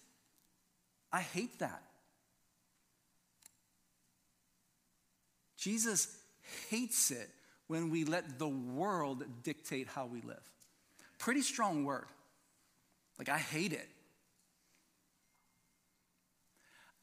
I 1.13 1.21
hate 1.21 1.59
that. 1.59 1.83
Jesus 5.61 6.17
hates 6.71 7.11
it 7.11 7.29
when 7.67 7.91
we 7.91 8.05
let 8.05 8.39
the 8.39 8.49
world 8.49 9.23
dictate 9.43 9.87
how 9.87 10.07
we 10.07 10.23
live. 10.23 10.43
Pretty 11.19 11.43
strong 11.43 11.85
word. 11.85 12.07
Like, 13.19 13.29
I 13.29 13.39
hate 13.39 13.75
it. 13.75 13.87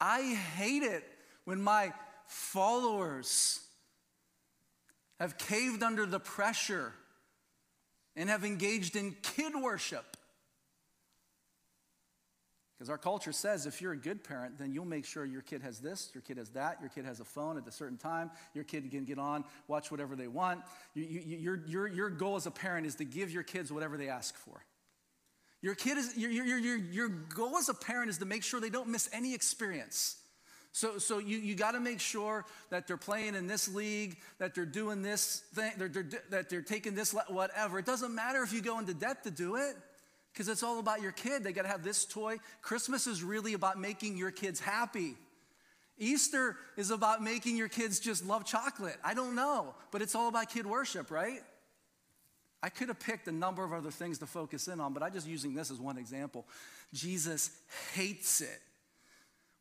I 0.00 0.34
hate 0.56 0.82
it 0.82 1.04
when 1.44 1.62
my 1.62 1.92
followers 2.26 3.60
have 5.20 5.38
caved 5.38 5.82
under 5.82 6.04
the 6.04 6.20
pressure 6.20 6.92
and 8.16 8.28
have 8.28 8.44
engaged 8.44 8.96
in 8.96 9.16
kid 9.22 9.52
worship. 9.54 10.17
Because 12.78 12.90
our 12.90 12.98
culture 12.98 13.32
says 13.32 13.66
if 13.66 13.82
you're 13.82 13.92
a 13.92 13.96
good 13.96 14.22
parent, 14.22 14.56
then 14.56 14.72
you'll 14.72 14.84
make 14.84 15.04
sure 15.04 15.24
your 15.24 15.42
kid 15.42 15.62
has 15.62 15.80
this, 15.80 16.10
your 16.14 16.22
kid 16.22 16.36
has 16.36 16.50
that, 16.50 16.78
your 16.80 16.88
kid 16.90 17.04
has 17.04 17.18
a 17.18 17.24
phone 17.24 17.58
at 17.58 17.66
a 17.66 17.72
certain 17.72 17.96
time, 17.96 18.30
your 18.54 18.62
kid 18.62 18.88
can 18.88 19.04
get 19.04 19.18
on, 19.18 19.44
watch 19.66 19.90
whatever 19.90 20.14
they 20.14 20.28
want. 20.28 20.60
You, 20.94 21.04
you, 21.04 21.38
your, 21.38 21.60
your, 21.66 21.88
your 21.88 22.10
goal 22.10 22.36
as 22.36 22.46
a 22.46 22.52
parent 22.52 22.86
is 22.86 22.94
to 22.96 23.04
give 23.04 23.32
your 23.32 23.42
kids 23.42 23.72
whatever 23.72 23.96
they 23.96 24.08
ask 24.08 24.36
for. 24.36 24.64
Your, 25.60 25.74
kid 25.74 25.98
is, 25.98 26.16
your, 26.16 26.30
your, 26.30 26.56
your, 26.56 26.76
your 26.76 27.08
goal 27.08 27.56
as 27.56 27.68
a 27.68 27.74
parent 27.74 28.10
is 28.10 28.18
to 28.18 28.24
make 28.26 28.44
sure 28.44 28.60
they 28.60 28.70
don't 28.70 28.88
miss 28.88 29.10
any 29.12 29.34
experience. 29.34 30.16
So, 30.70 30.98
so 30.98 31.18
you, 31.18 31.38
you 31.38 31.56
got 31.56 31.72
to 31.72 31.80
make 31.80 31.98
sure 31.98 32.44
that 32.70 32.86
they're 32.86 32.96
playing 32.96 33.34
in 33.34 33.48
this 33.48 33.66
league, 33.66 34.18
that 34.38 34.54
they're 34.54 34.64
doing 34.64 35.02
this 35.02 35.42
thing, 35.52 35.72
they're, 35.78 35.88
they're, 35.88 36.08
that 36.30 36.48
they're 36.48 36.62
taking 36.62 36.94
this, 36.94 37.12
whatever. 37.26 37.80
It 37.80 37.86
doesn't 37.86 38.14
matter 38.14 38.44
if 38.44 38.52
you 38.52 38.62
go 38.62 38.78
into 38.78 38.94
debt 38.94 39.24
to 39.24 39.32
do 39.32 39.56
it 39.56 39.74
because 40.32 40.48
it's 40.48 40.62
all 40.62 40.78
about 40.78 41.02
your 41.02 41.12
kid. 41.12 41.44
They 41.44 41.52
got 41.52 41.62
to 41.62 41.68
have 41.68 41.82
this 41.82 42.04
toy. 42.04 42.36
Christmas 42.62 43.06
is 43.06 43.22
really 43.22 43.54
about 43.54 43.78
making 43.78 44.16
your 44.16 44.30
kids 44.30 44.60
happy. 44.60 45.16
Easter 45.98 46.56
is 46.76 46.90
about 46.90 47.22
making 47.22 47.56
your 47.56 47.68
kids 47.68 47.98
just 47.98 48.24
love 48.24 48.44
chocolate. 48.44 48.96
I 49.04 49.14
don't 49.14 49.34
know, 49.34 49.74
but 49.90 50.00
it's 50.00 50.14
all 50.14 50.28
about 50.28 50.48
kid 50.48 50.64
worship, 50.64 51.10
right? 51.10 51.40
I 52.62 52.68
could 52.68 52.88
have 52.88 53.00
picked 53.00 53.28
a 53.28 53.32
number 53.32 53.64
of 53.64 53.72
other 53.72 53.90
things 53.90 54.18
to 54.18 54.26
focus 54.26 54.68
in 54.68 54.80
on, 54.80 54.92
but 54.92 55.02
I'm 55.02 55.12
just 55.12 55.26
using 55.26 55.54
this 55.54 55.70
as 55.70 55.78
one 55.78 55.98
example. 55.98 56.46
Jesus 56.92 57.50
hates 57.94 58.40
it 58.40 58.60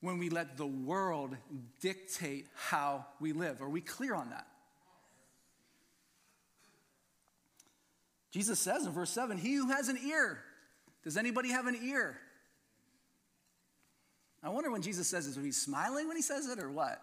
when 0.01 0.17
we 0.17 0.29
let 0.29 0.57
the 0.57 0.65
world 0.65 1.35
dictate 1.81 2.47
how 2.55 3.05
we 3.19 3.33
live. 3.33 3.61
Are 3.61 3.69
we 3.69 3.81
clear 3.81 4.13
on 4.13 4.29
that? 4.29 4.47
Jesus 8.31 8.59
says 8.59 8.85
in 8.85 8.91
verse 8.91 9.09
7 9.09 9.37
He 9.37 9.55
who 9.55 9.69
has 9.69 9.89
an 9.89 9.97
ear, 10.05 10.39
does 11.07 11.15
anybody 11.15 11.51
have 11.51 11.67
an 11.67 11.79
ear? 11.85 12.17
I 14.43 14.49
wonder 14.49 14.69
when 14.69 14.81
Jesus 14.81 15.07
says 15.07 15.25
this, 15.25 15.37
are 15.37 15.41
he 15.41 15.53
smiling 15.53 16.05
when 16.05 16.17
he 16.17 16.21
says 16.21 16.49
it 16.49 16.59
or 16.59 16.69
what? 16.69 17.01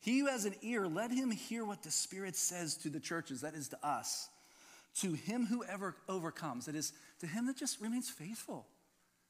He 0.00 0.18
who 0.18 0.26
has 0.26 0.44
an 0.44 0.54
ear, 0.60 0.86
let 0.86 1.10
him 1.10 1.30
hear 1.30 1.64
what 1.64 1.82
the 1.82 1.90
Spirit 1.90 2.36
says 2.36 2.76
to 2.82 2.90
the 2.90 3.00
churches, 3.00 3.40
that 3.40 3.54
is 3.54 3.68
to 3.68 3.78
us. 3.82 4.28
To 4.96 5.14
him 5.14 5.46
who 5.46 5.64
ever 5.64 5.96
overcomes, 6.06 6.66
that 6.66 6.74
is, 6.74 6.92
to 7.20 7.26
him 7.26 7.46
that 7.46 7.56
just 7.56 7.80
remains 7.80 8.10
faithful. 8.10 8.66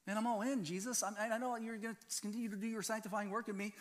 Man, 0.09 0.19
I'm 0.19 0.27
all 0.27 0.43
in, 0.43 0.65
Jesus. 0.65 1.05
I'm, 1.05 1.15
i 1.21 1.39
know 1.39 1.55
you're 1.55 1.77
going 1.77 1.95
to 1.95 2.21
continue 2.21 2.49
to 2.49 2.57
do 2.57 2.67
your 2.67 2.83
sanctifying 2.83 3.31
work 3.31 3.49
in 3.49 3.57
me. 3.57 3.75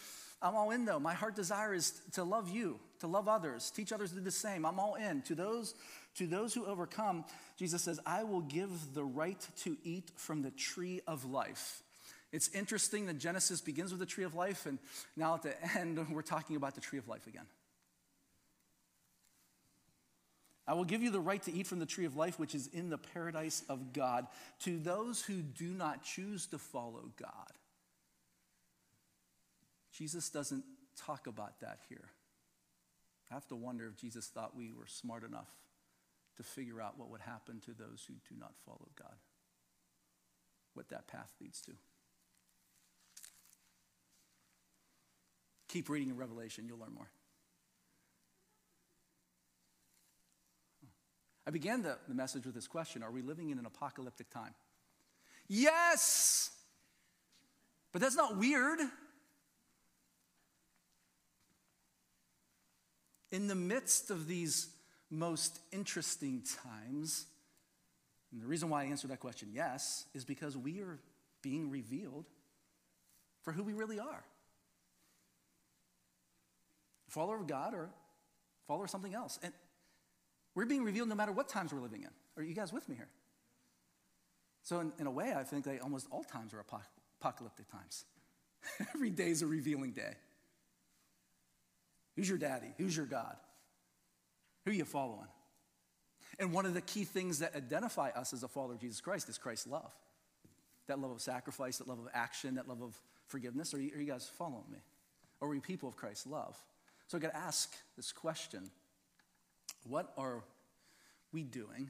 I'm 0.43 0.55
all 0.55 0.69
in, 0.69 0.85
though. 0.85 0.99
My 0.99 1.15
heart 1.15 1.35
desire 1.35 1.73
is 1.73 2.01
to 2.13 2.23
love 2.23 2.49
you, 2.49 2.79
to 2.99 3.07
love 3.07 3.27
others, 3.27 3.71
teach 3.71 3.91
others 3.91 4.11
to 4.11 4.17
do 4.17 4.21
the 4.21 4.29
same. 4.29 4.63
I'm 4.63 4.79
all 4.79 4.93
in. 4.93 5.23
To 5.23 5.33
those 5.33 5.73
to 6.15 6.27
those 6.27 6.53
who 6.53 6.65
overcome, 6.65 7.25
Jesus 7.57 7.81
says, 7.81 7.99
I 8.05 8.23
will 8.23 8.41
give 8.41 8.93
the 8.93 9.03
right 9.03 9.45
to 9.63 9.77
eat 9.83 10.11
from 10.15 10.41
the 10.41 10.51
tree 10.51 11.01
of 11.07 11.25
life. 11.25 11.81
It's 12.31 12.49
interesting 12.49 13.07
that 13.07 13.17
Genesis 13.17 13.61
begins 13.61 13.91
with 13.91 13.99
the 13.99 14.05
tree 14.05 14.23
of 14.23 14.35
life, 14.35 14.65
and 14.65 14.79
now 15.15 15.35
at 15.35 15.43
the 15.43 15.55
end, 15.77 16.05
we're 16.11 16.21
talking 16.21 16.55
about 16.55 16.75
the 16.75 16.81
tree 16.81 16.99
of 16.99 17.07
life 17.07 17.25
again. 17.27 17.45
I 20.67 20.73
will 20.73 20.85
give 20.85 21.01
you 21.01 21.09
the 21.09 21.19
right 21.19 21.41
to 21.43 21.51
eat 21.51 21.65
from 21.65 21.79
the 21.79 21.87
tree 21.87 22.05
of 22.05 22.15
life, 22.15 22.37
which 22.37 22.53
is 22.53 22.67
in 22.67 22.91
the 22.91 22.99
paradise 22.99 23.63
of 23.69 23.91
God, 23.91 24.27
to 24.61 24.77
those 24.77 25.23
who 25.23 25.41
do 25.41 25.69
not 25.69 26.03
choose 26.03 26.45
to 26.47 26.59
follow 26.59 27.09
God. 27.19 27.51
Jesus 29.91 30.29
doesn't 30.29 30.63
talk 30.95 31.25
about 31.25 31.59
that 31.61 31.79
here. 31.89 32.09
I 33.31 33.33
have 33.33 33.47
to 33.47 33.55
wonder 33.55 33.87
if 33.87 33.97
Jesus 33.97 34.27
thought 34.27 34.55
we 34.55 34.71
were 34.71 34.85
smart 34.85 35.23
enough 35.23 35.49
to 36.39 36.43
figure 36.43 36.81
out 36.81 36.97
what 36.97 37.09
would 37.09 37.19
happen 37.19 37.59
to 37.59 37.73
those 37.73 38.05
who 38.07 38.13
do 38.13 38.39
not 38.39 38.53
follow 38.65 38.87
God, 38.97 39.15
what 40.73 40.87
that 40.87 41.05
path 41.05 41.29
leads 41.41 41.59
to. 41.63 41.73
Keep 45.67 45.89
reading 45.89 46.09
in 46.09 46.15
Revelation, 46.15 46.63
you'll 46.65 46.79
learn 46.79 46.93
more. 46.95 47.09
I 51.45 51.51
began 51.51 51.81
the, 51.81 51.97
the 52.07 52.15
message 52.15 52.45
with 52.45 52.55
this 52.55 52.67
question 52.67 53.03
Are 53.03 53.11
we 53.11 53.21
living 53.21 53.49
in 53.49 53.59
an 53.59 53.65
apocalyptic 53.65 54.29
time? 54.29 54.53
Yes! 55.49 56.51
But 57.91 58.01
that's 58.01 58.15
not 58.15 58.37
weird. 58.37 58.79
In 63.29 63.47
the 63.47 63.55
midst 63.55 64.09
of 64.09 64.25
these 64.25 64.69
most 65.09 65.59
interesting 65.71 66.43
times? 66.63 67.25
And 68.31 68.41
the 68.41 68.47
reason 68.47 68.69
why 68.69 68.83
I 68.83 68.85
answer 68.85 69.07
that 69.07 69.19
question, 69.19 69.49
yes, 69.53 70.05
is 70.13 70.23
because 70.23 70.55
we 70.55 70.81
are 70.81 70.99
being 71.41 71.69
revealed 71.69 72.25
for 73.43 73.51
who 73.51 73.63
we 73.63 73.73
really 73.73 73.99
are. 73.99 74.23
Follower 77.07 77.37
of 77.37 77.47
God 77.47 77.73
or 77.73 77.89
follower 78.67 78.83
of 78.83 78.89
something 78.89 79.15
else. 79.15 79.39
And 79.41 79.51
We're 80.53 80.65
being 80.65 80.83
revealed 80.83 81.09
no 81.09 81.15
matter 81.15 81.31
what 81.31 81.49
times 81.49 81.73
we're 81.73 81.81
living 81.81 82.03
in. 82.03 82.09
Are 82.37 82.43
you 82.43 82.53
guys 82.53 82.71
with 82.71 82.87
me 82.87 82.95
here? 82.95 83.09
So, 84.63 84.79
in, 84.81 84.91
in 84.99 85.07
a 85.07 85.11
way, 85.11 85.33
I 85.35 85.43
think 85.43 85.65
that 85.65 85.81
almost 85.81 86.07
all 86.11 86.23
times 86.23 86.53
are 86.53 86.63
apocalyptic 87.19 87.71
times. 87.71 88.05
Every 88.93 89.09
day 89.09 89.29
is 89.29 89.41
a 89.41 89.47
revealing 89.47 89.91
day. 89.91 90.13
Who's 92.15 92.29
your 92.29 92.37
daddy? 92.37 92.73
Who's 92.77 92.95
your 92.95 93.05
God? 93.05 93.37
Who 94.69 94.73
are 94.73 94.77
you 94.77 94.85
following? 94.85 95.25
And 96.37 96.53
one 96.53 96.67
of 96.67 96.75
the 96.75 96.81
key 96.81 97.03
things 97.03 97.39
that 97.39 97.55
identify 97.55 98.09
us 98.09 98.33
as 98.33 98.43
a 98.43 98.47
follower 98.47 98.73
of 98.73 98.79
Jesus 98.79 99.01
Christ 99.01 99.27
is 99.27 99.39
Christ's 99.39 99.65
love. 99.65 99.91
That 100.85 100.99
love 100.99 101.09
of 101.09 101.21
sacrifice, 101.21 101.79
that 101.79 101.87
love 101.87 101.97
of 101.97 102.07
action, 102.13 102.53
that 102.53 102.67
love 102.67 102.83
of 102.83 102.95
forgiveness. 103.25 103.73
Are 103.73 103.81
you, 103.81 103.91
are 103.95 103.99
you 103.99 104.05
guys 104.05 104.29
following 104.37 104.69
me? 104.71 104.77
Are 105.41 105.47
we 105.47 105.59
people 105.59 105.89
of 105.89 105.95
Christ's 105.95 106.27
love? 106.27 106.55
So 107.07 107.17
I 107.17 107.19
got 107.19 107.31
to 107.31 107.37
ask 107.37 107.73
this 107.97 108.11
question 108.11 108.69
What 109.87 110.13
are 110.19 110.43
we 111.33 111.41
doing? 111.41 111.89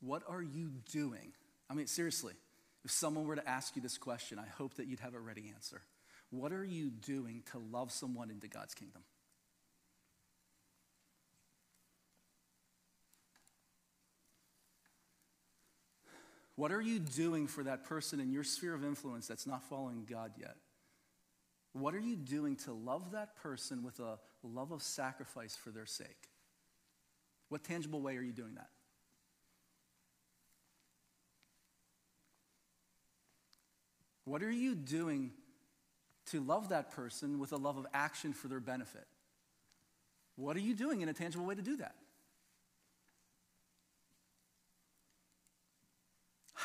What 0.00 0.22
are 0.26 0.42
you 0.42 0.70
doing? 0.90 1.34
I 1.68 1.74
mean, 1.74 1.86
seriously, 1.86 2.32
if 2.82 2.92
someone 2.92 3.26
were 3.26 3.36
to 3.36 3.46
ask 3.46 3.76
you 3.76 3.82
this 3.82 3.98
question, 3.98 4.38
I 4.38 4.48
hope 4.56 4.76
that 4.76 4.86
you'd 4.86 5.00
have 5.00 5.12
a 5.12 5.20
ready 5.20 5.52
answer. 5.54 5.82
What 6.30 6.54
are 6.54 6.64
you 6.64 6.88
doing 6.88 7.42
to 7.52 7.58
love 7.58 7.92
someone 7.92 8.30
into 8.30 8.48
God's 8.48 8.72
kingdom? 8.72 9.02
What 16.56 16.72
are 16.72 16.80
you 16.80 16.98
doing 16.98 17.46
for 17.46 17.62
that 17.64 17.84
person 17.84 18.18
in 18.18 18.32
your 18.32 18.44
sphere 18.44 18.74
of 18.74 18.82
influence 18.82 19.26
that's 19.26 19.46
not 19.46 19.62
following 19.68 20.06
God 20.10 20.32
yet? 20.38 20.56
What 21.72 21.94
are 21.94 22.00
you 22.00 22.16
doing 22.16 22.56
to 22.64 22.72
love 22.72 23.12
that 23.12 23.36
person 23.36 23.82
with 23.82 24.00
a 24.00 24.18
love 24.42 24.72
of 24.72 24.82
sacrifice 24.82 25.54
for 25.54 25.70
their 25.70 25.84
sake? 25.84 26.30
What 27.50 27.62
tangible 27.62 28.00
way 28.00 28.16
are 28.16 28.22
you 28.22 28.32
doing 28.32 28.54
that? 28.54 28.70
What 34.24 34.42
are 34.42 34.50
you 34.50 34.74
doing 34.74 35.32
to 36.30 36.40
love 36.40 36.70
that 36.70 36.90
person 36.90 37.38
with 37.38 37.52
a 37.52 37.56
love 37.56 37.76
of 37.76 37.86
action 37.92 38.32
for 38.32 38.48
their 38.48 38.58
benefit? 38.58 39.06
What 40.36 40.56
are 40.56 40.60
you 40.60 40.74
doing 40.74 41.02
in 41.02 41.08
a 41.08 41.12
tangible 41.12 41.44
way 41.44 41.54
to 41.54 41.62
do 41.62 41.76
that? 41.76 41.94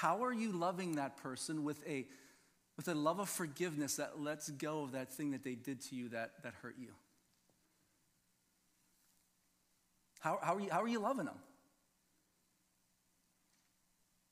How 0.01 0.23
are 0.23 0.33
you 0.33 0.51
loving 0.51 0.93
that 0.93 1.17
person 1.17 1.63
with 1.63 1.87
a, 1.87 2.07
with 2.75 2.87
a 2.87 2.95
love 2.95 3.19
of 3.19 3.29
forgiveness 3.29 3.97
that 3.97 4.19
lets 4.19 4.49
go 4.49 4.81
of 4.81 4.93
that 4.93 5.13
thing 5.13 5.29
that 5.29 5.43
they 5.43 5.53
did 5.53 5.79
to 5.81 5.95
you 5.95 6.09
that, 6.09 6.31
that 6.41 6.55
hurt 6.63 6.73
you? 6.79 6.87
How, 10.19 10.39
how, 10.41 10.55
are 10.55 10.59
you, 10.59 10.71
how 10.71 10.81
are 10.81 10.87
you 10.87 10.97
loving 10.97 11.25
them? 11.27 11.37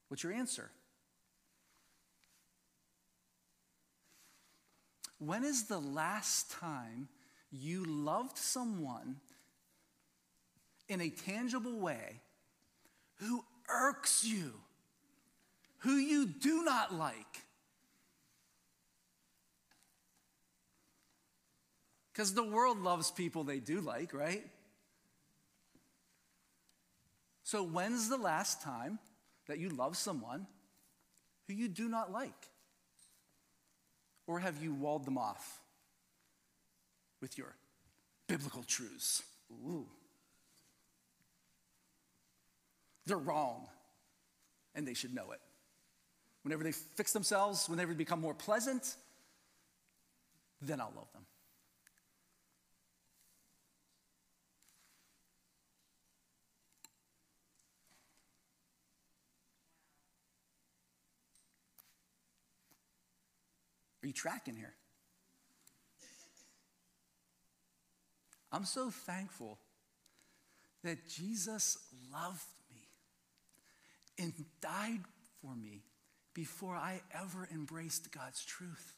What's 0.07 0.23
your 0.23 0.33
answer? 0.33 0.71
When 5.19 5.43
is 5.43 5.65
the 5.65 5.77
last 5.77 6.49
time 6.49 7.09
you 7.51 7.85
loved 7.85 8.39
someone 8.39 9.17
in 10.87 10.99
a 10.99 11.09
tangible 11.09 11.79
way 11.79 12.21
who 13.17 13.45
irks 13.69 14.23
you? 14.23 14.53
Who 15.79 15.95
you 15.95 16.25
do 16.25 16.63
not 16.63 16.93
like. 16.93 17.25
Because 22.11 22.33
the 22.33 22.43
world 22.43 22.81
loves 22.81 23.11
people 23.11 23.43
they 23.43 23.59
do 23.59 23.79
like, 23.79 24.13
right? 24.13 24.43
So, 27.43 27.63
when's 27.63 28.09
the 28.09 28.17
last 28.17 28.61
time 28.61 28.99
that 29.47 29.57
you 29.57 29.69
love 29.69 29.95
someone 29.95 30.45
who 31.47 31.53
you 31.53 31.67
do 31.67 31.87
not 31.87 32.11
like? 32.11 32.49
Or 34.27 34.39
have 34.39 34.61
you 34.61 34.73
walled 34.73 35.05
them 35.05 35.17
off 35.17 35.61
with 37.21 37.37
your 37.37 37.55
biblical 38.27 38.63
truths? 38.63 39.23
Ooh. 39.51 39.87
They're 43.07 43.17
wrong, 43.17 43.67
and 44.75 44.87
they 44.87 44.93
should 44.93 45.15
know 45.15 45.31
it 45.31 45.39
whenever 46.43 46.63
they 46.63 46.71
fix 46.71 47.13
themselves, 47.13 47.67
whenever 47.67 47.93
they 47.93 47.97
become 47.97 48.21
more 48.21 48.33
pleasant, 48.33 48.95
then 50.61 50.79
I'll 50.79 50.93
love 50.95 51.11
them. 51.13 51.25
Are 64.01 64.07
you 64.07 64.13
tracking 64.13 64.55
here? 64.55 64.73
I'm 68.51 68.65
so 68.65 68.89
thankful 68.89 69.59
that 70.83 71.07
Jesus 71.07 71.77
loved 72.11 72.47
me 72.73 72.87
and 74.17 74.33
died 74.61 75.01
for 75.41 75.55
me 75.55 75.83
before 76.33 76.75
I 76.75 77.01
ever 77.13 77.47
embraced 77.51 78.11
God's 78.11 78.43
truth. 78.43 78.93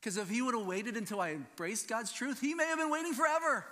Because 0.00 0.16
if 0.16 0.28
he 0.28 0.42
would 0.42 0.54
have 0.54 0.66
waited 0.66 0.96
until 0.96 1.20
I 1.20 1.30
embraced 1.30 1.88
God's 1.88 2.12
truth, 2.12 2.40
he 2.40 2.54
may 2.54 2.66
have 2.66 2.78
been 2.78 2.90
waiting 2.90 3.14
forever. 3.14 3.64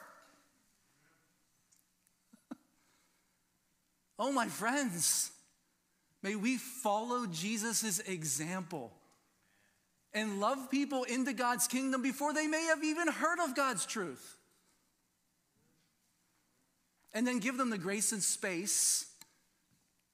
oh, 4.19 4.31
my 4.31 4.47
friends, 4.47 5.33
may 6.23 6.37
we 6.37 6.57
follow 6.57 7.27
Jesus' 7.27 7.99
example 7.99 8.93
and 10.15 10.39
love 10.41 10.71
people 10.71 11.03
into 11.05 11.33
God's 11.33 11.67
kingdom 11.67 12.01
before 12.01 12.33
they 12.33 12.47
may 12.47 12.65
have 12.67 12.85
even 12.85 13.09
heard 13.09 13.41
of 13.41 13.57
God's 13.57 13.85
truth 13.85 14.37
and 17.13 17.27
then 17.27 17.39
give 17.39 17.57
them 17.57 17.71
the 17.71 17.79
grace 17.79 18.13
and 18.13 18.23
space 18.23 19.07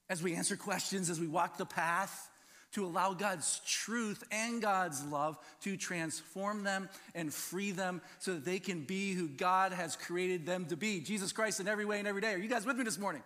as 0.09 0.23
we 0.23 0.35
answer 0.35 0.55
questions, 0.55 1.09
as 1.09 1.19
we 1.19 1.27
walk 1.27 1.57
the 1.57 1.65
path, 1.65 2.29
to 2.73 2.85
allow 2.85 3.13
God's 3.13 3.61
truth 3.65 4.23
and 4.31 4.61
God's 4.61 5.03
love 5.05 5.37
to 5.61 5.77
transform 5.77 6.63
them 6.63 6.89
and 7.15 7.33
free 7.33 7.71
them 7.71 8.01
so 8.19 8.33
that 8.33 8.45
they 8.45 8.59
can 8.59 8.81
be 8.81 9.13
who 9.13 9.27
God 9.27 9.71
has 9.71 9.95
created 9.95 10.45
them 10.45 10.65
to 10.65 10.77
be 10.77 10.99
Jesus 10.99 11.31
Christ 11.31 11.59
in 11.59 11.67
every 11.67 11.85
way 11.85 11.99
and 11.99 12.07
every 12.07 12.21
day. 12.21 12.33
Are 12.33 12.37
you 12.37 12.49
guys 12.49 12.65
with 12.65 12.77
me 12.77 12.83
this 12.83 12.99
morning? 12.99 13.23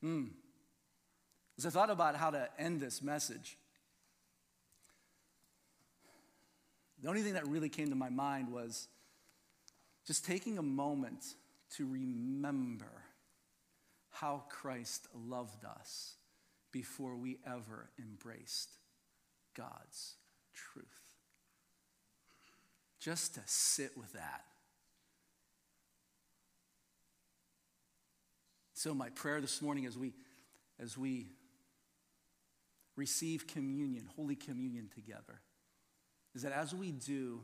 Hmm. 0.00 0.24
As 1.56 1.64
I 1.64 1.70
thought 1.70 1.88
about 1.88 2.16
how 2.16 2.30
to 2.30 2.48
end 2.58 2.80
this 2.80 3.00
message, 3.00 3.56
The 7.04 7.10
only 7.10 7.20
thing 7.20 7.34
that 7.34 7.46
really 7.46 7.68
came 7.68 7.90
to 7.90 7.94
my 7.94 8.08
mind 8.08 8.50
was 8.50 8.88
just 10.06 10.24
taking 10.24 10.56
a 10.56 10.62
moment 10.62 11.22
to 11.76 11.84
remember 11.84 13.02
how 14.08 14.44
Christ 14.48 15.06
loved 15.14 15.66
us 15.66 16.14
before 16.72 17.14
we 17.14 17.36
ever 17.46 17.90
embraced 17.98 18.70
God's 19.54 20.14
truth. 20.54 20.86
Just 23.00 23.34
to 23.34 23.42
sit 23.44 23.98
with 23.98 24.14
that. 24.14 24.44
So 28.72 28.94
my 28.94 29.10
prayer 29.10 29.42
this 29.42 29.60
morning 29.60 29.84
as 29.84 29.98
we 29.98 30.14
as 30.80 30.96
we 30.96 31.26
receive 32.96 33.46
communion, 33.46 34.08
holy 34.16 34.36
communion 34.36 34.88
together 34.94 35.42
is 36.34 36.42
that 36.42 36.52
as 36.52 36.74
we 36.74 36.90
do, 36.90 37.40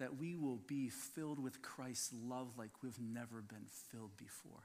that 0.00 0.18
we 0.18 0.34
will 0.34 0.58
be 0.66 0.88
filled 0.88 1.38
with 1.38 1.62
Christ's 1.62 2.12
love 2.12 2.48
like 2.58 2.70
we've 2.82 2.98
never 3.00 3.40
been 3.40 3.66
filled 3.90 4.16
before. 4.16 4.64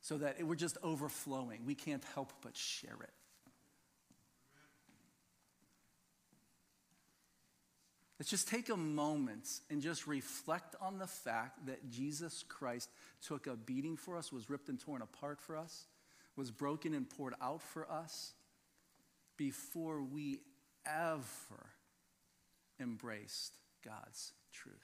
So 0.00 0.18
that 0.18 0.42
we're 0.44 0.54
just 0.54 0.76
overflowing. 0.82 1.64
We 1.66 1.74
can't 1.74 2.04
help 2.14 2.32
but 2.42 2.56
share 2.56 2.96
it. 3.02 3.10
Let's 8.20 8.30
just 8.30 8.46
take 8.46 8.68
a 8.68 8.76
moment 8.76 9.48
and 9.70 9.82
just 9.82 10.06
reflect 10.06 10.76
on 10.80 10.98
the 10.98 11.06
fact 11.06 11.66
that 11.66 11.90
Jesus 11.90 12.44
Christ 12.46 12.88
took 13.26 13.46
a 13.48 13.56
beating 13.56 13.96
for 13.96 14.16
us, 14.16 14.32
was 14.32 14.48
ripped 14.48 14.68
and 14.68 14.78
torn 14.78 15.02
apart 15.02 15.40
for 15.40 15.56
us 15.56 15.86
was 16.36 16.50
broken 16.50 16.94
and 16.94 17.08
poured 17.08 17.34
out 17.40 17.62
for 17.62 17.90
us 17.90 18.32
before 19.36 20.02
we 20.02 20.40
ever 20.86 21.70
embraced 22.80 23.56
God's 23.84 24.32
truth. 24.52 24.74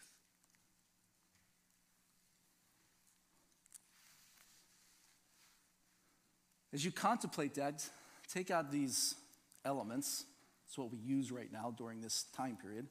As 6.72 6.84
you 6.84 6.92
contemplate 6.92 7.54
that, 7.54 7.84
take 8.32 8.50
out 8.50 8.70
these 8.70 9.16
elements. 9.64 10.24
It's 10.68 10.78
what 10.78 10.92
we 10.92 10.98
use 10.98 11.32
right 11.32 11.52
now 11.52 11.74
during 11.76 12.00
this 12.00 12.26
time 12.36 12.56
period. 12.56 12.86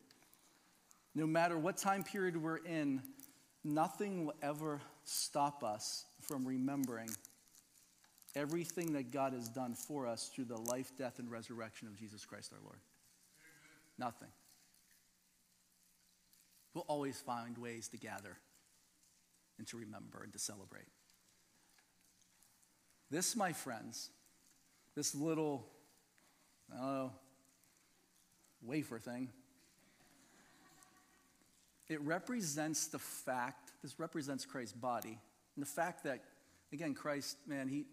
No 1.16 1.26
matter 1.26 1.58
what 1.58 1.78
time 1.78 2.04
period 2.04 2.36
we're 2.36 2.58
in, 2.58 3.02
nothing 3.64 4.26
will 4.26 4.34
ever 4.42 4.82
stop 5.06 5.64
us 5.64 6.06
from 6.22 6.46
remembering 6.46 7.10
everything 8.36 8.94
that 8.94 9.12
God 9.12 9.34
has 9.34 9.50
done 9.50 9.74
for 9.74 10.08
us 10.08 10.30
through 10.34 10.46
the 10.46 10.58
life, 10.58 10.92
death, 10.98 11.20
and 11.20 11.30
resurrection 11.30 11.88
of 11.88 11.96
Jesus 11.98 12.26
Christ 12.26 12.54
our 12.54 12.60
Lord. 12.64 12.80
Nothing. 13.98 14.30
We'll 16.74 16.86
always 16.88 17.20
find 17.20 17.58
ways 17.58 17.88
to 17.90 17.98
gather 17.98 18.38
and 19.58 19.68
to 19.68 19.78
remember 19.78 20.22
and 20.24 20.32
to 20.34 20.40
celebrate. 20.40 20.88
This, 23.12 23.36
my 23.36 23.54
friends, 23.54 24.10
this 24.96 25.16
little, 25.16 25.66
I 26.72 26.78
don't 26.78 26.86
know, 26.86 27.12
wafer 28.62 29.00
thing, 29.00 29.30
it 31.90 32.00
represents 32.02 32.88
the 32.88 33.00
fact, 33.00 33.72
this 33.82 34.00
represents 34.00 34.46
Christ's 34.46 34.74
body, 34.74 35.18
and 35.56 35.66
the 35.66 35.70
fact 35.70 36.04
that, 36.04 36.24
again, 36.72 36.94
Christ, 36.94 37.38
man, 37.48 37.68
he, 37.68 37.86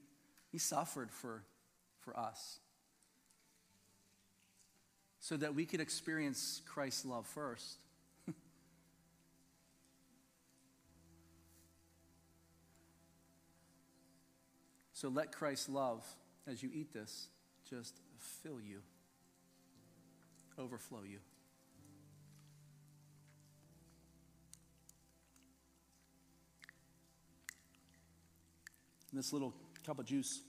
he 0.57 0.59
suffered 0.59 1.13
for, 1.13 1.43
for 2.01 2.19
us. 2.19 2.61
So 5.21 5.37
that 5.37 5.55
we 5.55 5.67
could 5.67 5.83
experience 5.83 6.63
Christ's 6.65 7.05
love 7.05 7.27
first. 7.27 7.77
so 14.95 15.09
let 15.09 15.31
Christ's 15.31 15.69
love, 15.69 16.03
as 16.47 16.63
you 16.63 16.71
eat 16.73 16.95
this, 16.95 17.29
just 17.69 18.01
fill 18.43 18.59
you, 18.59 18.81
overflow 20.59 21.03
you. 21.03 21.19
this 29.13 29.33
little 29.33 29.55
cup 29.83 29.99
of 29.99 30.05
juice 30.05 30.43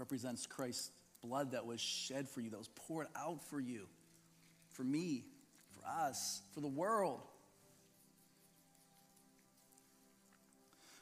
represents 0.00 0.46
Christ's 0.46 0.90
blood 1.22 1.52
that 1.52 1.66
was 1.66 1.80
shed 1.80 2.28
for 2.28 2.40
you, 2.40 2.50
that 2.50 2.58
was 2.58 2.70
poured 2.86 3.06
out 3.14 3.44
for 3.44 3.60
you, 3.60 3.86
for 4.70 4.82
me, 4.82 5.24
for 5.70 5.86
us, 5.86 6.40
for 6.54 6.60
the 6.60 6.68
world. 6.68 7.20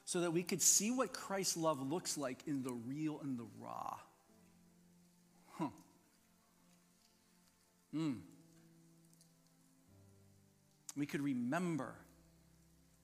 So 0.05 0.23
that 0.23 0.33
we 0.33 0.43
could 0.43 0.61
see 0.61 0.91
what 0.91 1.13
Christ's 1.13 1.57
love 1.57 1.81
looks 1.81 2.19
like 2.19 2.39
in 2.47 2.63
the 2.63 2.73
real 2.73 3.21
and 3.23 3.39
the 3.39 3.47
raw. 3.61 3.97
Huh. 5.59 5.69
Mm. 7.95 8.19
We 10.97 11.07
could 11.07 11.21
remember. 11.21 11.95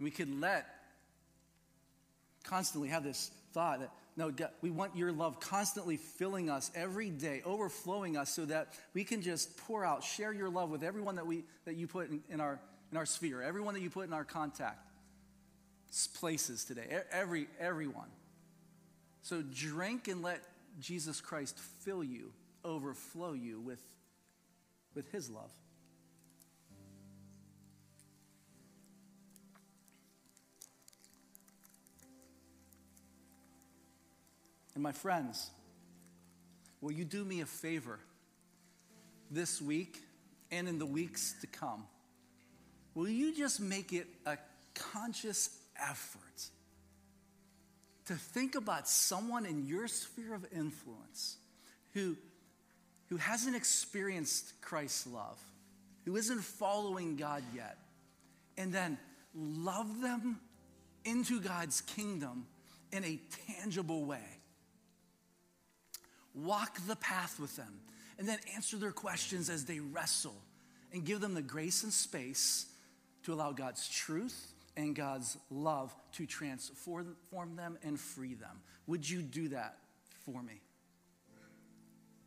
We 0.01 0.11
could 0.11 0.41
let 0.41 0.67
constantly 2.43 2.89
have 2.89 3.05
this 3.05 3.31
thought 3.53 3.81
that, 3.81 3.91
no, 4.17 4.31
God, 4.31 4.51
we 4.61 4.71
want 4.71 4.97
your 4.97 5.11
love 5.11 5.41
constantly 5.41 5.97
filling 5.97 6.49
us 6.49 6.71
every 6.75 7.11
day, 7.11 7.43
overflowing 7.45 8.17
us 8.17 8.31
so 8.31 8.45
that 8.45 8.69
we 8.93 9.03
can 9.03 9.23
just 9.23 9.57
pour 9.57 9.85
out, 9.85 10.05
share 10.05 10.33
your 10.33 10.49
love 10.49 10.71
with 10.71 10.85
everyone 10.85 11.17
that, 11.17 11.27
we, 11.27 11.45
that 11.65 11.75
you 11.75 11.89
put 11.89 12.11
in, 12.11 12.23
in 12.29 12.41
our, 12.41 12.61
in 12.93 12.97
our 12.97 13.07
sphere, 13.07 13.43
everyone 13.43 13.75
that 13.75 13.81
you 13.81 13.91
put 13.91 14.07
in 14.07 14.13
our 14.13 14.25
contact 14.25 14.89
places 16.19 16.65
today, 16.65 17.03
every, 17.11 17.49
everyone. 17.59 18.09
So 19.23 19.43
drink 19.43 20.09
and 20.09 20.23
let 20.23 20.43
Jesus 20.81 21.21
Christ 21.21 21.59
fill 21.81 22.05
you, 22.05 22.33
overflow 22.65 23.33
you 23.33 23.61
with, 23.61 23.83
with 24.95 25.11
his 25.13 25.31
love. 25.31 25.51
My 34.85 34.93
friends, 34.93 35.51
will 36.83 36.93
you 36.93 37.07
do 37.07 37.25
me 37.25 37.41
a 37.41 37.47
favor 37.47 37.99
this 39.31 39.61
week 39.61 39.97
and 40.51 40.69
in 40.69 40.79
the 40.79 40.85
weeks 40.85 41.35
to 41.41 41.47
come? 41.47 41.85
Will 42.95 43.09
you 43.09 43.35
just 43.35 43.63
make 43.63 43.95
it 43.95 44.07
a 44.27 44.37
conscious 44.75 45.59
effort 45.83 46.49
to 48.05 48.15
think 48.15 48.57
about 48.57 48.87
someone 48.87 49.47
in 49.47 49.67
your 49.67 49.89
sphere 49.89 50.35
of 50.35 50.45
influence 50.55 51.39
who, 51.95 52.15
who 53.09 53.17
hasn't 53.17 53.57
experienced 53.57 54.61
Christ's 54.61 55.07
love, 55.07 55.39
who 56.05 56.17
isn't 56.17 56.43
following 56.43 57.17
God 57.17 57.43
yet, 57.57 57.79
and 58.59 58.71
then 58.71 58.99
love 59.35 60.03
them 60.03 60.41
into 61.07 61.41
God's 61.41 61.81
kingdom 61.81 62.47
in 62.93 63.03
a 63.03 63.19
tangible 63.47 64.05
way? 64.05 64.34
Walk 66.35 66.79
the 66.87 66.97
path 66.97 67.39
with 67.39 67.57
them, 67.57 67.81
and 68.19 68.29
then 68.29 68.39
answer 68.55 68.77
their 68.77 68.93
questions 68.93 69.51
as 69.51 69.65
they 69.65 69.81
wrestle 69.81 70.37
and 70.93 71.05
give 71.05 71.21
them 71.21 71.35
the 71.35 71.43
grace 71.43 71.83
and 71.83 71.93
space 71.93 72.67
to 73.25 73.33
allow 73.33 73.53
God's 73.53 73.89
truth 73.89 74.53
and 74.77 74.95
God's 74.95 75.37
love 75.51 75.95
to 76.13 76.27
transform 76.27 77.57
them 77.57 77.79
and 77.83 77.99
free 77.99 78.35
them. 78.35 78.63
Would 78.87 79.09
you 79.09 79.23
do 79.23 79.49
that 79.49 79.79
for 80.25 80.43
me? 80.43 80.61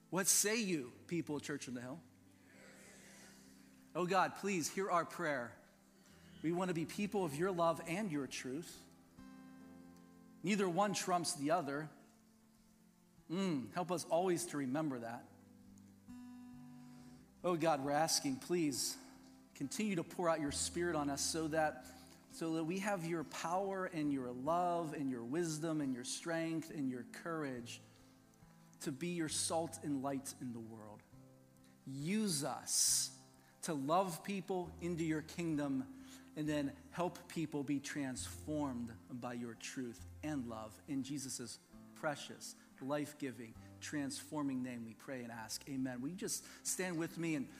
What 0.09 0.27
say 0.27 0.57
you, 0.59 0.91
people 1.07 1.35
of 1.35 1.43
Church 1.43 1.67
on 1.67 1.73
the 1.73 1.81
Hill? 1.81 1.99
Oh 3.95 4.05
God, 4.05 4.33
please 4.39 4.69
hear 4.69 4.89
our 4.89 5.05
prayer. 5.05 5.51
We 6.43 6.51
want 6.51 6.69
to 6.69 6.73
be 6.73 6.85
people 6.85 7.25
of 7.25 7.35
your 7.35 7.51
love 7.51 7.81
and 7.87 8.11
your 8.11 8.27
truth. 8.27 8.77
Neither 10.43 10.69
one 10.69 10.93
trumps 10.93 11.33
the 11.33 11.51
other. 11.51 11.89
Mm, 13.31 13.73
help 13.73 13.91
us 13.91 14.05
always 14.09 14.45
to 14.47 14.57
remember 14.57 14.99
that. 14.99 15.23
Oh 17.43 17.55
God, 17.55 17.83
we're 17.83 17.91
asking, 17.91 18.37
please 18.37 18.95
continue 19.55 19.95
to 19.95 20.03
pour 20.03 20.29
out 20.29 20.39
your 20.39 20.51
spirit 20.51 20.95
on 20.95 21.09
us 21.09 21.21
so 21.21 21.47
that 21.49 21.85
so 22.31 22.53
that 22.53 22.63
we 22.65 22.77
have 22.77 23.03
your 23.03 23.23
power 23.23 23.89
and 23.93 24.13
your 24.13 24.29
love 24.31 24.93
and 24.93 25.09
your 25.09 25.23
wisdom 25.23 25.81
and 25.81 25.91
your 25.91 26.03
strength 26.03 26.69
and 26.69 26.87
your 26.87 27.03
courage 27.23 27.81
to 28.81 28.91
be 28.91 29.07
your 29.07 29.29
salt 29.29 29.79
and 29.83 30.03
light 30.03 30.35
in 30.39 30.53
the 30.53 30.59
world. 30.59 31.01
Use 31.87 32.43
us 32.43 33.09
to 33.63 33.73
love 33.73 34.23
people 34.23 34.69
into 34.81 35.03
your 35.03 35.23
kingdom 35.23 35.83
and 36.35 36.47
then 36.47 36.71
help 36.91 37.17
people 37.27 37.63
be 37.63 37.79
transformed 37.79 38.91
by 39.13 39.33
your 39.33 39.55
truth 39.55 40.05
and 40.23 40.45
love 40.47 40.79
in 40.87 41.01
Jesus' 41.01 41.57
precious 41.95 42.53
life 42.81 43.17
giving, 43.17 43.53
transforming 43.81 44.63
name 44.63 44.83
we 44.85 44.93
pray 44.93 45.23
and 45.23 45.31
ask. 45.31 45.61
Amen. 45.69 46.01
Will 46.01 46.09
you 46.09 46.15
just 46.15 46.43
stand 46.63 46.97
with 46.97 47.17
me 47.17 47.35
and 47.35 47.47